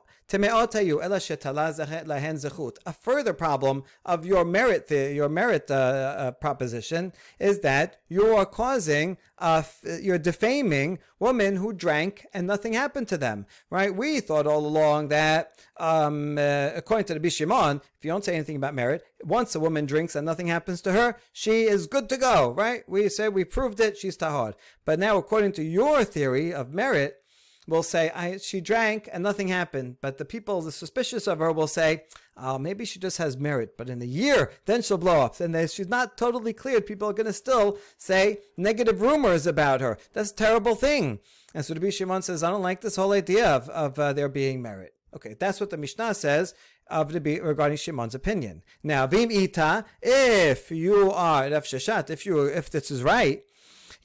a 2.86 2.92
further 2.92 3.32
problem 3.32 3.84
of 4.04 4.24
your 4.24 4.44
merit, 4.44 4.90
your 4.90 5.28
merit 5.28 5.70
uh, 5.70 5.74
uh, 5.74 6.30
proposition 6.32 7.12
is 7.38 7.60
that 7.60 8.00
you 8.08 8.34
are 8.34 8.46
causing, 8.46 9.18
uh, 9.38 9.62
you're 10.00 10.18
defaming 10.18 10.98
women 11.18 11.56
who 11.56 11.72
drank 11.72 12.26
and 12.32 12.46
nothing 12.46 12.72
happened 12.72 13.08
to 13.08 13.18
them, 13.18 13.46
right? 13.70 13.94
We 13.94 14.20
thought 14.20 14.46
all 14.46 14.66
along 14.66 15.08
that, 15.08 15.58
um, 15.76 16.38
uh, 16.38 16.70
according 16.74 17.06
to 17.06 17.14
the 17.14 17.20
Rabbi 17.20 17.28
Shimon, 17.28 17.80
if 17.98 18.04
you 18.04 18.10
don't 18.10 18.24
say 18.24 18.34
anything 18.34 18.56
about 18.56 18.74
merit, 18.74 19.04
once 19.22 19.54
a 19.54 19.60
woman 19.60 19.86
drinks 19.86 20.16
and 20.16 20.26
nothing 20.26 20.46
happens 20.48 20.80
to 20.82 20.92
her, 20.92 21.16
she 21.32 21.64
is 21.64 21.86
good 21.86 22.08
to 22.08 22.16
go, 22.16 22.50
right? 22.50 22.82
We 22.88 23.08
said 23.08 23.34
we 23.34 23.44
proved 23.44 23.80
it, 23.80 23.98
she's 23.98 24.16
tahor. 24.16 24.54
But 24.84 24.98
now, 24.98 25.16
according 25.16 25.52
to 25.52 25.62
your 25.62 26.04
theory 26.04 26.52
of 26.52 26.72
merit, 26.72 27.21
will 27.66 27.82
say, 27.82 28.10
I, 28.14 28.38
she 28.38 28.60
drank 28.60 29.08
and 29.12 29.22
nothing 29.22 29.48
happened. 29.48 29.96
But 30.00 30.18
the 30.18 30.24
people, 30.24 30.60
the 30.60 30.72
suspicious 30.72 31.26
of 31.26 31.38
her, 31.38 31.52
will 31.52 31.66
say, 31.66 32.04
oh, 32.36 32.58
maybe 32.58 32.84
she 32.84 32.98
just 32.98 33.18
has 33.18 33.36
merit. 33.36 33.76
But 33.76 33.88
in 33.88 34.02
a 34.02 34.06
year, 34.06 34.50
then 34.66 34.82
she'll 34.82 34.98
blow 34.98 35.20
up. 35.20 35.38
And 35.40 35.54
if 35.54 35.70
she's 35.70 35.88
not 35.88 36.16
totally 36.16 36.52
cleared. 36.52 36.86
People 36.86 37.08
are 37.08 37.14
going 37.14 37.26
to 37.26 37.32
still 37.32 37.78
say 37.96 38.38
negative 38.56 39.00
rumors 39.00 39.46
about 39.46 39.80
her. 39.80 39.98
That's 40.12 40.32
a 40.32 40.36
terrible 40.36 40.74
thing. 40.74 41.20
And 41.54 41.64
so 41.64 41.74
Rabbi 41.74 41.90
Shimon 41.90 42.22
says, 42.22 42.42
I 42.42 42.50
don't 42.50 42.62
like 42.62 42.80
this 42.80 42.96
whole 42.96 43.12
idea 43.12 43.46
of, 43.46 43.68
of 43.68 43.98
uh, 43.98 44.12
there 44.12 44.28
being 44.28 44.62
merit. 44.62 44.94
Okay, 45.14 45.34
that's 45.38 45.60
what 45.60 45.70
the 45.70 45.76
Mishnah 45.76 46.14
says 46.14 46.54
of 46.88 47.14
regarding 47.14 47.76
Shimon's 47.76 48.14
opinion. 48.14 48.62
Now, 48.82 49.06
vim 49.06 49.30
ita, 49.30 49.84
if 50.00 50.70
you 50.70 51.10
are 51.12 51.50
Rav 51.50 51.64
Sheshet, 51.64 52.10
if 52.10 52.26
you 52.26 52.44
if 52.44 52.70
this 52.70 52.90
is 52.90 53.02
right, 53.02 53.42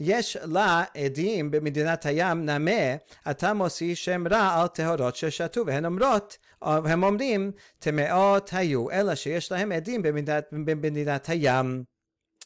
יש 0.01 0.37
לה 0.43 0.85
עדים 0.97 1.51
במדינת 1.51 2.07
הים 2.07 2.47
נמה, 2.47 2.97
אתה 3.31 3.55
מוציא 3.55 3.95
שם 3.95 4.25
רע 4.29 4.61
על 4.61 4.69
טהורות 4.69 5.17
ששתו, 5.17 5.67
והן 5.67 5.85
אומרות, 5.85 6.39
הם 6.63 7.03
אומרים, 7.03 7.53
טמאות 7.79 8.51
היו, 8.53 8.91
אלא 8.91 9.15
שיש 9.15 9.53
להם 9.53 9.73
עדים 9.73 10.03
במדינת, 10.03 10.45
במדינת 10.53 11.29
הים. 11.29 11.85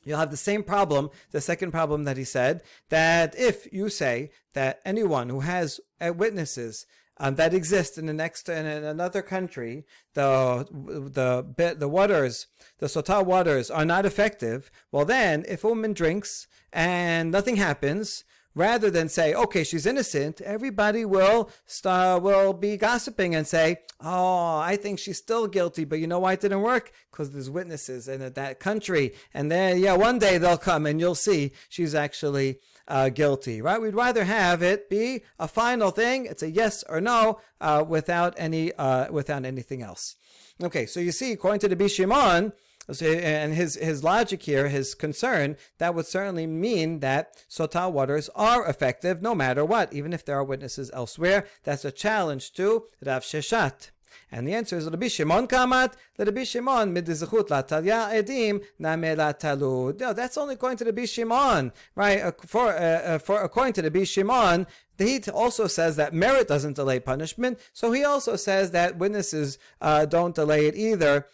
You'll 0.06 0.18
have 0.18 0.30
the 0.30 0.36
same 0.36 0.62
problem, 0.62 1.10
the 1.32 1.40
second 1.40 1.72
problem 1.72 2.04
that 2.04 2.16
he 2.16 2.24
said, 2.24 2.62
that 2.90 3.34
if 3.34 3.66
you 3.72 3.88
say 3.88 4.30
that 4.54 4.80
anyone 4.84 5.28
who 5.28 5.40
has 5.40 5.80
witnesses 6.00 6.86
um, 7.21 7.35
that 7.35 7.53
exist 7.53 7.99
in 7.99 8.07
the 8.07 8.13
next 8.13 8.49
in 8.49 8.65
another 8.65 9.21
country, 9.21 9.85
the 10.15 10.65
the 10.71 11.75
the 11.77 11.87
waters, 11.87 12.47
the 12.79 12.87
sota 12.87 13.23
waters 13.23 13.69
are 13.69 13.85
not 13.85 14.07
effective. 14.07 14.71
Well, 14.91 15.05
then 15.05 15.45
if 15.47 15.63
a 15.63 15.67
woman 15.67 15.93
drinks 15.93 16.47
and 16.73 17.31
nothing 17.31 17.57
happens, 17.57 18.23
rather 18.55 18.89
than 18.89 19.07
say, 19.07 19.35
okay, 19.35 19.63
she's 19.63 19.85
innocent, 19.85 20.41
everybody 20.41 21.05
will 21.05 21.51
start, 21.67 22.23
will 22.23 22.53
be 22.53 22.75
gossiping 22.75 23.35
and 23.35 23.45
say, 23.45 23.77
oh, 24.01 24.57
I 24.57 24.75
think 24.75 24.97
she's 24.97 25.19
still 25.19 25.45
guilty, 25.45 25.85
but 25.85 25.99
you 25.99 26.07
know 26.07 26.19
why 26.19 26.33
it 26.33 26.41
didn't 26.41 26.63
work? 26.63 26.91
Because 27.11 27.29
there's 27.29 27.51
witnesses 27.51 28.07
in 28.07 28.33
that 28.33 28.59
country, 28.59 29.13
and 29.31 29.51
then 29.51 29.79
yeah, 29.79 29.93
one 29.93 30.17
day 30.17 30.39
they'll 30.39 30.57
come 30.57 30.87
and 30.87 30.99
you'll 30.99 31.13
see 31.13 31.51
she's 31.69 31.93
actually 31.93 32.57
uh, 32.91 33.09
guilty, 33.09 33.61
right? 33.61 33.81
We'd 33.81 33.95
rather 33.95 34.25
have 34.25 34.61
it 34.61 34.89
be 34.89 35.23
a 35.39 35.47
final 35.47 35.91
thing. 35.91 36.25
It's 36.25 36.43
a 36.43 36.51
yes 36.51 36.83
or 36.89 36.99
no 36.99 37.39
uh, 37.61 37.85
without 37.87 38.33
any 38.37 38.73
uh, 38.73 39.11
without 39.11 39.45
anything 39.45 39.81
else. 39.81 40.17
Okay, 40.61 40.85
so 40.85 40.99
you 40.99 41.11
see, 41.11 41.31
according 41.31 41.61
to 41.61 41.69
the 41.69 41.75
Rabbi 41.75 41.87
Shimon, 41.87 42.53
and 43.01 43.53
his, 43.53 43.75
his 43.75 44.03
logic 44.03 44.43
here, 44.43 44.67
his 44.67 44.93
concern, 44.93 45.55
that 45.77 45.95
would 45.95 46.05
certainly 46.05 46.45
mean 46.45 46.99
that 46.99 47.37
sotah 47.49 47.91
waters 47.91 48.29
are 48.35 48.67
effective 48.67 49.21
no 49.21 49.33
matter 49.33 49.63
what, 49.63 49.93
even 49.93 50.11
if 50.11 50.25
there 50.25 50.35
are 50.35 50.43
witnesses 50.43 50.91
elsewhere. 50.93 51.47
That's 51.63 51.85
a 51.85 51.91
challenge 51.91 52.51
to 52.53 52.85
Rav 53.03 53.23
Sheshet. 53.23 53.91
And 54.31 54.47
the 54.47 54.53
answer 54.53 54.77
is 54.77 54.89
Rabbi 54.89 55.07
Shimon 55.07 55.47
kamat, 55.47 55.93
Rabbi 56.17 56.43
Shimon 56.43 56.93
midizachut 56.93 57.47
latalya 57.49 58.11
edim 58.13 58.63
name 58.79 59.15
latalu. 59.17 59.99
No, 59.99 60.13
that's 60.13 60.37
only 60.37 60.55
according 60.55 60.77
to 60.79 60.85
Rabbi 60.85 61.05
Shimon, 61.05 61.71
right? 61.95 62.33
For, 62.45 62.69
uh, 62.69 62.79
uh, 62.79 63.17
for 63.19 63.41
according 63.41 63.73
to 63.73 63.81
Rabbi 63.83 64.03
Shimon, 64.03 64.67
he 64.97 65.19
also 65.33 65.67
says 65.67 65.95
that 65.95 66.13
merit 66.13 66.47
doesn't 66.47 66.75
delay 66.75 66.99
punishment, 66.99 67.59
so 67.73 67.91
he 67.91 68.03
also 68.03 68.35
says 68.35 68.71
that 68.71 68.97
witnesses 68.97 69.57
uh, 69.81 70.05
don't 70.05 70.35
delay 70.35 70.67
it 70.67 70.75
either 70.75 71.25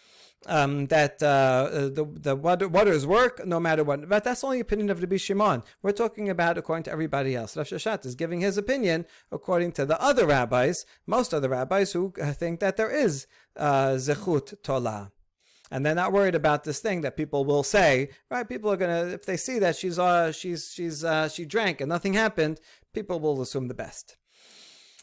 um, 0.46 0.86
that 0.86 1.22
uh, 1.22 1.68
the 1.70 2.06
the 2.10 2.36
waters 2.36 3.06
work 3.06 3.44
no 3.46 3.58
matter 3.58 3.84
what. 3.84 4.08
But 4.08 4.24
that's 4.24 4.44
only 4.44 4.60
opinion 4.60 4.90
of 4.90 5.00
Rabbi 5.00 5.16
Shimon. 5.16 5.62
We're 5.82 5.92
talking 5.92 6.28
about 6.28 6.58
according 6.58 6.84
to 6.84 6.92
everybody 6.92 7.34
else. 7.34 7.56
Rav 7.56 7.66
Sheshet 7.66 8.06
is 8.06 8.14
giving 8.14 8.40
his 8.40 8.56
opinion 8.56 9.06
according 9.32 9.72
to 9.72 9.84
the 9.84 10.00
other 10.00 10.26
rabbis, 10.26 10.86
most 11.06 11.34
other 11.34 11.48
rabbis 11.48 11.92
who 11.92 12.12
uh, 12.20 12.32
think 12.32 12.60
that 12.60 12.76
there 12.76 12.90
is 12.90 13.26
uh, 13.56 13.90
zechut 13.92 14.54
tolah. 14.62 15.10
And 15.70 15.84
they're 15.84 15.94
not 15.94 16.14
worried 16.14 16.34
about 16.34 16.64
this 16.64 16.80
thing 16.80 17.02
that 17.02 17.16
people 17.16 17.44
will 17.44 17.62
say, 17.62 18.08
right? 18.30 18.48
People 18.48 18.72
are 18.72 18.76
gonna, 18.76 19.08
if 19.08 19.26
they 19.26 19.36
see 19.36 19.58
that 19.58 19.76
she's, 19.76 19.98
uh, 19.98 20.32
she's, 20.32 20.72
she's, 20.72 21.04
uh, 21.04 21.28
she 21.28 21.44
drank 21.44 21.82
and 21.82 21.90
nothing 21.90 22.14
happened, 22.14 22.58
people 22.94 23.20
will 23.20 23.42
assume 23.42 23.68
the 23.68 23.74
best. 23.74 24.16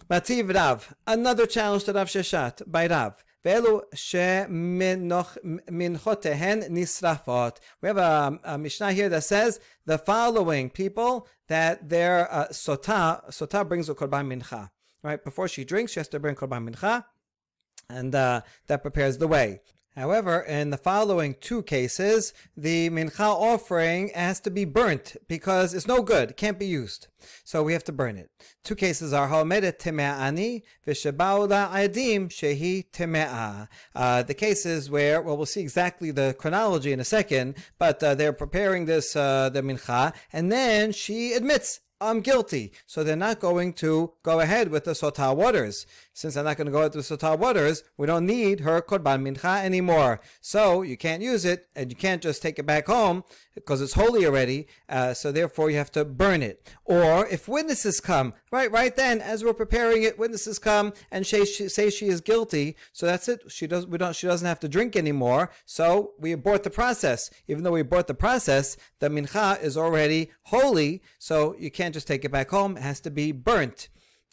Mativ 0.10 0.54
Rav, 0.54 0.96
another 1.06 1.46
challenge 1.46 1.84
to 1.84 1.94
Rav 1.94 2.08
Sheshet 2.08 2.64
by 2.66 2.88
Rav. 2.88 3.24
Velu 3.46 3.82
minchotehen 5.70 6.70
nisrafot. 6.70 7.58
We 7.82 7.88
have 7.88 7.98
a, 7.98 8.40
a, 8.44 8.58
Mishnah 8.58 8.94
here 8.94 9.08
that 9.10 9.24
says 9.24 9.60
the 9.86 10.00
following 10.00 10.72
people 10.72 11.28
that 11.48 11.88
their 11.90 12.32
uh, 12.34 12.48
sota 12.48 13.24
sota 13.30 13.68
brings 13.68 13.88
a 13.88 13.94
korban 13.94 14.34
mincha. 14.34 14.72
Right 15.04 15.24
before 15.24 15.48
she 15.48 15.64
drinks, 15.64 15.92
she 15.92 16.00
has 16.00 16.08
to 16.08 16.20
bring 16.20 16.34
korban 16.34 16.68
mincha, 16.68 17.06
and 17.88 18.16
uh, 18.16 18.42
that 18.66 18.82
prepares 18.82 19.20
the 19.20 19.28
way. 19.28 19.62
However, 19.96 20.42
in 20.42 20.72
the 20.72 20.78
following 20.78 21.36
two 21.40 21.64
cases, 21.64 22.34
the 22.58 22.90
mincha 22.90 23.20
offering 23.20 24.10
has 24.14 24.42
to 24.42 24.52
be 24.52 24.66
burnt 24.66 25.16
because 25.28 25.74
it's 25.74 25.88
no 25.88 26.02
good, 26.02 26.32
it 26.32 26.38
can't 26.38 26.60
be 26.60 26.66
used. 26.66 27.08
So 27.44 27.64
we 27.64 27.72
have 27.74 27.86
to 27.86 27.94
burn 27.94 28.18
it. 28.18 28.30
Two 28.64 28.76
cases 28.76 29.14
are 29.14 29.30
ha'omedet 29.30 29.80
teme'ani 29.80 30.64
v'sheba'ula 30.86 31.72
adim 31.72 32.28
shehi 32.28 32.92
teme'a. 32.92 33.70
Uh, 33.96 34.24
the 34.24 34.34
cases 34.34 34.90
where, 34.90 35.22
well, 35.22 35.38
we'll 35.38 35.46
see 35.46 35.62
exactly 35.62 36.12
the 36.12 36.36
chronology 36.38 36.92
in 36.92 37.00
a 37.00 37.06
second, 37.06 37.56
but 37.80 38.04
uh, 38.04 38.16
they're 38.16 38.34
preparing 38.34 38.86
this, 38.86 39.16
uh, 39.16 39.50
the 39.50 39.62
mincha, 39.62 40.14
and 40.34 40.52
then 40.52 40.92
she 40.92 41.34
admits 41.34 41.80
I'm 42.06 42.22
guilty. 42.22 42.72
So 42.86 43.04
they're 43.04 43.16
not 43.16 43.40
going 43.40 43.74
to 43.74 44.14
go 44.24 44.40
ahead 44.40 44.70
with 44.70 44.86
the 44.86 44.92
sotah 44.92 45.36
waters. 45.36 45.86
Since 46.14 46.36
they're 46.36 46.44
not 46.44 46.58
going 46.58 46.68
to 46.68 46.72
go 46.72 46.80
ahead 46.80 46.96
with 46.96 47.08
the 47.08 47.18
sotah 47.18 47.38
waters, 47.38 47.84
we 47.98 48.08
don't 48.08 48.26
need 48.26 48.62
her 48.62 48.82
korban 48.82 49.22
mincha 49.24 49.64
anymore. 49.64 50.22
So 50.42 50.82
you 50.82 50.98
can't 50.98 51.22
use 51.22 51.46
it, 51.46 51.68
and 51.76 51.92
you 51.92 51.96
can't 51.96 52.22
just 52.22 52.42
take 52.42 52.58
it 52.60 52.66
back 52.66 52.88
home 52.88 53.24
because 53.54 53.82
it's 53.82 53.94
holy 53.94 54.26
already. 54.26 54.68
Uh, 54.88 55.14
so 55.14 55.32
therefore, 55.32 55.70
you 55.70 55.78
have 55.78 55.92
to 55.92 56.06
burn 56.06 56.42
it. 56.42 56.72
Or 56.86 57.28
if 57.28 57.48
witnesses 57.48 58.00
come, 58.00 58.34
right, 58.56 58.72
right 58.72 58.96
then, 58.96 59.22
as 59.22 59.44
we're 59.44 59.54
preparing 59.54 60.04
it, 60.04 60.18
witnesses 60.18 60.60
come 60.60 60.94
and 61.12 61.26
say 61.26 61.46
she, 61.46 61.68
say 61.70 61.90
she 61.90 62.08
is 62.08 62.22
guilty. 62.22 62.76
So 62.94 63.06
that's 63.06 63.28
it. 63.28 63.42
She 63.50 63.68
doesn't. 63.68 63.90
We 63.90 63.98
don't. 63.98 64.16
She 64.16 64.28
doesn't 64.28 64.48
have 64.48 64.60
to 64.62 64.70
drink 64.70 64.96
anymore. 64.96 65.52
So 65.66 66.14
we 66.20 66.32
abort 66.32 66.64
the 66.64 66.70
process. 66.70 67.30
Even 67.48 67.64
though 67.64 67.72
we 67.72 67.82
abort 67.82 68.08
the 68.08 68.14
process, 68.14 68.78
the 69.00 69.10
mincha 69.10 69.62
is 69.62 69.78
already 69.78 70.32
holy. 70.44 71.02
So 71.20 71.56
you 71.60 71.70
can't 71.70 71.94
just 71.94 72.08
take 72.08 72.26
it 72.26 72.32
back 72.32 72.50
home. 72.50 72.78
It 72.78 72.84
has 72.84 73.00
to 73.02 73.12
be 73.12 73.32
burnt 73.32 73.90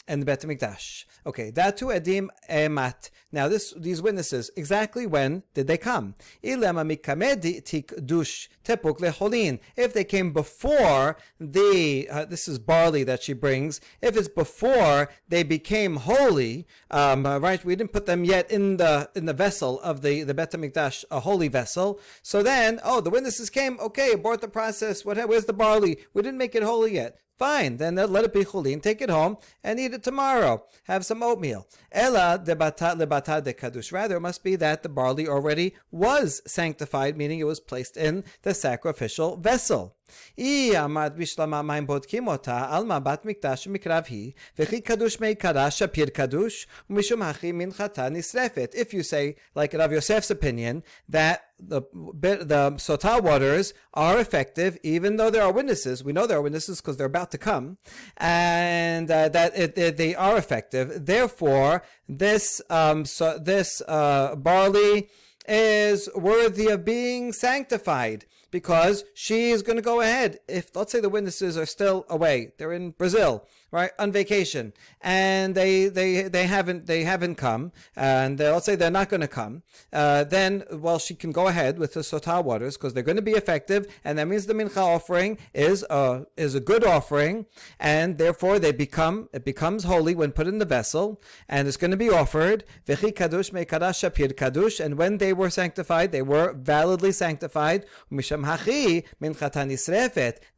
and 0.08 0.22
the 0.22 0.26
Bet 0.26 0.42
Mikdash. 0.42 1.04
Okay, 1.24 1.52
Datu 1.52 1.94
Edim 1.94 2.28
Emat. 2.50 3.10
Now, 3.30 3.48
this 3.48 3.72
these 3.76 4.02
witnesses, 4.02 4.50
exactly 4.56 5.06
when 5.06 5.42
did 5.54 5.66
they 5.66 5.78
come? 5.78 6.14
Ilema 6.42 6.84
Mikamedi 6.84 7.62
Tikdush 7.62 8.48
Tepuk 8.64 8.98
Leholin. 8.98 9.60
If 9.76 9.94
they 9.94 10.04
came 10.04 10.32
before 10.32 11.16
the, 11.38 12.08
uh, 12.10 12.24
this 12.24 12.48
is 12.48 12.58
barley 12.58 13.04
that 13.04 13.22
she 13.22 13.32
brings, 13.32 13.80
if 14.00 14.16
it's 14.16 14.28
before 14.28 15.08
they 15.28 15.42
became 15.42 15.96
holy, 15.96 16.66
um, 16.90 17.24
right, 17.24 17.64
we 17.64 17.76
didn't 17.76 17.92
put 17.92 18.06
them 18.06 18.24
yet 18.24 18.50
in 18.50 18.76
the 18.76 19.10
in 19.14 19.26
the 19.26 19.32
vessel 19.32 19.80
of 19.80 20.02
the, 20.02 20.24
the 20.24 20.34
Bet 20.34 20.52
Mikdash, 20.52 21.04
a 21.10 21.20
holy 21.20 21.48
vessel. 21.48 22.00
So 22.22 22.42
then, 22.42 22.80
oh, 22.84 23.00
the 23.00 23.10
witnesses 23.10 23.50
came, 23.50 23.78
okay, 23.80 24.12
abort 24.12 24.40
the 24.40 24.48
process, 24.48 25.04
what, 25.04 25.16
where's 25.28 25.44
the 25.44 25.52
barley? 25.52 25.98
We 26.12 26.22
didn't 26.22 26.38
make 26.38 26.54
it 26.54 26.62
holy 26.62 26.94
yet. 26.94 27.18
Fine, 27.42 27.78
then 27.78 27.96
let 27.96 28.22
it 28.22 28.32
be 28.32 28.44
chulin, 28.44 28.80
take 28.80 29.02
it 29.02 29.10
home 29.10 29.36
and 29.64 29.80
eat 29.80 29.92
it 29.92 30.04
tomorrow. 30.04 30.64
Have 30.84 31.04
some 31.04 31.24
oatmeal. 31.24 31.66
Ella 31.90 32.40
de 32.40 32.54
lebata 32.54 33.42
de 33.42 33.52
kadush. 33.52 33.90
Rather, 33.90 34.18
it 34.18 34.20
must 34.20 34.44
be 34.44 34.54
that 34.54 34.84
the 34.84 34.88
barley 34.88 35.26
already 35.26 35.74
was 35.90 36.40
sanctified, 36.46 37.16
meaning 37.16 37.40
it 37.40 37.48
was 37.48 37.58
placed 37.58 37.96
in 37.96 38.22
the 38.42 38.54
sacrificial 38.54 39.36
vessel. 39.36 39.96
היא 40.37 40.79
עמד 40.79 41.13
בשלמה 41.17 41.61
מים 41.61 41.87
בודקים 41.87 42.27
אותה 42.27 42.65
על 42.69 42.83
מבט 42.83 43.25
מקדש 43.25 43.67
ומקרב 43.67 44.03
היא, 44.07 44.31
וכי 44.59 44.81
קדוש 44.81 45.19
מי 45.19 45.35
קדש 45.35 45.79
שפיר 45.79 46.07
קדוש, 46.09 46.67
ומשום 46.89 47.21
הכי 47.21 47.51
מנחתה 47.51 48.09
נשרפת. 48.09 48.75
If 48.75 48.93
you 48.93 49.03
say, 49.03 49.35
like 49.55 49.73
Rav 49.73 49.91
Yosef's 49.91 50.31
opinion, 50.31 50.83
that 51.09 51.37
the 51.59 51.81
the 52.53 52.71
sotah 52.87 53.21
waters 53.21 53.73
are 53.93 54.19
effective, 54.19 54.77
even 54.83 55.17
though 55.17 55.31
there 55.31 55.43
are 55.43 55.51
witnesses. 55.51 56.03
We 56.03 56.13
know 56.13 56.27
there 56.27 56.37
are 56.37 56.47
witnesses 56.47 56.79
because 56.79 56.97
they're 56.97 57.13
about 57.17 57.31
to 57.31 57.39
come, 57.49 57.77
and 58.17 59.09
uh, 59.09 59.29
that 59.29 59.57
it, 59.57 59.77
it, 59.77 59.97
they 59.97 60.13
are 60.15 60.37
effective. 60.37 61.05
Therefore, 61.05 61.83
this 62.07 62.61
um, 62.69 63.05
so 63.05 63.39
this 63.39 63.81
uh, 63.87 64.35
barley 64.35 65.09
is 65.47 66.09
worthy 66.15 66.67
of 66.67 66.85
being 66.85 67.31
sanctified 67.31 68.25
because 68.52 69.02
she 69.14 69.50
is 69.50 69.62
going 69.62 69.76
to 69.76 69.82
go 69.82 70.00
ahead. 70.00 70.38
If, 70.46 70.76
let's 70.76 70.92
say, 70.92 71.00
the 71.00 71.08
witnesses 71.08 71.58
are 71.58 71.66
still 71.66 72.06
away, 72.08 72.52
they're 72.58 72.72
in 72.72 72.90
Brazil, 72.90 73.48
right, 73.72 73.90
on 73.98 74.12
vacation, 74.12 74.72
and 75.00 75.56
they 75.56 75.88
they 75.88 76.22
they 76.22 76.46
haven't 76.46 76.86
they 76.86 77.02
haven't 77.02 77.34
come, 77.34 77.72
and 77.96 78.38
let's 78.38 78.66
say 78.66 78.76
they're 78.76 78.90
not 78.90 79.08
going 79.08 79.22
to 79.22 79.28
come, 79.28 79.62
uh, 79.92 80.22
then 80.22 80.62
well, 80.70 81.00
she 81.00 81.14
can 81.14 81.32
go 81.32 81.48
ahead 81.48 81.78
with 81.78 81.94
the 81.94 82.00
sotah 82.00 82.44
waters 82.44 82.76
because 82.76 82.94
they're 82.94 83.02
going 83.02 83.16
to 83.16 83.22
be 83.22 83.32
effective, 83.32 83.86
and 84.04 84.18
that 84.18 84.28
means 84.28 84.46
the 84.46 84.54
mincha 84.54 84.76
offering 84.76 85.38
is 85.54 85.84
a 85.90 86.26
is 86.36 86.54
a 86.54 86.60
good 86.60 86.84
offering, 86.84 87.46
and 87.80 88.18
therefore 88.18 88.58
they 88.58 88.70
become 88.70 89.28
it 89.32 89.44
becomes 89.44 89.84
holy 89.84 90.14
when 90.14 90.30
put 90.30 90.46
in 90.46 90.58
the 90.58 90.66
vessel, 90.66 91.20
and 91.48 91.66
it's 91.66 91.78
going 91.78 91.90
to 91.90 91.96
be 91.96 92.10
offered. 92.10 92.64
V'chi 92.86 93.12
kadush 93.14 93.52
me'kadash 93.52 93.98
shapir 94.02 94.32
kadush, 94.34 94.78
and 94.84 94.98
when 94.98 95.16
they 95.16 95.32
were 95.32 95.50
sanctified, 95.50 96.12
they 96.12 96.22
were 96.22 96.52
validly 96.52 97.12
sanctified. 97.12 97.86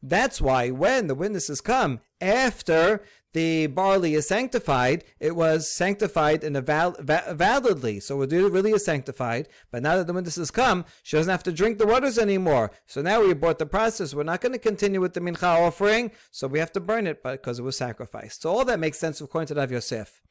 That's 0.01 0.41
why 0.41 0.71
when 0.71 1.07
the 1.07 1.15
witnesses 1.15 1.61
come 1.61 1.99
after 2.21 3.03
the 3.35 3.67
barley 3.67 4.13
is 4.13 4.25
sanctified, 4.25 5.03
it 5.19 5.35
was 5.35 5.69
sanctified 5.69 6.41
in 6.41 6.55
a 6.55 6.61
val- 6.61 6.95
va- 6.99 7.33
validly. 7.35 7.99
So 7.99 8.21
it 8.21 8.31
really 8.31 8.71
is 8.71 8.85
sanctified. 8.85 9.49
But 9.71 9.83
now 9.83 9.97
that 9.97 10.07
the 10.07 10.13
witnesses 10.13 10.51
come, 10.51 10.85
she 11.03 11.17
doesn't 11.17 11.29
have 11.29 11.43
to 11.43 11.51
drink 11.51 11.77
the 11.77 11.85
waters 11.85 12.17
anymore. 12.17 12.71
So 12.85 13.01
now 13.01 13.21
we 13.21 13.31
abort 13.31 13.59
the 13.59 13.65
process. 13.65 14.13
We're 14.13 14.23
not 14.23 14.39
going 14.39 14.53
to 14.53 14.57
continue 14.57 15.01
with 15.01 15.15
the 15.15 15.19
mincha 15.19 15.43
offering, 15.43 16.11
so 16.31 16.47
we 16.47 16.59
have 16.59 16.71
to 16.71 16.79
burn 16.79 17.07
it 17.07 17.21
because 17.21 17.59
it 17.59 17.63
was 17.63 17.75
sacrificed. 17.75 18.41
So 18.41 18.51
all 18.51 18.63
that 18.63 18.79
makes 18.79 18.99
sense 18.99 19.19
according 19.19 19.47
to 19.47 19.55
Rav 19.55 19.69
Yosef. 19.69 20.21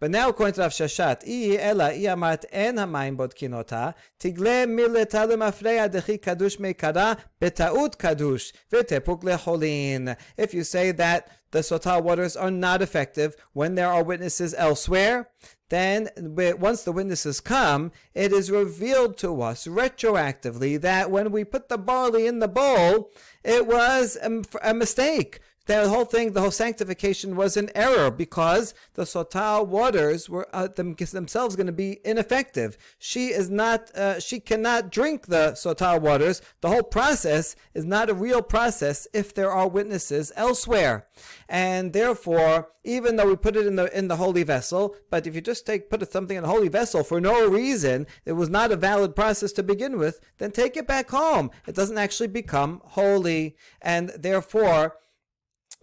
But 0.00 0.10
now 0.10 0.28
according 0.28 0.54
to 0.54 0.62
Rav 0.62 0.72
Sheshet, 0.72 1.22
i 1.26 1.56
ela 1.56 1.92
i 1.92 2.06
amat 2.12 2.44
en 2.50 2.76
hamayim 2.76 3.16
bodkin 3.16 3.54
ota, 3.54 3.94
tigle 4.20 4.66
mileta 4.66 5.26
lemafreya 5.26 5.88
dechi 5.88 6.20
kadush 6.20 6.58
meikara 6.58 7.18
betaut 7.40 7.96
kadush 7.96 8.52
v'tepuk 8.72 9.22
lecholin. 9.22 10.16
If 10.36 10.52
you 10.52 10.64
say 10.64 10.90
that 10.92 11.30
the 11.52 11.60
sotah 11.60 12.02
waters 12.02 12.36
are 12.36 12.50
not 12.50 12.82
effective 12.82 13.36
when 13.52 13.76
there 13.76 13.88
are 13.88 14.02
witnesses 14.02 14.54
elsewhere, 14.58 15.30
then 15.70 16.08
once 16.16 16.82
the 16.82 16.92
witnesses 16.92 17.40
come, 17.40 17.92
it 18.14 18.32
is 18.32 18.50
revealed 18.50 19.16
to 19.18 19.40
us 19.40 19.66
retroactively 19.66 20.80
that 20.80 21.10
when 21.10 21.32
we 21.32 21.44
put 21.44 21.68
the 21.68 21.78
barley 21.78 22.26
in 22.26 22.40
the 22.40 22.48
bowl, 22.48 23.10
it 23.42 23.66
was 23.66 24.18
um, 24.22 24.44
a, 24.62 24.74
mistake 24.74 25.40
the 25.66 25.88
whole 25.88 26.04
thing, 26.04 26.32
the 26.32 26.40
whole 26.40 26.50
sanctification 26.50 27.36
was 27.36 27.56
an 27.56 27.70
error 27.74 28.10
because 28.10 28.74
the 28.94 29.04
sotah 29.04 29.66
waters 29.66 30.28
were 30.28 30.46
uh, 30.52 30.68
them, 30.68 30.94
themselves 30.94 31.56
going 31.56 31.66
to 31.66 31.72
be 31.72 32.00
ineffective. 32.04 32.76
She 32.98 33.28
is 33.28 33.48
not, 33.48 33.90
uh, 33.96 34.20
she 34.20 34.40
cannot 34.40 34.90
drink 34.90 35.26
the 35.26 35.52
sotah 35.52 36.00
waters. 36.00 36.42
The 36.60 36.68
whole 36.68 36.82
process 36.82 37.56
is 37.72 37.84
not 37.84 38.10
a 38.10 38.14
real 38.14 38.42
process 38.42 39.08
if 39.14 39.34
there 39.34 39.50
are 39.50 39.66
witnesses 39.66 40.32
elsewhere, 40.36 41.06
and 41.48 41.92
therefore, 41.92 42.68
even 42.84 43.16
though 43.16 43.28
we 43.28 43.36
put 43.36 43.56
it 43.56 43.66
in 43.66 43.76
the 43.76 43.96
in 43.96 44.08
the 44.08 44.16
holy 44.16 44.42
vessel, 44.42 44.94
but 45.10 45.26
if 45.26 45.34
you 45.34 45.40
just 45.40 45.64
take 45.64 45.88
put 45.88 46.12
something 46.12 46.36
in 46.36 46.44
a 46.44 46.48
holy 46.48 46.68
vessel 46.68 47.02
for 47.02 47.20
no 47.20 47.48
reason, 47.48 48.06
it 48.26 48.32
was 48.32 48.50
not 48.50 48.70
a 48.70 48.76
valid 48.76 49.16
process 49.16 49.52
to 49.52 49.62
begin 49.62 49.98
with, 49.98 50.20
then 50.36 50.50
take 50.50 50.76
it 50.76 50.86
back 50.86 51.08
home. 51.10 51.50
It 51.66 51.74
doesn't 51.74 51.96
actually 51.96 52.28
become 52.28 52.82
holy, 52.84 53.56
and 53.80 54.10
therefore 54.10 54.96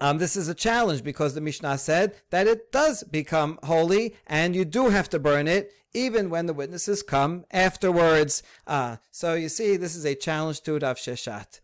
um, 0.01 0.17
this 0.17 0.35
is 0.35 0.47
a 0.47 0.55
challenge 0.55 1.03
because 1.03 1.35
the 1.35 1.41
Mishnah 1.41 1.77
said 1.77 2.15
that 2.31 2.47
it 2.47 2.71
does 2.71 3.03
become 3.03 3.59
holy 3.63 4.15
and 4.25 4.55
you 4.55 4.65
do 4.65 4.89
have 4.89 5.07
to 5.09 5.19
burn 5.19 5.47
it 5.47 5.71
even 5.93 6.31
when 6.31 6.47
the 6.47 6.53
witnesses 6.53 7.03
come 7.03 7.45
afterwards. 7.51 8.41
Uh, 8.65 8.97
so 9.11 9.35
you 9.35 9.47
see, 9.47 9.77
this 9.77 9.95
is 9.95 10.03
a 10.03 10.15
challenge 10.15 10.61
to 10.61 10.79
Rav 10.79 10.97
Sheshet. 10.97 11.59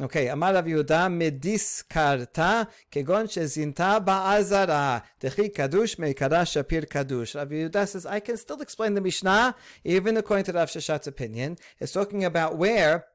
Okay, 0.00 0.26
Amar 0.26 0.54
Rav 0.54 0.64
Yehuda 0.66 1.08
mediskarta 1.08 2.68
kegon 2.90 3.26
shezinta 3.28 4.04
ba'azara 4.04 5.02
dechi 5.20 5.54
kadush 5.54 5.96
meikara 5.96 6.42
shapir 6.42 6.86
kadush. 6.86 7.36
Rav 7.36 7.48
Yehuda 7.48 7.86
says, 7.86 8.04
I 8.04 8.18
can 8.18 8.36
still 8.36 8.60
explain 8.60 8.94
the 8.94 9.00
Mishnah, 9.00 9.54
even 9.84 10.16
according 10.16 10.46
to 10.46 10.52
Rav 10.52 10.68
Sheshet's 10.68 11.06
opinion. 11.06 11.56
It's 11.78 11.92
talking 11.92 12.24
about 12.24 12.58
where 12.58 13.06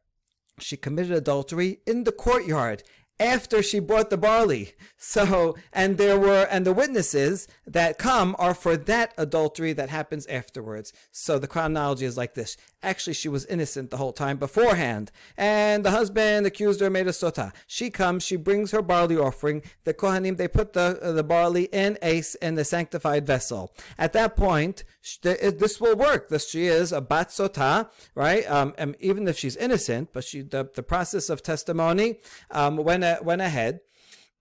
she 0.59 0.77
committed 0.77 1.11
adultery 1.11 1.79
in 1.85 2.03
the 2.03 2.11
courtyard 2.11 2.83
after 3.21 3.61
she 3.61 3.79
bought 3.79 4.09
the 4.09 4.17
barley. 4.17 4.73
So, 4.97 5.55
and 5.71 5.97
there 5.97 6.19
were, 6.19 6.47
and 6.49 6.65
the 6.65 6.73
witnesses 6.73 7.47
that 7.65 7.97
come 7.97 8.35
are 8.39 8.53
for 8.53 8.75
that 8.75 9.13
adultery 9.17 9.73
that 9.73 9.89
happens 9.89 10.25
afterwards. 10.27 10.91
So 11.11 11.39
the 11.39 11.47
chronology 11.47 12.05
is 12.05 12.17
like 12.17 12.33
this. 12.33 12.57
Actually, 12.83 13.13
she 13.13 13.29
was 13.29 13.45
innocent 13.45 13.91
the 13.91 13.97
whole 13.97 14.11
time 14.13 14.37
beforehand. 14.37 15.11
And 15.37 15.85
the 15.85 15.91
husband 15.91 16.45
accused 16.47 16.81
her, 16.81 16.89
made 16.89 17.07
a 17.07 17.11
sota. 17.11 17.51
She 17.67 17.89
comes, 17.91 18.23
she 18.23 18.35
brings 18.35 18.71
her 18.71 18.81
barley 18.81 19.17
offering. 19.17 19.61
The 19.83 19.93
Kohanim, 19.93 20.37
they 20.37 20.47
put 20.47 20.73
the, 20.73 20.99
the 21.01 21.23
barley 21.23 21.65
in 21.65 21.97
a, 22.01 22.23
in 22.41 22.55
the 22.55 22.65
sanctified 22.65 23.25
vessel. 23.27 23.71
At 23.99 24.13
that 24.13 24.35
point, 24.35 24.83
this 25.21 25.79
will 25.79 25.95
work. 25.95 26.29
This, 26.29 26.49
she 26.49 26.65
is 26.65 26.91
a 26.91 27.01
bat 27.01 27.29
sota, 27.29 27.89
right? 28.15 28.49
Um, 28.49 28.73
and 28.77 28.95
even 28.99 29.27
if 29.27 29.37
she's 29.37 29.55
innocent, 29.55 30.09
but 30.11 30.23
she, 30.23 30.41
the, 30.41 30.69
the 30.73 30.83
process 30.83 31.29
of 31.29 31.43
testimony, 31.43 32.19
um, 32.49 32.77
went, 32.77 33.03
uh, 33.03 33.10
went 33.21 33.41
ahead. 33.41 33.79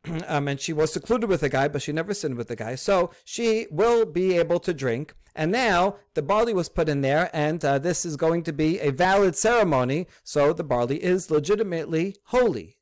Um, 0.29 0.49
and 0.49 0.59
she 0.59 0.73
was 0.73 0.95
secluded 0.95 1.29
with 1.29 1.43
a 1.43 1.51
guy, 1.51 1.69
but 1.69 1.83
she 1.83 1.93
never 1.93 2.15
sinned 2.15 2.37
with 2.37 2.49
the 2.49 2.57
guy. 2.57 2.75
So 2.75 3.11
she 3.23 3.67
will 3.71 4.07
be 4.07 4.39
able 4.39 4.59
to 4.61 4.73
drink. 4.73 5.15
And 5.35 5.53
now 5.53 5.97
the 6.15 6.23
barley 6.23 6.55
was 6.55 6.71
put 6.71 6.89
in 6.89 7.03
there, 7.03 7.29
and 7.35 7.63
uh, 7.63 7.79
this 7.79 8.07
is 8.07 8.17
going 8.17 8.43
to 8.45 8.53
be 8.53 8.81
a 8.81 8.93
valid 8.93 9.37
ceremony. 9.37 10.07
So 10.25 10.55
the 10.55 10.65
barley 10.65 11.03
is 11.03 11.31
legitimately 11.31 12.17
holy. 12.25 12.79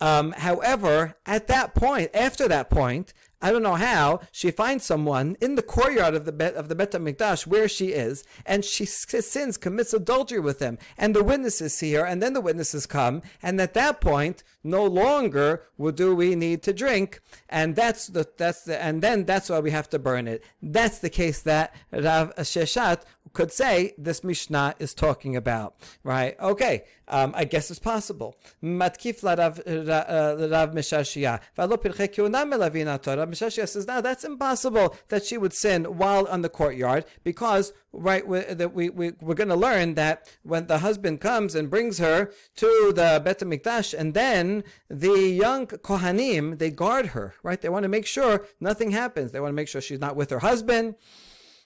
Um, 0.00 0.32
however, 0.32 1.16
at 1.26 1.46
that 1.48 1.74
point, 1.74 2.10
after 2.14 2.48
that 2.48 2.70
point, 2.70 3.12
I 3.42 3.52
don't 3.52 3.62
know 3.62 3.74
how 3.74 4.20
she 4.32 4.50
finds 4.50 4.84
someone 4.84 5.36
in 5.40 5.54
the 5.54 5.62
courtyard 5.62 6.14
of 6.14 6.26
the 6.26 6.32
Bet 6.32 6.54
of 6.54 6.68
the 6.68 6.74
Bet 6.74 6.92
Hamikdash 6.92 7.46
where 7.46 7.68
she 7.68 7.88
is, 7.88 8.22
and 8.44 8.64
she 8.64 8.84
sins, 8.84 9.56
commits 9.56 9.94
adultery 9.94 10.40
with 10.40 10.60
him, 10.60 10.78
and 10.98 11.14
the 11.14 11.24
witnesses 11.24 11.74
see 11.74 11.92
her, 11.94 12.04
and 12.04 12.22
then 12.22 12.34
the 12.34 12.40
witnesses 12.40 12.86
come, 12.86 13.22
and 13.42 13.58
at 13.60 13.74
that 13.74 14.00
point, 14.00 14.42
no 14.62 14.84
longer 14.84 15.62
do 15.94 16.14
we 16.14 16.34
need 16.34 16.62
to 16.62 16.72
drink, 16.72 17.20
and 17.48 17.74
that's 17.74 18.08
the 18.08 18.28
that's 18.36 18.62
the 18.62 18.82
and 18.82 19.02
then 19.02 19.24
that's 19.24 19.48
why 19.48 19.60
we 19.60 19.70
have 19.70 19.88
to 19.90 19.98
burn 19.98 20.28
it. 20.28 20.44
That's 20.62 20.98
the 20.98 21.10
case 21.10 21.40
that 21.42 21.74
Rav 21.92 22.34
Sheshet 22.36 23.02
could 23.32 23.52
say 23.52 23.94
this 23.96 24.24
Mishnah 24.24 24.74
is 24.78 24.94
talking 24.94 25.36
about, 25.36 25.76
right? 26.02 26.38
Okay, 26.40 26.84
um, 27.08 27.32
I 27.36 27.44
guess 27.44 27.70
it's 27.70 27.78
possible. 27.78 28.36
Matkif 28.62 29.22
Rav 29.22 29.38
Rav 29.38 30.74
Mesharshiya. 30.74 31.40
Mesharshiya 31.56 33.68
says, 33.68 33.86
no, 33.86 34.00
that's 34.00 34.24
impossible 34.24 34.96
that 35.08 35.24
she 35.24 35.38
would 35.38 35.52
sin 35.52 35.84
while 35.84 36.26
on 36.26 36.42
the 36.42 36.48
courtyard 36.48 37.04
because, 37.24 37.72
right, 37.92 38.26
we, 38.26 38.40
that 38.40 38.74
we, 38.74 38.88
we, 38.90 39.12
we're 39.20 39.34
going 39.34 39.48
to 39.48 39.56
learn 39.56 39.94
that 39.94 40.28
when 40.42 40.66
the 40.66 40.78
husband 40.78 41.20
comes 41.20 41.54
and 41.54 41.70
brings 41.70 41.98
her 41.98 42.30
to 42.56 42.92
the 42.94 43.20
Bet 43.24 43.40
HaMikdash 43.40 43.98
and 43.98 44.14
then 44.14 44.64
the 44.88 45.18
young 45.18 45.66
Kohanim, 45.66 46.58
they 46.58 46.70
guard 46.70 47.06
her, 47.06 47.34
right? 47.42 47.60
They 47.60 47.68
want 47.68 47.82
to 47.84 47.88
make 47.88 48.06
sure 48.06 48.46
nothing 48.60 48.92
happens. 48.92 49.32
They 49.32 49.40
want 49.40 49.50
to 49.50 49.56
make 49.56 49.68
sure 49.68 49.80
she's 49.80 50.00
not 50.00 50.16
with 50.16 50.30
her 50.30 50.40
husband 50.40 50.94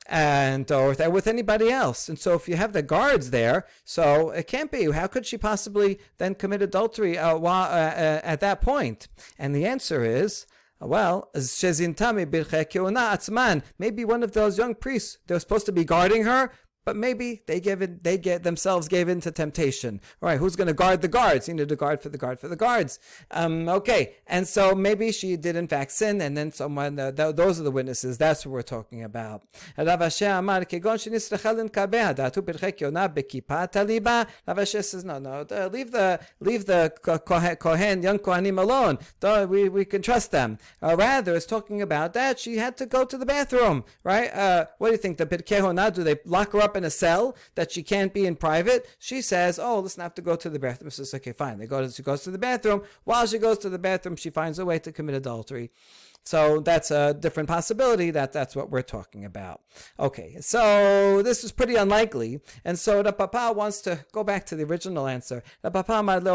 and 0.06 0.70
or 0.70 0.88
with, 0.88 1.06
with 1.08 1.26
anybody 1.26 1.70
else. 1.70 2.08
And 2.08 2.18
so 2.18 2.34
if 2.34 2.48
you 2.48 2.56
have 2.56 2.72
the 2.72 2.82
guards 2.82 3.30
there, 3.30 3.66
so 3.84 4.30
it 4.30 4.46
can't 4.46 4.70
be. 4.70 4.90
How 4.90 5.06
could 5.06 5.26
she 5.26 5.38
possibly 5.38 5.98
then 6.18 6.34
commit 6.34 6.62
adultery 6.62 7.18
uh, 7.18 7.36
while, 7.36 7.64
uh, 7.64 7.94
uh, 7.94 8.20
at 8.22 8.40
that 8.40 8.60
point? 8.60 9.08
And 9.38 9.54
the 9.54 9.66
answer 9.66 10.04
is. 10.04 10.46
Well, 10.80 11.30
as 11.34 11.50
Shizintami 11.50 12.26
Bilhe 12.26 12.68
Kyona's 12.68 13.30
man, 13.30 13.62
maybe 13.78 14.04
one 14.04 14.22
of 14.22 14.32
those 14.32 14.58
young 14.58 14.74
priests, 14.74 15.18
they're 15.26 15.40
supposed 15.40 15.66
to 15.66 15.72
be 15.72 15.84
guarding 15.84 16.24
her, 16.24 16.50
but 16.84 16.96
maybe 16.96 17.42
they 17.46 17.60
give 17.60 17.82
it, 17.82 18.04
they 18.04 18.18
get 18.18 18.42
themselves 18.42 18.88
gave 18.88 19.08
into 19.08 19.30
temptation. 19.30 20.00
All 20.22 20.28
right, 20.28 20.38
who's 20.38 20.56
going 20.56 20.68
to 20.68 20.74
guard 20.74 21.02
the 21.02 21.08
guards? 21.08 21.48
You 21.48 21.54
need 21.54 21.68
to 21.68 21.76
guard 21.76 22.02
for 22.02 22.08
the 22.08 22.18
guard 22.18 22.40
for 22.40 22.48
the 22.48 22.56
guards. 22.56 22.98
Um, 23.30 23.68
okay, 23.68 24.16
and 24.26 24.46
so 24.46 24.74
maybe 24.74 25.12
she 25.12 25.36
did 25.36 25.56
in 25.56 25.68
fact 25.68 25.92
sin, 25.92 26.20
and 26.20 26.36
then 26.36 26.52
someone, 26.52 26.98
uh, 26.98 27.12
th- 27.12 27.36
those 27.36 27.60
are 27.60 27.62
the 27.62 27.70
witnesses. 27.70 28.18
That's 28.18 28.44
what 28.44 28.52
we're 28.52 28.62
talking 28.62 29.02
about. 29.02 29.42
Rav 29.78 30.12
says, 30.12 30.44
no, 35.04 35.18
no, 35.18 35.68
leave 35.72 35.92
the 35.92 36.20
leave 36.40 36.66
the 36.66 36.92
kohen, 37.58 38.02
young 38.02 38.18
kohanim 38.18 38.58
alone. 38.58 38.98
We 39.48 39.68
we 39.68 39.84
can 39.84 40.02
trust 40.02 40.30
them. 40.30 40.58
Uh, 40.82 40.96
rather, 40.96 41.34
it's 41.34 41.46
talking 41.46 41.82
about 41.82 42.12
that 42.14 42.38
she 42.38 42.58
had 42.58 42.76
to 42.76 42.86
go 42.86 43.04
to 43.04 43.16
the 43.16 43.26
bathroom, 43.26 43.84
right? 44.02 44.34
Uh, 44.34 44.66
what 44.78 44.88
do 44.88 44.92
you 44.92 44.98
think? 44.98 45.18
The 45.18 45.26
pirkei 45.26 45.94
do 45.94 46.04
they 46.04 46.16
lock 46.24 46.52
her 46.52 46.60
up? 46.60 46.73
In 46.76 46.84
a 46.84 46.90
cell 46.90 47.36
that 47.54 47.72
she 47.72 47.82
can't 47.82 48.12
be 48.12 48.26
in 48.26 48.36
private, 48.36 48.88
she 48.98 49.22
says, 49.22 49.58
"Oh, 49.58 49.80
listen, 49.80 50.00
I 50.00 50.04
have 50.04 50.14
to 50.14 50.22
go 50.22 50.36
to 50.36 50.50
the 50.50 50.58
bathroom." 50.58 50.90
She 50.90 50.96
says, 50.96 51.14
"Okay, 51.14 51.32
fine." 51.32 51.58
They 51.58 51.66
go 51.66 51.82
to, 51.82 51.90
she 51.90 52.02
goes 52.02 52.22
to 52.22 52.30
the 52.30 52.38
bathroom. 52.38 52.82
While 53.04 53.26
she 53.26 53.38
goes 53.38 53.58
to 53.58 53.68
the 53.68 53.78
bathroom, 53.78 54.16
she 54.16 54.30
finds 54.30 54.58
a 54.58 54.64
way 54.64 54.78
to 54.80 54.92
commit 54.92 55.14
adultery. 55.14 55.70
So 56.24 56.60
that's 56.60 56.90
a 56.90 57.14
different 57.14 57.48
possibility 57.48 58.10
that 58.10 58.32
that's 58.32 58.56
what 58.56 58.70
we're 58.70 58.82
talking 58.82 59.24
about. 59.24 59.60
Okay, 59.98 60.36
so 60.40 61.22
this 61.22 61.44
is 61.44 61.52
pretty 61.52 61.76
unlikely. 61.76 62.40
And 62.64 62.78
so 62.78 63.02
the 63.02 63.12
Papa 63.12 63.52
wants 63.54 63.80
to 63.82 64.04
go 64.12 64.24
back 64.24 64.46
to 64.46 64.56
the 64.56 64.64
original 64.64 65.06
answer. 65.06 65.42
The 65.62 65.70
Papa. 65.70 65.94
Ud. 65.94 66.24
The 66.24 66.32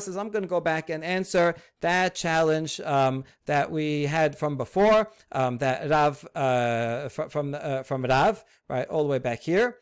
says, 0.00 0.16
I'm 0.16 0.30
going 0.30 0.42
to 0.42 0.48
go 0.48 0.60
back 0.60 0.90
and 0.90 1.04
answer 1.04 1.54
that 1.80 2.14
challenge 2.14 2.80
um, 2.80 3.24
that 3.46 3.70
we 3.70 4.06
had 4.06 4.36
from 4.36 4.56
before, 4.56 5.10
um, 5.32 5.58
that 5.58 5.88
Rav, 5.88 6.26
uh, 6.34 7.08
from, 7.08 7.54
uh, 7.54 7.82
from 7.82 8.04
Rav, 8.04 8.44
right, 8.68 8.88
all 8.88 9.02
the 9.02 9.08
way 9.08 9.18
back 9.18 9.40
here. 9.40 9.78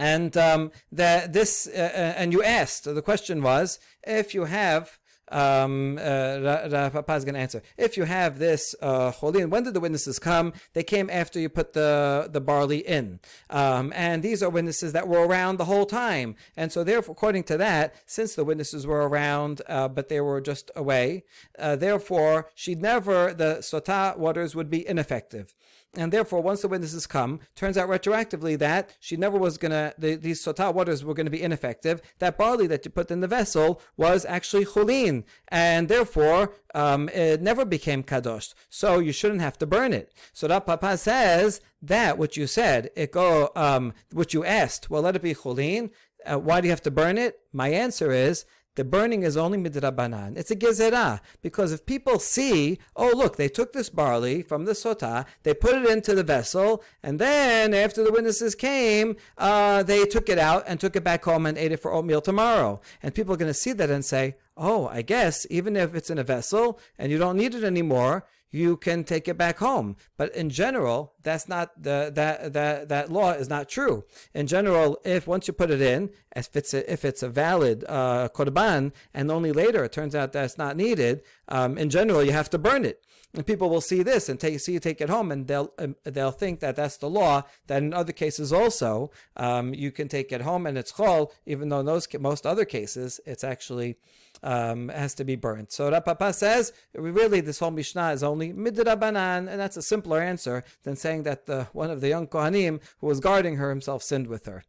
And 0.00 0.34
um, 0.38 0.72
the, 0.90 1.28
this, 1.30 1.68
uh, 1.68 1.78
uh, 1.78 2.14
and 2.16 2.32
you 2.32 2.42
asked, 2.42 2.84
the 2.84 3.02
question 3.02 3.42
was, 3.42 3.78
if 4.02 4.32
you 4.32 4.44
have, 4.44 4.98
um, 5.30 5.98
uh, 6.00 6.88
Papa 6.88 7.14
is 7.16 7.24
going 7.26 7.34
to 7.34 7.40
answer. 7.40 7.62
If 7.76 7.98
you 7.98 8.04
have 8.04 8.38
this 8.38 8.74
uh, 8.80 9.12
cholin, 9.12 9.50
when 9.50 9.64
did 9.64 9.74
the 9.74 9.80
witnesses 9.80 10.18
come? 10.18 10.54
They 10.72 10.82
came 10.82 11.10
after 11.10 11.38
you 11.38 11.50
put 11.50 11.74
the, 11.74 12.30
the 12.32 12.40
barley 12.40 12.78
in. 12.78 13.20
Um, 13.50 13.92
and 13.94 14.22
these 14.22 14.42
are 14.42 14.48
witnesses 14.48 14.94
that 14.94 15.06
were 15.06 15.26
around 15.26 15.58
the 15.58 15.66
whole 15.66 15.84
time. 15.84 16.34
And 16.56 16.72
so, 16.72 16.82
therefore, 16.82 17.12
according 17.12 17.44
to 17.44 17.58
that, 17.58 17.94
since 18.06 18.34
the 18.34 18.44
witnesses 18.44 18.86
were 18.86 19.06
around, 19.06 19.60
uh, 19.68 19.88
but 19.88 20.08
they 20.08 20.22
were 20.22 20.40
just 20.40 20.70
away, 20.74 21.24
uh, 21.58 21.76
therefore, 21.76 22.48
she'd 22.54 22.80
never, 22.80 23.34
the 23.34 23.58
sota 23.60 24.16
waters 24.16 24.56
would 24.56 24.70
be 24.70 24.88
ineffective 24.88 25.54
and 25.96 26.12
therefore, 26.12 26.40
once 26.40 26.62
the 26.62 26.68
witnesses 26.68 27.08
come, 27.08 27.40
turns 27.56 27.76
out 27.76 27.88
retroactively 27.88 28.56
that 28.58 28.96
she 29.00 29.16
never 29.16 29.36
was 29.36 29.58
gonna. 29.58 29.92
The, 29.98 30.14
these 30.14 30.44
sotah 30.44 30.72
waters 30.72 31.04
were 31.04 31.14
to 31.14 31.30
be 31.30 31.42
ineffective. 31.42 32.00
That 32.20 32.38
barley 32.38 32.68
that 32.68 32.84
you 32.84 32.92
put 32.92 33.10
in 33.10 33.20
the 33.20 33.26
vessel 33.26 33.80
was 33.96 34.24
actually 34.24 34.66
chulin, 34.66 35.24
and 35.48 35.88
therefore 35.88 36.52
um, 36.74 37.08
it 37.08 37.42
never 37.42 37.64
became 37.64 38.04
kadosh. 38.04 38.54
So 38.68 39.00
you 39.00 39.12
shouldn't 39.12 39.40
have 39.40 39.58
to 39.58 39.66
burn 39.66 39.92
it. 39.92 40.12
So 40.32 40.46
that 40.46 40.66
Papa 40.66 40.96
says 40.96 41.60
that 41.82 42.18
what 42.18 42.36
you 42.36 42.46
said, 42.46 42.90
it 42.94 43.10
go 43.10 43.50
um, 43.56 43.92
what 44.12 44.32
you 44.32 44.44
asked. 44.44 44.90
Well, 44.90 45.02
let 45.02 45.16
it 45.16 45.22
be 45.22 45.34
chulin. 45.34 45.90
Uh, 46.24 46.38
why 46.38 46.60
do 46.60 46.68
you 46.68 46.72
have 46.72 46.82
to 46.82 46.90
burn 46.90 47.18
it? 47.18 47.40
My 47.52 47.70
answer 47.70 48.12
is 48.12 48.44
the 48.76 48.84
burning 48.84 49.22
is 49.22 49.36
only 49.36 49.58
midrabanan. 49.58 50.36
It's 50.36 50.50
a 50.50 50.56
gezerah. 50.56 51.20
Because 51.42 51.72
if 51.72 51.84
people 51.86 52.18
see, 52.18 52.78
oh, 52.94 53.12
look, 53.14 53.36
they 53.36 53.48
took 53.48 53.72
this 53.72 53.90
barley 53.90 54.42
from 54.42 54.64
the 54.64 54.72
sotah, 54.72 55.26
they 55.42 55.54
put 55.54 55.74
it 55.74 55.88
into 55.88 56.14
the 56.14 56.22
vessel, 56.22 56.82
and 57.02 57.18
then 57.18 57.74
after 57.74 58.04
the 58.04 58.12
witnesses 58.12 58.54
came, 58.54 59.16
uh, 59.38 59.82
they 59.82 60.04
took 60.04 60.28
it 60.28 60.38
out 60.38 60.64
and 60.66 60.78
took 60.78 60.96
it 60.96 61.04
back 61.04 61.24
home 61.24 61.46
and 61.46 61.58
ate 61.58 61.72
it 61.72 61.80
for 61.80 61.92
oatmeal 61.92 62.20
tomorrow. 62.20 62.80
And 63.02 63.14
people 63.14 63.34
are 63.34 63.38
going 63.38 63.50
to 63.50 63.54
see 63.54 63.72
that 63.72 63.90
and 63.90 64.04
say, 64.04 64.36
oh, 64.56 64.86
I 64.88 65.02
guess 65.02 65.46
even 65.50 65.76
if 65.76 65.94
it's 65.94 66.10
in 66.10 66.18
a 66.18 66.24
vessel 66.24 66.78
and 66.98 67.10
you 67.10 67.18
don't 67.18 67.36
need 67.36 67.54
it 67.54 67.64
anymore, 67.64 68.24
you 68.50 68.76
can 68.76 69.04
take 69.04 69.28
it 69.28 69.38
back 69.38 69.58
home. 69.58 69.96
But 70.16 70.34
in 70.34 70.50
general, 70.50 71.14
that's 71.22 71.48
not 71.48 71.82
the 71.82 72.10
that 72.14 72.52
that 72.52 72.88
that 72.88 73.12
law 73.12 73.32
is 73.32 73.48
not 73.48 73.68
true. 73.68 74.04
In 74.34 74.46
general, 74.46 74.98
if 75.04 75.26
once 75.26 75.46
you 75.46 75.54
put 75.54 75.70
it 75.70 75.80
in, 75.80 76.10
if 76.34 76.54
it's 76.54 76.74
a, 76.74 76.92
if 76.92 77.04
it's 77.04 77.22
a 77.22 77.28
valid 77.28 77.84
uh, 77.88 78.28
korban, 78.34 78.92
and 79.14 79.30
only 79.30 79.52
later 79.52 79.84
it 79.84 79.92
turns 79.92 80.14
out 80.14 80.32
that's 80.32 80.58
not 80.58 80.76
needed, 80.76 81.22
um, 81.48 81.78
in 81.78 81.90
general 81.90 82.22
you 82.22 82.32
have 82.32 82.50
to 82.50 82.58
burn 82.58 82.84
it. 82.84 83.04
And 83.32 83.46
people 83.46 83.70
will 83.70 83.80
see 83.80 84.02
this 84.02 84.28
and 84.28 84.40
take, 84.40 84.58
see 84.58 84.72
you 84.72 84.80
take 84.80 85.00
it 85.00 85.08
home, 85.08 85.30
and 85.30 85.46
they'll 85.46 85.72
um, 85.78 85.94
they'll 86.02 86.32
think 86.32 86.58
that 86.60 86.74
that's 86.74 86.96
the 86.96 87.08
law. 87.08 87.44
That 87.68 87.82
in 87.82 87.94
other 87.94 88.12
cases 88.12 88.52
also, 88.52 89.12
um, 89.36 89.72
you 89.72 89.92
can 89.92 90.08
take 90.08 90.32
it 90.32 90.40
home 90.40 90.66
and 90.66 90.76
it's 90.76 90.92
chol, 90.92 91.30
even 91.46 91.68
though 91.68 91.80
in 91.80 91.86
those 91.86 92.08
most 92.18 92.44
other 92.44 92.64
cases 92.64 93.20
it's 93.24 93.44
actually 93.44 93.96
um, 94.42 94.88
has 94.88 95.14
to 95.14 95.24
be 95.24 95.36
burnt. 95.36 95.72
So 95.72 95.90
Rav 95.90 96.04
Papa 96.04 96.32
says, 96.32 96.72
really, 96.94 97.40
this 97.40 97.58
whole 97.58 97.70
Mishnah 97.70 98.12
is 98.12 98.22
only 98.22 98.52
midrabanan, 98.52 99.48
and 99.50 99.60
that's 99.60 99.76
a 99.76 99.82
simpler 99.82 100.20
answer 100.20 100.64
than 100.82 100.96
saying 100.96 101.24
that 101.24 101.46
the, 101.46 101.64
one 101.72 101.90
of 101.90 102.00
the 102.00 102.08
young 102.08 102.26
Kohanim 102.26 102.80
who 103.00 103.06
was 103.06 103.20
guarding 103.20 103.56
her 103.56 103.70
himself 103.70 104.02
sinned 104.02 104.26
with 104.26 104.46
her. 104.46 104.64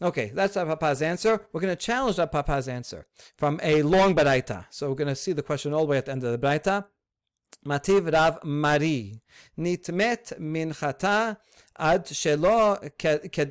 Okay, 0.00 0.30
that's 0.32 0.54
Papa's 0.54 1.02
answer. 1.02 1.46
We're 1.52 1.60
going 1.60 1.76
to 1.76 1.84
challenge 1.84 2.16
Papa's 2.16 2.68
answer 2.68 3.06
from 3.36 3.58
a 3.62 3.82
long 3.82 4.14
Baraita. 4.14 4.66
So 4.70 4.88
we're 4.88 4.94
going 4.94 5.08
to 5.08 5.16
see 5.16 5.32
the 5.32 5.42
question 5.42 5.72
all 5.72 5.80
the 5.80 5.90
way 5.90 5.98
at 5.98 6.06
the 6.06 6.12
end 6.12 6.22
of 6.22 6.30
the 6.30 6.38
Baraita. 6.38 6.84
Mativ 7.66 8.12
Rav 8.12 8.44
Mari, 8.44 9.20
nitmet 9.58 10.38
minchata 10.38 11.38
עד 11.77 12.05
שלא 12.11 12.75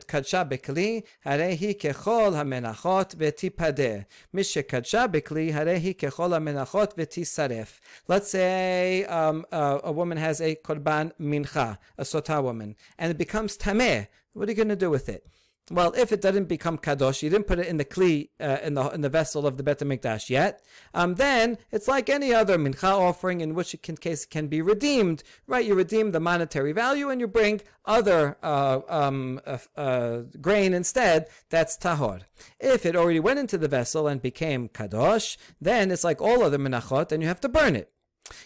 קדשה 0.07 0.45
בכלי, 0.45 1.01
הרי 1.25 1.57
היא 1.61 1.75
ככל 1.75 2.33
המנחות 2.35 3.15
ותיפדה. 3.19 3.95
מי 4.35 4.45
שקדשה 4.45 5.07
בכלי, 5.07 5.53
הרי 5.55 5.79
היא 5.79 5.95
ככל 5.95 6.35
המנחות 6.35 6.95
ותישרף. 6.99 7.81
Let's 8.11 8.29
say 8.29 9.07
um, 9.09 9.45
uh, 9.53 9.79
a 9.83 9.93
woman 9.93 10.17
has 10.17 10.41
a 10.41 10.55
korban 10.69 11.11
mincha, 11.21 11.79
a 11.99 12.05
sota 12.05 12.43
woman, 12.43 12.75
and 12.99 13.11
it 13.11 13.19
becomes 13.19 13.57
tameh. 13.57 14.07
What 14.35 14.49
are 14.49 14.53
you 14.53 14.57
going 14.57 14.69
to 14.69 14.77
do 14.77 14.91
with 14.91 15.09
it? 15.09 15.27
Well, 15.70 15.92
if 15.98 16.14
it 16.14 16.22
didn't 16.22 16.46
become 16.46 16.78
kadosh, 16.78 17.22
you 17.22 17.30
didn't 17.30 17.48
put 17.48 17.60
it 17.60 17.68
in 17.68 17.76
the 17.76 17.84
kli 17.84 18.30
uh, 18.40 18.60
in 18.64 18.76
the 18.76 18.90
in 18.92 19.02
the 19.02 19.10
vessel 19.10 19.46
of 19.46 19.58
the 19.58 19.64
bet 19.64 19.80
mikdash 19.80 20.30
yet. 20.30 20.62
Um, 20.94 21.16
then 21.16 21.58
it's 21.72 21.90
like 21.90 22.10
any 22.10 22.34
other 22.34 22.58
mincha 22.58 22.90
offering 22.90 23.42
in 23.42 23.54
which 23.54 23.74
it 23.74 23.84
can 23.84 23.98
case 23.98 24.26
can 24.26 24.48
be 24.48 24.62
redeemed. 24.62 25.24
Right, 25.46 25.66
you 25.66 25.76
redeem 25.76 26.12
the 26.12 26.22
monetary 26.22 26.72
value 26.72 27.10
and 27.10 27.20
you 27.20 27.28
bring 27.28 27.60
other 27.84 28.38
uh, 28.42 28.80
um, 28.88 29.42
uh, 29.46 29.58
uh, 29.76 30.22
grain 30.40 30.74
instead. 30.74 31.28
That's 31.50 31.78
tahor. 31.78 32.22
If 32.62 32.86
it 32.86 32.96
already 32.96 33.20
went 33.20 33.40
into 33.40 33.58
the 33.58 33.68
vessel 33.68 34.08
and 34.08 34.22
became 34.22 34.70
kadosh, 34.70 35.36
then 35.60 35.92
it's 35.92 36.06
like 36.06 36.22
all 36.22 36.44
other 36.44 36.58
minachot, 36.58 37.12
and 37.12 37.22
you 37.22 37.28
have 37.28 37.42
to 37.42 37.50
burn 37.50 37.76
it. 37.76 37.92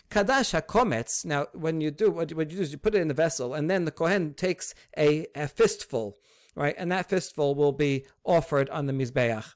Kadash 0.09 0.59
hakometz. 0.59 1.23
Now, 1.23 1.47
when 1.53 1.81
you 1.81 1.91
do 1.91 2.09
what, 2.09 2.33
what 2.33 2.49
you 2.49 2.57
do 2.57 2.63
is 2.63 2.71
you 2.71 2.79
put 2.79 2.95
it 2.95 3.01
in 3.01 3.09
the 3.09 3.13
vessel, 3.13 3.53
and 3.53 3.69
then 3.69 3.85
the 3.85 3.91
kohen 3.91 4.33
takes 4.33 4.73
a, 4.97 5.27
a 5.35 5.47
fistful 5.47 6.17
right? 6.55 6.75
And 6.77 6.91
that 6.91 7.09
fistful 7.09 7.55
will 7.55 7.71
be 7.71 8.05
offered 8.23 8.69
on 8.69 8.85
the 8.85 8.93
Mizbeach. 8.93 9.53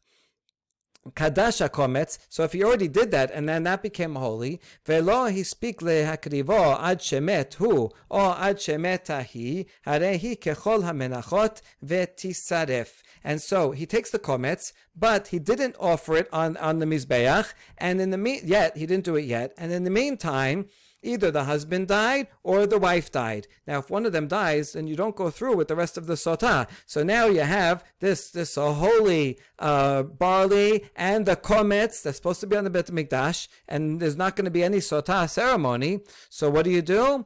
Kadasha 1.12 1.70
kometz. 1.70 2.18
So 2.30 2.43
if 2.43 2.54
he 2.54 2.64
already 2.64 2.88
did 2.88 3.12
that 3.12 3.30
and 3.32 3.48
then 3.48 3.64
that 3.64 3.84
became 3.84 4.16
holy, 4.16 4.60
velo 4.86 5.26
he 5.26 5.43
speak 5.43 5.82
lehakrivo 5.82 6.82
ad 6.82 7.00
shemet 7.00 7.54
hu 7.56 7.91
or 8.10 8.36
ad 8.39 8.58
shemetahi 8.58 9.68
harehi 9.86 10.39
kechol 10.39 10.84
hamenachot 10.84 11.62
vetisaref. 11.86 13.04
And 13.24 13.39
so 13.39 13.72
he 13.72 13.86
takes 13.86 14.10
the 14.10 14.20
kometz, 14.20 14.74
but 14.96 15.28
he 15.28 15.38
didn't 15.38 15.76
offer 15.80 16.18
it 16.18 16.30
on 16.34 16.58
on 16.58 16.80
the 16.80 16.88
mizbeach, 16.88 17.54
and 17.78 18.02
in 18.02 18.10
the 18.10 18.18
me- 18.18 18.41
yet 18.43 18.76
he 18.76 18.88
didn't 18.88 19.06
do 19.06 19.16
it 19.16 19.26
yet, 19.26 19.54
and 19.58 19.72
in 19.72 19.84
the 19.84 19.91
meantime 19.91 20.66
either 21.06 21.32
the 21.32 21.45
husband 21.45 21.88
died 21.88 22.28
or 22.43 22.66
the 22.66 22.78
wife 22.78 23.12
died. 23.12 23.47
Now, 23.68 23.80
if 23.80 23.89
one 23.89 24.06
of 24.06 24.12
them 24.12 24.28
dies, 24.28 24.74
then 24.74 24.88
you 24.88 24.95
don't 24.95 25.16
go 25.16 25.30
through 25.30 25.56
with 25.56 25.68
the 25.68 25.76
rest 25.76 25.97
of 25.97 26.08
the 26.08 26.16
sotah. 26.16 26.68
So 26.86 27.03
now 27.03 27.28
you 27.28 27.41
have 27.41 27.84
this 27.99 28.32
this 28.32 28.58
uh, 28.58 28.74
holy 28.74 29.39
uh, 29.60 30.03
barley 30.03 30.86
and 30.95 31.26
the 31.26 31.36
komets 31.36 32.01
that's 32.01 32.18
supposed 32.18 32.41
to 32.41 32.47
be 32.47 32.58
on 32.58 32.64
the 32.64 32.70
Bet 32.70 32.88
Mikdash, 32.88 33.47
and 33.68 33.99
there's 33.99 34.18
not 34.18 34.36
going 34.36 34.45
to 34.45 34.51
be 34.51 34.64
any 34.64 34.80
sotah 34.80 35.30
ceremony. 35.30 36.01
So 36.30 36.49
what 36.49 36.66
do 36.66 36.72
you 36.72 36.82
do? 36.82 37.26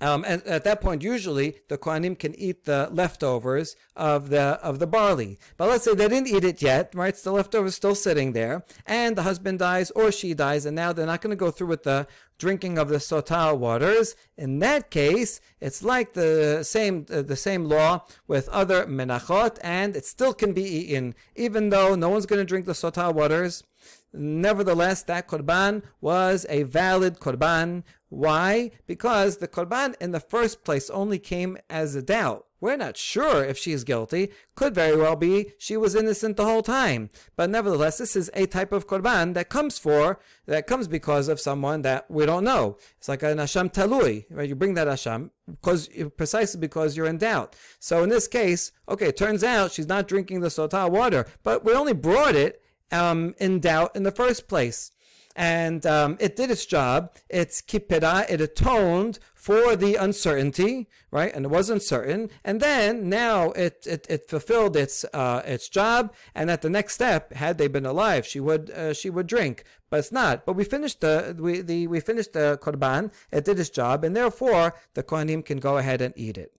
um, 0.00 0.24
and 0.26 0.42
at 0.44 0.64
that 0.64 0.80
point, 0.80 1.02
usually 1.02 1.58
the 1.68 1.76
Kohanim 1.78 2.18
can 2.18 2.34
eat 2.38 2.64
the 2.64 2.88
leftovers 2.92 3.74
of 3.96 4.30
the 4.30 4.60
of 4.62 4.78
the 4.78 4.86
barley. 4.86 5.38
But 5.56 5.68
let's 5.68 5.84
say 5.84 5.94
they 5.94 6.08
didn't 6.08 6.28
eat 6.28 6.44
it 6.44 6.62
yet, 6.62 6.94
right? 6.94 7.16
So 7.16 7.30
the 7.30 7.36
leftovers 7.36 7.74
still 7.74 7.94
sitting 7.94 8.32
there, 8.32 8.64
and 8.86 9.16
the 9.16 9.22
husband 9.22 9.58
dies 9.58 9.90
or 9.92 10.12
she 10.12 10.34
dies, 10.34 10.66
and 10.66 10.76
now 10.76 10.92
they're 10.92 11.06
not 11.06 11.20
going 11.20 11.30
to 11.30 11.36
go 11.36 11.50
through 11.50 11.68
with 11.68 11.82
the 11.82 12.06
drinking 12.38 12.78
of 12.78 12.88
the 12.88 12.96
sotah 12.98 13.56
waters. 13.56 14.14
In 14.36 14.60
that 14.60 14.90
case, 14.90 15.40
it's 15.60 15.82
like 15.82 16.12
the 16.12 16.62
same 16.62 17.06
uh, 17.12 17.22
the 17.22 17.36
same 17.36 17.64
law 17.64 18.04
with 18.26 18.48
other 18.50 18.86
menachot, 18.86 19.58
and 19.62 19.96
it 19.96 20.06
still 20.06 20.32
can 20.32 20.52
be 20.52 20.62
eaten, 20.62 21.14
even 21.34 21.70
though 21.70 21.94
no 21.94 22.08
one's 22.08 22.26
going 22.26 22.40
to 22.40 22.44
drink 22.44 22.66
the 22.66 22.72
sotah 22.72 23.12
waters. 23.12 23.64
Nevertheless, 24.12 25.02
that 25.02 25.28
korban 25.28 25.82
was 26.00 26.46
a 26.48 26.62
valid 26.62 27.20
korban. 27.20 27.82
Why? 28.08 28.70
Because 28.86 29.36
the 29.36 29.48
korban 29.48 29.94
in 30.00 30.12
the 30.12 30.20
first 30.20 30.64
place 30.64 30.88
only 30.90 31.18
came 31.18 31.58
as 31.68 31.94
a 31.94 32.02
doubt. 32.02 32.46
We're 32.60 32.76
not 32.76 32.96
sure 32.96 33.44
if 33.44 33.56
she 33.56 33.70
is 33.70 33.84
guilty. 33.84 34.30
Could 34.56 34.74
very 34.74 34.96
well 34.96 35.14
be 35.14 35.52
she 35.58 35.76
was 35.76 35.94
innocent 35.94 36.36
the 36.36 36.44
whole 36.44 36.62
time. 36.62 37.08
But 37.36 37.50
nevertheless, 37.50 37.98
this 37.98 38.16
is 38.16 38.30
a 38.34 38.46
type 38.46 38.72
of 38.72 38.88
korban 38.88 39.34
that 39.34 39.48
comes 39.48 39.78
for, 39.78 40.18
that 40.46 40.66
comes 40.66 40.88
because 40.88 41.28
of 41.28 41.38
someone 41.38 41.82
that 41.82 42.10
we 42.10 42.26
don't 42.26 42.42
know. 42.42 42.76
It's 42.96 43.08
like 43.08 43.22
an 43.22 43.38
asham 43.38 43.72
talui, 43.72 44.24
right? 44.30 44.48
You 44.48 44.56
bring 44.56 44.74
that 44.74 44.88
asham 44.88 45.30
because 45.46 45.88
precisely 46.16 46.58
because 46.58 46.96
you're 46.96 47.06
in 47.06 47.18
doubt. 47.18 47.54
So 47.78 48.02
in 48.02 48.08
this 48.08 48.26
case, 48.26 48.72
okay, 48.88 49.08
it 49.08 49.16
turns 49.16 49.44
out 49.44 49.70
she's 49.70 49.86
not 49.86 50.08
drinking 50.08 50.40
the 50.40 50.48
sotah 50.48 50.90
water, 50.90 51.26
but 51.44 51.64
we 51.64 51.72
only 51.74 51.92
brought 51.92 52.34
it 52.34 52.60
um, 52.90 53.34
in 53.38 53.60
doubt 53.60 53.94
in 53.94 54.02
the 54.02 54.10
first 54.10 54.48
place. 54.48 54.90
And 55.38 55.86
um, 55.86 56.16
it 56.18 56.34
did 56.34 56.50
its 56.50 56.66
job. 56.66 57.14
It's 57.28 57.62
kipera, 57.62 58.28
it 58.28 58.40
atoned 58.40 59.20
for 59.34 59.76
the 59.76 59.94
uncertainty, 59.94 60.88
right? 61.12 61.32
And 61.32 61.44
it 61.44 61.48
was 61.48 61.70
uncertain. 61.70 62.28
And 62.44 62.60
then 62.60 63.08
now 63.08 63.52
it, 63.52 63.86
it, 63.86 64.04
it 64.10 64.28
fulfilled 64.28 64.74
its, 64.74 65.04
uh, 65.14 65.42
its 65.46 65.68
job. 65.68 66.12
And 66.34 66.50
at 66.50 66.62
the 66.62 66.68
next 66.68 66.94
step, 66.94 67.32
had 67.34 67.56
they 67.56 67.68
been 67.68 67.86
alive, 67.86 68.26
she 68.26 68.40
would, 68.40 68.70
uh, 68.70 68.92
she 68.92 69.10
would 69.10 69.28
drink. 69.28 69.62
But 69.90 70.00
it's 70.00 70.10
not. 70.10 70.44
But 70.44 70.54
we 70.56 70.64
finished 70.64 71.02
the, 71.02 71.36
we, 71.38 71.60
the, 71.60 71.86
we 71.86 72.00
finished 72.00 72.32
the 72.32 72.58
korban. 72.60 73.12
It 73.30 73.44
did 73.44 73.60
its 73.60 73.70
job. 73.70 74.02
And 74.02 74.16
therefore, 74.16 74.74
the 74.94 75.04
kohanim 75.04 75.44
can 75.44 75.58
go 75.58 75.76
ahead 75.76 76.02
and 76.02 76.12
eat 76.16 76.36
it. 76.36 76.52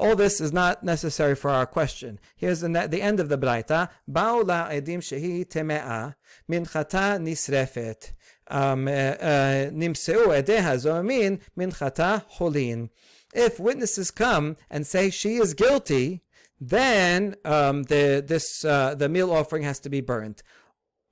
All 0.00 0.16
this 0.16 0.40
is 0.40 0.50
not 0.50 0.82
necessary 0.82 1.34
for 1.34 1.50
our 1.50 1.66
question. 1.66 2.18
Here's 2.34 2.60
the, 2.60 2.68
the 2.68 3.02
end 3.02 3.20
of 3.20 3.28
the 3.28 3.36
braita. 3.36 3.90
Ba'u 4.10 4.44
edim 4.44 5.00
shehi 5.00 5.46
teme'a 5.46 6.14
minchata 6.50 7.20
nisrefet. 7.20 8.12
Nimseu 8.50 10.26
edeha 10.28 10.74
zomin 10.78 11.40
minchata 11.54 12.24
holin. 12.28 12.88
If 13.34 13.60
witnesses 13.60 14.10
come 14.10 14.56
and 14.70 14.86
say 14.86 15.10
she 15.10 15.36
is 15.36 15.52
guilty, 15.52 16.22
then 16.58 17.36
um, 17.44 17.82
the 17.84 18.24
this 18.26 18.64
uh, 18.64 18.94
the 18.94 19.10
meal 19.10 19.30
offering 19.30 19.64
has 19.64 19.78
to 19.80 19.90
be 19.90 20.00
burnt. 20.00 20.42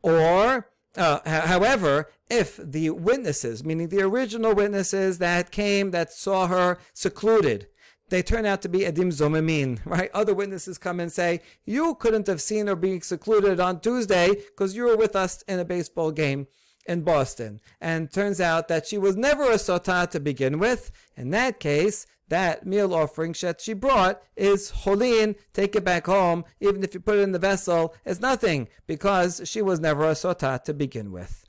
Or 0.03 0.71
uh, 0.97 1.21
however, 1.29 2.11
if 2.31 2.57
the 2.57 2.89
witnesses, 2.89 3.63
meaning 3.63 3.89
the 3.89 4.01
original 4.01 4.55
witnesses 4.55 5.19
that 5.19 5.51
came 5.51 5.91
that 5.91 6.11
saw 6.11 6.47
her 6.47 6.79
secluded, 6.95 7.69
they 8.09 8.23
turn 8.23 8.47
out 8.47 8.63
to 8.63 8.69
be 8.69 8.81
edim 8.81 9.13
zomemin, 9.13 9.81
right? 9.85 10.11
Other 10.15 10.35
witnesses 10.35 10.79
come 10.79 11.01
and 11.01 11.13
say, 11.13 11.41
you 11.65 11.95
couldn't 11.95 12.27
have 12.27 12.43
seen 12.43 12.67
her 12.67 12.77
being 12.77 13.03
secluded 13.03 13.61
on 13.61 13.81
Tuesday 13.81 14.35
because 14.35 14.75
you 14.77 14.85
were 14.85 14.97
with 14.97 15.17
us 15.17 15.43
in 15.43 15.59
a 15.59 15.65
baseball 15.65 16.11
game 16.11 16.47
in 16.87 17.03
Boston. 17.03 17.61
And 17.81 18.11
turns 18.11 18.41
out 18.41 18.69
that 18.69 18.87
she 18.87 18.99
was 18.99 19.17
never 19.17 19.45
a 19.45 19.57
sotah 19.57 20.11
to 20.11 20.21
begin 20.21 20.59
with. 20.59 20.91
In 21.17 21.31
that 21.31 21.61
case, 21.61 22.07
that 22.29 22.67
meal 22.67 22.95
offering 22.95 23.35
that 23.41 23.61
she 23.61 23.73
brought 23.73 24.23
is 24.37 24.71
holin. 24.71 25.37
Take 25.53 25.77
it 25.77 25.85
back 25.85 26.07
home. 26.07 26.45
Even 26.61 26.83
if 26.83 26.95
you 26.95 27.01
put 27.01 27.19
it 27.19 27.23
in 27.23 27.33
the 27.33 27.39
vessel, 27.39 27.95
it's 28.05 28.21
nothing 28.21 28.69
because 28.87 29.43
she 29.45 29.63
was 29.63 29.81
never 29.81 30.05
a 30.05 30.13
sotah 30.13 30.63
to 30.65 30.75
begin 30.75 31.13
with. 31.13 31.45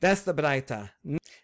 That's 0.00 0.22
the 0.22 0.34
braita. 0.34 0.90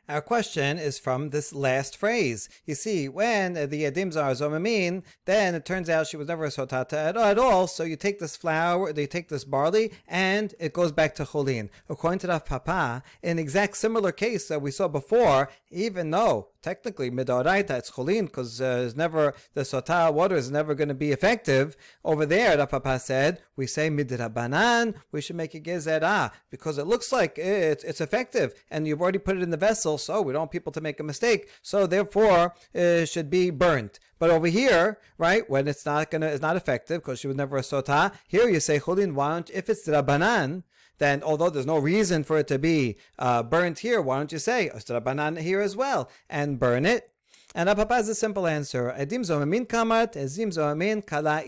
Our 0.09 0.20
question 0.20 0.78
is 0.78 0.98
from 0.98 1.30
this 1.30 1.53
last 1.53 1.96
phrase. 1.96 2.48
You 2.66 2.74
see, 2.74 3.09
when 3.09 3.55
the 3.55 3.84
Edim 3.84 4.16
are 4.16 4.32
Zomamin, 4.32 5.05
then 5.26 5.55
it 5.55 5.64
turns 5.64 5.88
out 5.88 6.09
she 6.09 6.16
was 6.16 6.26
never 6.26 6.44
a 6.44 6.48
Sotata 6.48 6.94
at, 6.94 7.16
at, 7.16 7.38
all. 7.38 7.68
So 7.68 7.84
you 7.84 7.94
take 7.94 8.18
this 8.18 8.36
flour, 8.36 8.90
you 8.90 9.07
take 9.07 9.28
this 9.28 9.44
barley, 9.44 9.92
and 10.09 10.55
it 10.59 10.72
goes 10.72 10.90
back 10.90 11.14
to 11.14 11.24
Cholin. 11.24 11.70
According 11.88 12.18
to 12.20 12.26
Rav 12.28 12.44
Papa, 12.44 13.05
in 13.22 13.38
exact 13.38 13.76
similar 13.76 14.11
case 14.11 14.48
that 14.48 14.61
we 14.61 14.72
saw 14.72 14.88
before, 14.88 15.48
even 15.70 16.11
though 16.11 16.48
technically 16.62 17.11
midoraita 17.11 17.70
it's 17.70 17.90
cholin 17.90 18.26
because 18.26 18.61
uh, 18.61 18.84
it's 18.86 18.96
never 18.96 19.34
the 19.55 19.62
sotah 19.62 20.12
water 20.12 20.36
is 20.36 20.50
never 20.50 20.74
going 20.74 20.88
to 20.88 20.94
be 20.94 21.11
effective. 21.11 21.76
Over 22.05 22.24
there, 22.24 22.57
Rav 22.57 22.70
Papa 22.70 22.98
said 22.98 23.40
we 23.57 23.66
say 23.66 23.90
midrabanan 23.90 24.94
we 25.11 25.20
should 25.20 25.36
make 25.36 25.55
a 25.55 25.61
gezerah 25.61 26.30
because 26.50 26.78
it 26.78 26.86
looks 26.86 27.12
like 27.12 27.36
it's 27.36 27.84
it's 27.84 28.00
effective 28.00 28.55
and 28.70 28.86
you've 28.86 29.03
already 29.03 29.18
put 29.18 29.36
it 29.36 29.42
in 29.42 29.50
the 29.50 29.57
vessel, 29.57 29.91
so 29.99 30.22
we 30.22 30.32
don't 30.32 30.40
want 30.40 30.51
people 30.51 30.72
to 30.72 30.80
make 30.80 31.01
a 31.01 31.05
mistake. 31.05 31.49
So 31.62 31.86
therefore, 31.86 32.55
it 32.72 33.09
should 33.09 33.30
be 33.30 33.51
burnt. 33.51 33.99
But 34.18 34.30
over 34.30 34.47
here, 34.47 34.99
right, 35.18 35.49
when 35.51 35.66
it's 35.66 35.84
not 35.84 36.11
gonna, 36.11 36.26
it's 36.26 36.43
not 36.43 36.57
effective 36.57 37.03
because 37.03 37.18
she 37.18 37.26
was 37.26 37.36
never 37.36 37.57
a 37.57 37.62
sotah. 37.62 38.12
Here 38.28 38.49
you 38.49 38.61
say 38.61 38.78
cholin. 38.78 39.14
Why 39.14 39.32
don't 39.32 39.51
if 39.51 39.68
it's 39.68 39.86
drabanan? 39.88 40.62
then 40.99 41.22
although 41.22 41.51
there's 41.51 41.66
no 41.66 41.78
reason 41.78 42.22
for 42.22 42.38
it 42.38 42.47
to 42.47 42.59
be 42.59 42.97
uh, 43.18 43.43
burnt 43.43 43.80
here, 43.80 44.01
why 44.01 44.18
don't 44.18 44.30
you 44.30 44.38
say 44.38 44.70
Astrabanan 44.72 45.40
here 45.40 45.61
as 45.61 45.74
well 45.74 46.09
and 46.30 46.61
burn 46.61 46.86
it? 46.86 47.11
And 47.55 47.68
Papa 47.68 47.94
has 47.94 48.09
a 48.09 48.14
simple 48.14 48.46
answer. 48.46 48.94
Edim 48.98 49.24
kamat, 49.66 51.07
kala. 51.07 51.42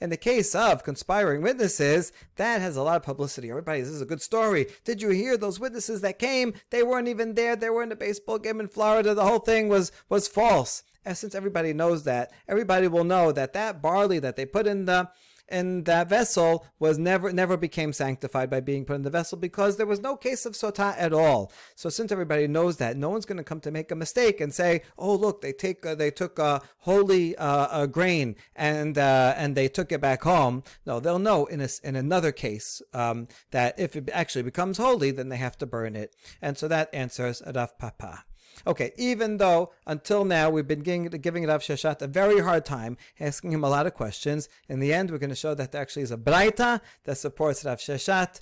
In 0.00 0.10
the 0.10 0.16
case 0.16 0.54
of 0.54 0.84
conspiring 0.84 1.42
witnesses, 1.42 2.12
that 2.36 2.60
has 2.60 2.76
a 2.76 2.82
lot 2.82 2.96
of 2.96 3.02
publicity. 3.02 3.50
Everybody, 3.50 3.80
this 3.80 3.90
is 3.90 4.00
a 4.00 4.06
good 4.06 4.22
story. 4.22 4.66
Did 4.84 5.02
you 5.02 5.10
hear 5.10 5.36
those 5.36 5.60
witnesses 5.60 6.00
that 6.00 6.18
came? 6.18 6.54
They 6.70 6.82
weren't 6.82 7.08
even 7.08 7.34
there. 7.34 7.56
They 7.56 7.70
were 7.70 7.82
in 7.82 7.92
a 7.92 7.96
baseball 7.96 8.38
game 8.38 8.60
in 8.60 8.68
Florida. 8.68 9.14
The 9.14 9.26
whole 9.26 9.38
thing 9.38 9.68
was 9.68 9.92
was 10.08 10.28
false. 10.28 10.82
And 11.04 11.16
since 11.16 11.34
everybody 11.34 11.72
knows 11.72 12.04
that, 12.04 12.30
everybody 12.48 12.86
will 12.86 13.04
know 13.04 13.32
that 13.32 13.52
that 13.54 13.82
barley 13.82 14.18
that 14.20 14.36
they 14.36 14.46
put 14.46 14.66
in 14.66 14.84
the 14.84 15.10
and 15.48 15.84
that 15.84 16.08
vessel 16.08 16.66
was 16.78 16.98
never 16.98 17.32
never 17.32 17.56
became 17.56 17.92
sanctified 17.92 18.50
by 18.50 18.60
being 18.60 18.84
put 18.84 18.96
in 18.96 19.02
the 19.02 19.10
vessel 19.10 19.38
because 19.38 19.76
there 19.76 19.86
was 19.86 20.00
no 20.00 20.16
case 20.16 20.46
of 20.46 20.54
sota 20.54 20.94
at 20.96 21.12
all. 21.12 21.52
So 21.74 21.88
since 21.88 22.10
everybody 22.10 22.46
knows 22.46 22.78
that, 22.78 22.96
no 22.96 23.10
one's 23.10 23.26
going 23.26 23.38
to 23.38 23.44
come 23.44 23.60
to 23.60 23.70
make 23.70 23.90
a 23.90 23.96
mistake 23.96 24.40
and 24.40 24.52
say, 24.52 24.82
"Oh, 24.98 25.14
look, 25.14 25.42
they 25.42 25.52
take 25.52 25.84
uh, 25.84 25.94
they 25.94 26.10
took 26.10 26.38
a 26.38 26.62
holy 26.78 27.36
uh, 27.36 27.86
grain 27.86 28.36
and 28.56 28.96
uh, 28.96 29.34
and 29.36 29.54
they 29.54 29.68
took 29.68 29.92
it 29.92 30.00
back 30.00 30.22
home." 30.22 30.62
No, 30.86 31.00
they'll 31.00 31.18
know 31.18 31.46
in 31.46 31.60
a, 31.60 31.68
in 31.84 31.96
another 31.96 32.32
case 32.32 32.82
um, 32.94 33.28
that 33.50 33.78
if 33.78 33.96
it 33.96 34.08
actually 34.12 34.42
becomes 34.42 34.78
holy, 34.78 35.10
then 35.10 35.28
they 35.28 35.36
have 35.36 35.58
to 35.58 35.66
burn 35.66 35.96
it. 35.96 36.14
And 36.40 36.56
so 36.56 36.68
that 36.68 36.92
answers 36.94 37.42
Rav 37.46 37.78
Papa. 37.78 38.24
Okay, 38.66 38.92
even 38.96 39.38
though 39.38 39.72
until 39.86 40.24
now 40.24 40.50
we've 40.50 40.68
been 40.68 40.80
giving, 40.80 41.04
giving 41.06 41.46
Rav 41.46 41.62
Sheshet 41.62 42.02
a 42.02 42.06
very 42.06 42.40
hard 42.40 42.64
time, 42.64 42.96
asking 43.18 43.52
him 43.52 43.64
a 43.64 43.68
lot 43.68 43.86
of 43.86 43.94
questions, 43.94 44.48
in 44.68 44.80
the 44.80 44.92
end 44.92 45.10
we're 45.10 45.18
going 45.18 45.30
to 45.30 45.36
show 45.36 45.54
that 45.54 45.72
there 45.72 45.82
actually 45.82 46.02
is 46.02 46.12
a 46.12 46.16
braita 46.16 46.80
that 47.04 47.18
supports 47.18 47.64
Rav 47.64 47.78
Sheshet. 47.78 48.40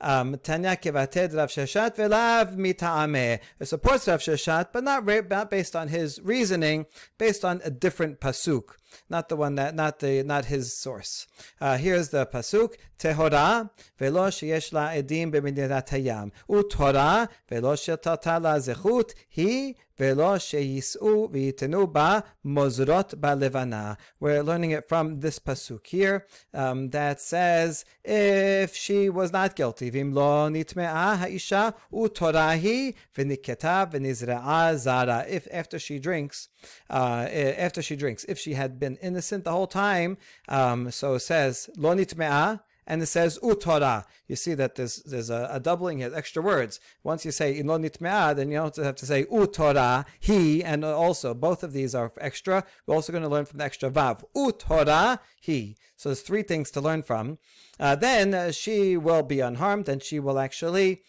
Um, 0.00 0.36
Tanya 0.42 0.76
kevated 0.76 1.36
Rav 1.36 1.50
Sheshet 1.50 1.96
velav 1.96 2.56
mita'ameh. 2.56 3.40
It 3.58 3.66
supports 3.66 4.06
Rav 4.06 4.20
Sheshet, 4.20 4.68
but 4.72 4.84
not, 4.84 5.04
not 5.28 5.50
based 5.50 5.74
on 5.74 5.88
his 5.88 6.20
reasoning, 6.22 6.86
based 7.18 7.44
on 7.44 7.60
a 7.64 7.70
different 7.70 8.20
pasuk 8.20 8.74
not 9.08 9.28
the 9.28 9.36
one 9.36 9.54
that, 9.56 9.74
not 9.74 9.98
the, 10.00 10.22
not 10.22 10.46
his 10.46 10.76
source. 10.76 11.26
Uh, 11.60 11.76
here's 11.76 12.08
the 12.10 12.26
pasuk: 12.26 12.74
Tehora 12.98 13.70
velo 13.98 14.28
sheyesh 14.28 14.72
la 14.72 14.88
edim 14.88 15.32
b'medidat 15.32 15.88
hayam, 15.88 16.32
u'Torah 16.48 17.28
velo 17.48 17.74
shetata 17.74 18.42
la 18.42 18.56
zechut 18.56 19.14
hi 19.30 19.74
velo 19.96 20.36
sheyisu 20.36 21.30
v'yitenu 21.30 21.92
ba 21.92 22.24
mozrot 22.44 23.14
balevana. 23.14 23.96
We're 24.18 24.42
learning 24.42 24.72
it 24.72 24.88
from 24.88 25.20
this 25.20 25.38
pasuk 25.38 25.86
here 25.86 26.26
um, 26.52 26.90
that 26.90 27.20
says 27.20 27.84
if 28.04 28.74
she 28.74 29.08
was 29.08 29.32
not 29.32 29.54
guilty, 29.54 29.90
vim 29.90 30.12
lo 30.12 30.48
nitme'a 30.48 31.18
ha'isha 31.18 31.74
u'Torah 31.92 32.60
hi 32.60 32.94
v'niketa 33.16 33.92
v'nizra'a 33.92 34.76
zara. 34.76 35.24
If 35.28 35.46
after 35.52 35.78
she 35.78 35.98
drinks, 35.98 36.48
uh, 36.90 37.28
after 37.30 37.82
she 37.82 37.94
drinks, 37.94 38.24
if 38.24 38.38
she 38.38 38.54
had 38.54 38.77
been 38.78 38.96
innocent 39.02 39.44
the 39.44 39.52
whole 39.52 39.66
time. 39.66 40.18
Um, 40.48 40.90
so 40.90 41.14
it 41.14 41.20
says 41.20 41.68
lo 41.76 41.94
nitme'a, 41.94 42.60
and 42.86 43.02
it 43.02 43.06
says 43.06 43.38
utora. 43.42 44.04
You 44.26 44.36
see 44.36 44.54
that 44.54 44.74
there's 44.74 44.96
there's 45.02 45.30
a, 45.30 45.48
a 45.52 45.60
doubling 45.60 45.98
here, 45.98 46.10
extra 46.14 46.42
words. 46.42 46.80
Once 47.04 47.24
you 47.24 47.30
say 47.30 47.62
lo 47.62 47.78
nitme'a, 47.78 48.34
then 48.34 48.50
you 48.50 48.60
also 48.60 48.82
have 48.82 48.96
to 48.96 49.06
say 49.06 49.24
utora 49.24 50.06
he, 50.18 50.64
and 50.64 50.84
also 50.84 51.34
both 51.34 51.62
of 51.62 51.72
these 51.72 51.94
are 51.94 52.12
extra. 52.20 52.64
We're 52.86 52.94
also 52.94 53.12
going 53.12 53.24
to 53.24 53.28
learn 53.28 53.44
from 53.44 53.58
the 53.58 53.64
extra 53.64 53.90
vav 53.90 54.24
utora 54.34 55.20
he. 55.40 55.76
So 55.96 56.08
there's 56.08 56.22
three 56.22 56.42
things 56.42 56.70
to 56.72 56.80
learn 56.80 57.02
from. 57.02 57.38
Uh, 57.78 57.94
then 57.96 58.32
uh, 58.32 58.52
she 58.52 58.96
will 58.96 59.22
be 59.22 59.40
unharmed, 59.40 59.88
and 59.88 60.02
she 60.02 60.18
will 60.18 60.38
actually 60.38 61.02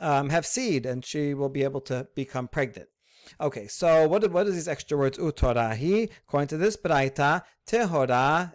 um, 0.00 0.30
have 0.30 0.46
seed, 0.46 0.86
and 0.86 1.04
she 1.04 1.34
will 1.34 1.48
be 1.48 1.64
able 1.64 1.80
to 1.82 2.08
become 2.14 2.48
pregnant. 2.48 2.88
Okay, 3.40 3.66
so 3.66 4.06
what 4.08 4.30
what 4.30 4.46
is 4.46 4.54
these 4.54 4.68
extra 4.68 4.96
words 4.96 5.18
utorahi? 5.18 6.10
According 6.26 6.48
to 6.48 6.56
this 6.56 6.76
braita, 6.76 7.42
tehora 7.66 8.52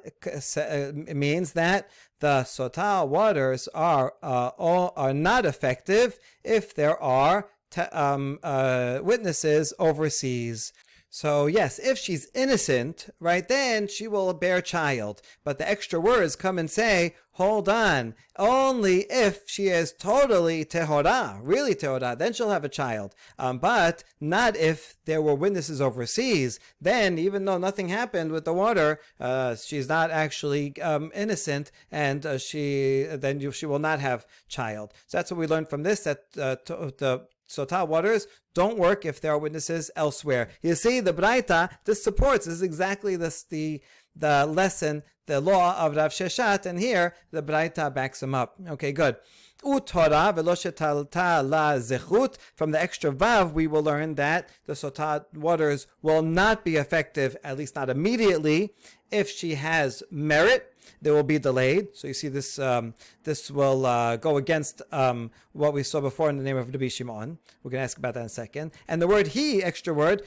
uh, 0.58 1.14
means 1.14 1.54
that 1.54 1.90
the 2.20 2.44
sotah 2.44 3.08
waters 3.08 3.68
are 3.74 4.14
uh, 4.24 4.52
all, 4.58 4.94
are 4.96 5.14
not 5.14 5.46
effective 5.46 6.20
if 6.44 6.74
there 6.74 7.02
are 7.02 7.50
te, 7.70 7.82
um, 7.82 8.40
uh, 8.44 9.00
witnesses 9.02 9.74
overseas. 9.80 10.72
So 11.14 11.46
yes, 11.46 11.78
if 11.78 11.98
she's 11.98 12.30
innocent, 12.34 13.10
right, 13.20 13.46
then 13.46 13.90
she 13.90 14.08
will 14.08 14.34
bear 14.34 14.62
child. 14.62 15.22
But 15.44 15.58
the 15.58 15.70
extra 15.70 16.00
words 16.00 16.38
come 16.38 16.58
and 16.58 16.72
say, 16.72 17.16
hold 17.34 17.68
on, 17.68 18.16
only 18.38 19.06
if 19.10 19.42
she 19.46 19.68
is 19.68 19.92
totally 19.92 20.64
tehora, 20.64 21.40
really 21.44 21.76
tehora, 21.76 22.18
then 22.18 22.32
she'll 22.32 22.50
have 22.50 22.64
a 22.64 22.70
child. 22.70 23.14
Um, 23.38 23.58
but 23.58 24.06
not 24.22 24.56
if 24.56 24.96
there 25.04 25.22
were 25.22 25.36
witnesses 25.36 25.82
overseas. 25.82 26.60
Then, 26.80 27.18
even 27.18 27.44
though 27.44 27.58
nothing 27.58 27.90
happened 27.90 28.32
with 28.32 28.46
the 28.46 28.54
water, 28.54 29.02
uh, 29.20 29.56
she's 29.56 29.90
not 29.90 30.12
actually 30.12 30.82
um, 30.82 31.12
innocent, 31.14 31.72
and 31.92 32.26
uh, 32.26 32.38
she 32.38 33.04
then 33.10 33.42
you, 33.42 33.52
she 33.52 33.66
will 33.66 33.80
not 33.80 34.00
have 34.00 34.26
child. 34.48 34.94
So 35.08 35.18
that's 35.18 35.30
what 35.30 35.40
we 35.40 35.48
learned 35.48 35.70
from 35.70 35.84
this. 35.84 36.04
That 36.04 36.24
uh, 36.40 36.56
to, 36.66 36.94
the 36.98 37.28
Sotah 37.52 37.88
waters 37.88 38.28
don't 38.54 38.78
work 38.78 39.06
if 39.06 39.20
there 39.20 39.34
are 39.34 39.38
witnesses 39.38 39.92
elsewhere. 39.96 40.50
You 40.62 40.76
see, 40.76 41.00
the 41.02 41.14
Braita, 41.14 41.70
this 41.86 42.04
supports, 42.04 42.46
this 42.46 42.56
is 42.56 42.62
exactly 42.62 43.16
this, 43.16 43.44
the, 43.44 43.82
the 44.16 44.46
lesson, 44.46 45.04
the 45.28 45.42
law 45.42 45.78
of 45.78 45.96
Rav 45.96 46.12
Sheshet, 46.12 46.66
and 46.66 46.80
here 46.80 47.14
the 47.32 47.44
Braita 47.44 47.94
backs 47.94 48.24
him 48.24 48.34
up. 48.34 48.56
Okay, 48.70 48.92
good. 48.92 49.18
Utora 49.64 50.34
veloshetalta 50.34 51.48
la 51.48 51.74
zechut. 51.76 52.38
From 52.56 52.72
the 52.72 52.82
extra 52.82 53.12
vav, 53.12 53.54
we 53.54 53.68
will 53.68 53.84
learn 53.84 54.16
that 54.16 54.50
the 54.66 54.74
sotah 54.74 55.26
waters 55.34 55.88
will 56.02 56.24
not 56.24 56.66
be 56.66 56.78
effective, 56.78 57.38
at 57.44 57.58
least 57.58 57.76
not 57.76 57.90
immediately, 57.90 58.74
if 59.12 59.30
she 59.30 59.56
has 59.56 60.02
merit 60.10 60.71
they 61.02 61.12
will 61.12 61.24
be 61.24 61.40
delayed. 61.40 61.90
So 61.94 62.08
you 62.08 62.14
see 62.14 62.28
this 62.28 62.60
um, 62.60 62.94
this 63.24 63.52
will 63.52 63.86
uh, 63.86 64.18
go 64.18 64.38
against 64.38 64.82
um, 64.92 65.32
what 65.54 65.74
we 65.74 65.84
saw 65.84 66.02
before 66.02 66.30
in 66.30 66.38
the 66.38 66.44
name 66.44 66.58
of 66.58 66.72
Rabbi 66.72 66.88
Shimon. 66.88 67.38
We're 67.64 67.72
going 67.72 67.80
to 67.80 67.84
ask 67.84 67.98
about 67.98 68.14
that 68.16 68.22
in 68.22 68.26
a 68.28 68.30
second. 68.30 68.72
And 68.88 69.02
the 69.02 69.08
word 69.08 69.28
he, 69.28 69.64
extra 69.64 69.94
word. 69.94 70.24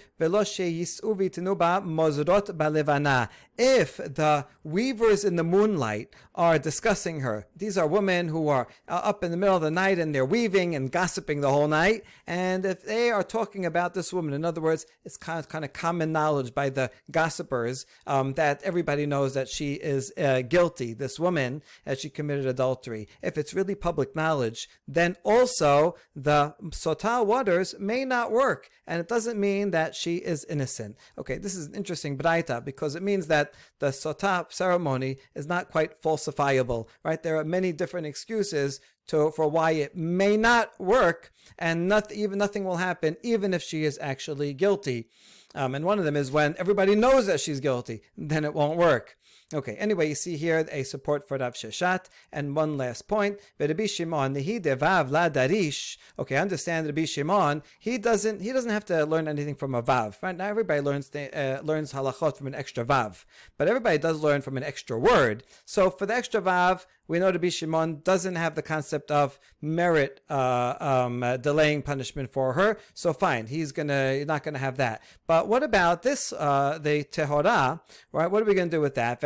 If 3.57 3.97
the 3.97 4.47
weavers 4.65 5.25
in 5.25 5.37
the 5.37 5.45
moonlight 5.45 6.15
are 6.35 6.59
discussing 6.59 7.21
her, 7.21 7.47
these 7.57 7.79
are 7.79 7.87
women 7.87 8.29
who 8.29 8.49
are 8.49 8.69
uh, 8.89 9.01
up 9.05 9.23
in 9.25 9.31
the 9.31 9.37
middle 9.37 9.57
of 9.57 9.63
the 9.63 9.71
night 9.71 9.99
and 9.99 10.15
they're 10.15 10.25
weaving 10.25 10.75
and 10.75 10.91
gossiping 10.91 11.41
the 11.41 11.51
whole 11.51 11.69
night. 11.69 12.05
And 12.27 12.65
if 12.65 12.85
they 12.85 13.11
are 13.11 13.23
talking 13.23 13.65
about 13.65 13.95
this 13.95 14.13
woman, 14.13 14.35
in 14.35 14.45
other 14.45 14.61
words, 14.61 14.87
it's 15.05 15.17
kind 15.17 15.39
of, 15.39 15.49
kind 15.49 15.65
of 15.65 15.73
common 15.73 16.13
knowledge 16.13 16.55
by 16.55 16.69
the 16.69 16.91
gossipers 17.11 17.87
um, 18.07 18.35
that 18.35 18.63
everybody 18.63 19.07
knows 19.07 19.35
that 19.35 19.49
she 19.49 19.75
is 19.75 20.13
uh, 20.19 20.43
guilty, 20.49 20.95
this 20.95 21.19
woman, 21.19 21.63
as 21.85 22.01
she 22.01 22.11
committed 22.11 22.47
adultery. 22.47 23.09
If 23.23 23.37
it's 23.37 23.55
really 23.55 23.75
public 23.75 24.15
knowledge, 24.15 24.69
then 24.87 25.17
also 25.25 25.97
the 26.15 26.55
sotah 26.71 27.25
waters 27.25 27.75
may 27.79 28.05
not 28.05 28.31
work. 28.31 28.71
And 28.87 29.01
it 29.01 29.09
doesn't 29.09 29.41
mean 29.41 29.71
that 29.71 29.95
she 29.95 30.17
is 30.17 30.45
innocent. 30.49 30.97
Okay, 31.19 31.39
this 31.39 31.55
is 31.55 31.67
an 31.67 31.75
interesting 31.75 32.19
braita 32.19 32.65
because 32.65 32.95
it 32.95 33.03
means 33.03 33.27
that 33.29 33.55
the 33.79 33.89
sotah 33.89 34.53
ceremony 34.53 35.17
is 35.35 35.47
not 35.47 35.71
quite 35.71 36.01
falsifiable, 36.03 36.89
right? 37.03 37.23
There 37.23 37.37
are 37.37 37.45
many 37.45 37.73
different 37.73 38.07
excuses 38.07 38.81
to, 39.09 39.31
for 39.31 39.49
why 39.49 39.73
it 39.73 39.97
may 39.97 40.37
not 40.37 40.79
work 40.79 41.33
and 41.59 41.89
not, 41.89 42.13
even 42.13 42.39
nothing 42.39 42.65
will 42.65 42.77
happen 42.77 43.17
even 43.23 43.53
if 43.55 43.63
she 43.63 43.85
is 43.85 43.99
actually 44.01 44.55
guilty. 44.55 45.09
Um, 45.55 45.75
and 45.75 45.85
one 45.85 45.99
of 45.99 46.05
them 46.05 46.17
is 46.17 46.33
when 46.33 46.55
everybody 46.59 46.95
knows 46.97 47.27
that 47.27 47.41
she's 47.41 47.61
guilty, 47.61 48.03
then 48.17 48.45
it 48.45 48.55
won't 48.55 48.77
work. 48.77 49.17
Okay, 49.53 49.75
anyway, 49.75 50.09
you 50.09 50.15
see 50.15 50.37
here 50.37 50.67
a 50.73 50.83
support 50.85 51.29
for 51.29 51.37
Rav 51.37 51.53
Sheshet. 51.53 52.07
And 52.33 52.57
one 52.57 52.79
last 52.79 53.07
point, 53.07 53.39
Rabbi 53.61 53.87
Shimon, 53.87 54.35
devav 54.35 55.11
la 55.11 55.29
darish. 55.29 55.99
Okay, 56.19 56.37
understand 56.37 56.87
Rabbi 56.87 57.05
Shimon, 57.05 57.63
he 57.79 57.99
doesn't 57.99 58.41
he 58.41 58.53
doesn't 58.53 58.71
have 58.71 58.87
to 58.87 59.05
learn 59.05 59.29
anything 59.29 59.55
from 59.55 59.75
a 59.75 59.83
vav. 59.83 60.23
Right? 60.23 60.37
Now 60.37 60.47
everybody 60.47 60.81
learns 60.81 61.15
uh, 61.15 61.61
learns 61.63 61.93
halachot 61.93 62.39
from 62.39 62.47
an 62.47 62.55
extra 62.55 62.87
vav. 62.87 63.25
But 63.59 63.69
everybody 63.69 63.99
does 63.99 64.23
learn 64.23 64.41
from 64.41 64.57
an 64.57 64.65
extra 64.65 64.99
word. 64.99 65.45
So 65.67 65.91
for 65.91 66.07
the 66.07 66.15
extra 66.15 66.41
vav, 66.41 66.87
we 67.07 67.19
know 67.19 67.31
Rabbi 67.31 67.49
Shimon 67.49 68.01
doesn't 68.03 68.37
have 68.37 68.55
the 68.55 68.63
concept 68.63 69.11
of 69.11 69.39
merit 69.61 70.21
uh, 70.31 70.75
um, 70.81 71.23
uh, 71.23 71.37
delaying 71.37 71.83
punishment 71.83 72.33
for 72.33 72.55
her. 72.55 72.79
So 72.95 73.13
fine, 73.13 73.47
he's 73.47 73.73
gonna 73.73 74.25
not 74.25 74.43
gonna 74.43 74.59
have 74.59 74.77
that. 74.79 75.03
But 75.27 75.49
what 75.49 75.63
about 75.63 76.03
this? 76.03 76.33
Uh, 76.33 76.79
the 76.81 77.05
tehora, 77.05 77.81
right? 78.13 78.31
What 78.31 78.43
are 78.43 78.47
we 78.47 78.55
gonna 78.55 78.71
do 78.71 78.81
with 78.81 78.95
that? 78.95 79.23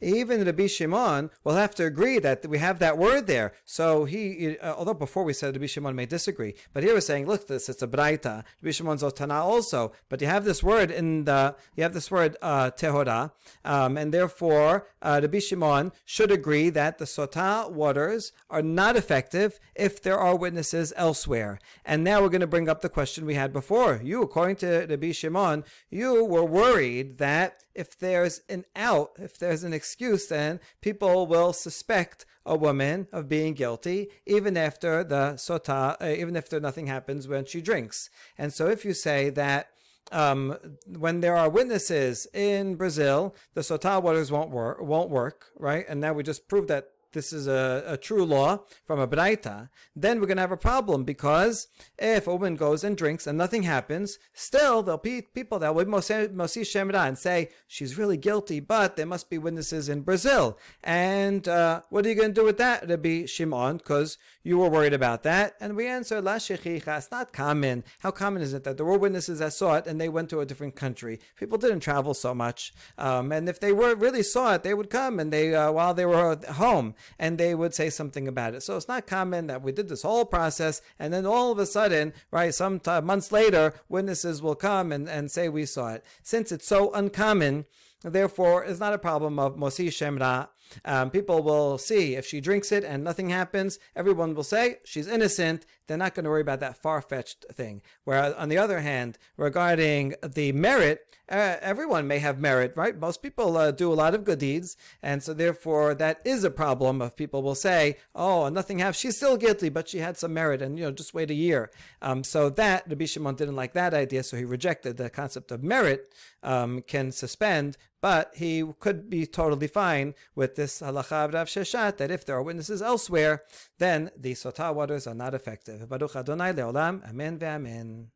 Even 0.00 0.44
Rabbi 0.44 0.66
Shimon 0.66 1.30
will 1.42 1.54
have 1.54 1.74
to 1.74 1.84
agree 1.84 2.18
that 2.18 2.46
we 2.46 2.58
have 2.58 2.78
that 2.78 2.98
word 2.98 3.26
there. 3.26 3.52
So 3.64 4.04
he, 4.04 4.58
uh, 4.58 4.74
although 4.76 4.94
before 4.94 5.24
we 5.24 5.32
said 5.32 5.54
Rabbi 5.54 5.66
Shimon 5.66 5.94
may 5.94 6.06
disagree, 6.06 6.54
but 6.72 6.82
here 6.82 6.94
we're 6.94 7.00
saying, 7.00 7.26
look, 7.26 7.46
this 7.46 7.68
it's 7.68 7.82
a 7.82 7.86
braita. 7.86 8.44
Rabbi 8.62 8.70
Shimon's 8.70 9.02
otana 9.02 9.40
also, 9.40 9.92
but 10.08 10.20
you 10.20 10.26
have 10.26 10.44
this 10.44 10.62
word 10.62 10.90
in 10.90 11.24
the, 11.24 11.54
you 11.76 11.82
have 11.82 11.94
this 11.94 12.10
word 12.10 12.36
uh, 12.42 12.70
tehora, 12.70 13.32
um, 13.64 13.96
and 14.04 14.12
therefore 14.12 14.86
uh, 15.00 15.18
Rabbi 15.22 15.38
Shimon 15.38 15.90
should 16.04 16.30
agree 16.30 16.68
that 16.68 16.98
the 16.98 17.06
sota 17.06 17.70
waters 17.70 18.32
are 18.50 18.60
not 18.60 18.96
effective 18.96 19.58
if 19.74 20.02
there 20.02 20.18
are 20.18 20.36
witnesses 20.36 20.92
elsewhere. 20.94 21.58
And 21.86 22.04
now 22.04 22.20
we're 22.20 22.28
going 22.28 22.42
to 22.42 22.46
bring 22.46 22.68
up 22.68 22.82
the 22.82 22.90
question 22.90 23.24
we 23.24 23.32
had 23.32 23.50
before. 23.50 24.02
You, 24.04 24.20
according 24.20 24.56
to 24.56 24.86
Rabbi 24.90 25.12
Shimon, 25.12 25.64
you 25.88 26.22
were 26.22 26.44
worried 26.44 27.16
that 27.16 27.64
if 27.74 27.98
there's 27.98 28.42
an 28.50 28.66
out, 28.76 29.12
if 29.18 29.38
there's 29.38 29.64
an 29.64 29.72
excuse, 29.72 30.26
then 30.26 30.60
people 30.82 31.26
will 31.26 31.54
suspect 31.54 32.26
a 32.44 32.58
woman 32.58 33.08
of 33.10 33.26
being 33.26 33.54
guilty 33.54 34.10
even 34.26 34.54
after 34.58 35.02
the 35.02 35.32
sota, 35.36 35.96
uh, 35.98 36.06
even 36.06 36.36
if 36.36 36.50
there 36.50 36.60
nothing 36.60 36.88
happens 36.88 37.26
when 37.26 37.46
she 37.46 37.62
drinks. 37.62 38.10
And 38.36 38.52
so 38.52 38.68
if 38.68 38.84
you 38.84 38.92
say 38.92 39.30
that 39.30 39.70
um, 40.12 40.56
when 40.86 41.20
there 41.20 41.36
are 41.36 41.48
witnesses 41.48 42.26
in 42.32 42.76
Brazil, 42.76 43.34
the 43.54 43.62
sota 43.62 44.02
waters 44.02 44.30
won't 44.30 44.50
work, 44.50 44.80
won't 44.80 45.10
work, 45.10 45.46
right? 45.58 45.84
And 45.88 46.00
now 46.00 46.12
we 46.12 46.22
just 46.22 46.48
proved 46.48 46.68
that 46.68 46.90
this 47.14 47.32
is 47.32 47.46
a, 47.46 47.82
a 47.86 47.96
true 47.96 48.24
law 48.24 48.64
from 48.84 48.98
a 48.98 49.08
Braita, 49.08 49.70
then 49.96 50.20
we're 50.20 50.26
going 50.26 50.36
to 50.36 50.42
have 50.42 50.52
a 50.52 50.56
problem 50.56 51.04
because 51.04 51.68
if 51.98 52.26
a 52.26 52.32
woman 52.32 52.56
goes 52.56 52.84
and 52.84 52.96
drinks 52.96 53.26
and 53.26 53.38
nothing 53.38 53.62
happens, 53.62 54.18
still 54.34 54.82
there'll 54.82 54.98
be 54.98 55.22
people 55.22 55.58
that 55.60 55.74
will 55.74 55.86
Mosi 55.86 56.28
Shemra 56.28 57.06
and 57.06 57.16
say 57.16 57.48
she's 57.66 57.96
really 57.96 58.16
guilty, 58.16 58.60
but 58.60 58.96
there 58.96 59.06
must 59.06 59.30
be 59.30 59.38
witnesses 59.38 59.88
in 59.88 60.02
Brazil. 60.02 60.58
And 60.82 61.48
uh, 61.48 61.82
what 61.88 62.04
are 62.04 62.08
you 62.08 62.14
going 62.14 62.34
to 62.34 62.40
do 62.40 62.44
with 62.44 62.58
that, 62.58 62.86
Rabbi 62.88 63.24
Shimon? 63.26 63.78
Because 63.78 64.18
you 64.44 64.58
were 64.58 64.68
worried 64.68 64.92
about 64.92 65.22
that. 65.22 65.56
And 65.58 65.74
we 65.74 65.86
answer, 65.86 66.20
La 66.20 66.34
it's 66.36 67.10
not 67.10 67.32
common. 67.32 67.82
How 68.00 68.10
common 68.10 68.42
is 68.42 68.52
it 68.52 68.62
that 68.64 68.76
there 68.76 68.84
were 68.86 68.98
witnesses 68.98 69.38
that 69.38 69.54
saw 69.54 69.76
it 69.76 69.86
and 69.86 69.98
they 69.98 70.10
went 70.10 70.28
to 70.30 70.40
a 70.40 70.46
different 70.46 70.76
country? 70.76 71.18
People 71.36 71.56
didn't 71.56 71.80
travel 71.80 72.12
so 72.12 72.34
much. 72.34 72.74
Um, 72.98 73.32
and 73.32 73.48
if 73.48 73.58
they 73.58 73.72
were 73.72 73.94
really 73.94 74.22
saw 74.22 74.54
it, 74.54 74.62
they 74.62 74.74
would 74.74 74.90
come 74.90 75.18
and 75.18 75.32
they, 75.32 75.54
uh, 75.54 75.72
while 75.72 75.94
they 75.94 76.04
were 76.04 76.38
home, 76.52 76.94
and 77.18 77.38
they 77.38 77.54
would 77.54 77.74
say 77.74 77.88
something 77.88 78.28
about 78.28 78.54
it. 78.54 78.62
So 78.62 78.76
it's 78.76 78.88
not 78.88 79.06
common 79.06 79.46
that 79.46 79.62
we 79.62 79.72
did 79.72 79.88
this 79.88 80.02
whole 80.02 80.26
process 80.26 80.82
and 80.98 81.12
then 81.12 81.24
all 81.24 81.50
of 81.50 81.58
a 81.58 81.66
sudden, 81.66 82.12
right, 82.30 82.54
some 82.54 82.78
t- 82.80 83.00
months 83.00 83.32
later, 83.32 83.72
witnesses 83.88 84.42
will 84.42 84.54
come 84.54 84.92
and, 84.92 85.08
and 85.08 85.30
say 85.30 85.48
we 85.48 85.64
saw 85.64 85.94
it. 85.94 86.04
Since 86.22 86.52
it's 86.52 86.68
so 86.68 86.92
uncommon, 86.92 87.64
therefore, 88.02 88.64
it's 88.64 88.80
not 88.80 88.92
a 88.92 88.98
problem 88.98 89.38
of 89.38 89.56
Mosi 89.56 89.88
Shemra 89.88 90.48
um, 90.84 91.10
people 91.10 91.42
will 91.42 91.78
see 91.78 92.14
if 92.14 92.26
she 92.26 92.40
drinks 92.40 92.72
it 92.72 92.84
and 92.84 93.04
nothing 93.04 93.30
happens, 93.30 93.78
everyone 93.94 94.34
will 94.34 94.44
say 94.44 94.78
she's 94.84 95.06
innocent. 95.06 95.66
They're 95.86 95.96
not 95.96 96.14
going 96.14 96.24
to 96.24 96.30
worry 96.30 96.40
about 96.40 96.60
that 96.60 96.76
far 96.76 97.00
fetched 97.02 97.44
thing. 97.52 97.82
Whereas, 98.04 98.34
on 98.34 98.48
the 98.48 98.58
other 98.58 98.80
hand, 98.80 99.18
regarding 99.36 100.14
the 100.22 100.52
merit, 100.52 101.06
uh, 101.28 101.56
everyone 101.62 102.06
may 102.06 102.18
have 102.18 102.38
merit, 102.38 102.74
right? 102.76 102.98
Most 102.98 103.22
people 103.22 103.56
uh, 103.56 103.70
do 103.70 103.90
a 103.90 103.94
lot 103.94 104.14
of 104.14 104.24
good 104.24 104.38
deeds, 104.38 104.76
and 105.02 105.22
so 105.22 105.32
therefore 105.32 105.94
that 105.94 106.20
is 106.24 106.44
a 106.44 106.50
problem. 106.50 107.00
Of 107.00 107.16
people 107.16 107.42
will 107.42 107.54
say, 107.54 107.96
"Oh, 108.14 108.48
nothing 108.50 108.78
happened. 108.78 108.96
She's 108.96 109.16
still 109.16 109.38
guilty, 109.38 109.70
but 109.70 109.88
she 109.88 109.98
had 109.98 110.18
some 110.18 110.34
merit, 110.34 110.60
and 110.60 110.78
you 110.78 110.84
know, 110.84 110.90
just 110.90 111.14
wait 111.14 111.30
a 111.30 111.34
year." 111.34 111.70
Um, 112.02 112.24
so 112.24 112.50
that 112.50 112.84
Rabbi 112.86 113.06
Shimon 113.06 113.36
didn't 113.36 113.56
like 113.56 113.72
that 113.72 113.94
idea, 113.94 114.22
so 114.22 114.36
he 114.36 114.44
rejected 114.44 114.98
the 114.98 115.08
concept 115.08 115.50
of 115.50 115.62
merit 115.62 116.12
um, 116.44 116.82
can 116.82 117.10
suspend, 117.10 117.76
but 118.02 118.32
he 118.34 118.62
could 118.80 119.08
be 119.08 119.26
totally 119.26 119.66
fine 119.66 120.14
with 120.34 120.56
this 120.56 120.80
halacha 120.80 121.24
of 121.24 121.34
Rav 121.34 121.48
Sheshet 121.48 121.96
that 121.96 122.10
if 122.10 122.26
there 122.26 122.36
are 122.36 122.42
witnesses 122.42 122.82
elsewhere, 122.82 123.44
then 123.78 124.10
the 124.14 124.34
sota 124.34 124.74
waters 124.74 125.06
are 125.06 125.14
not 125.14 125.34
effective. 125.34 125.73
ובדוח 125.80 126.16
אדוני 126.16 126.52
לעולם, 126.56 126.98
אמן 127.10 127.36
ואמן. 127.40 128.13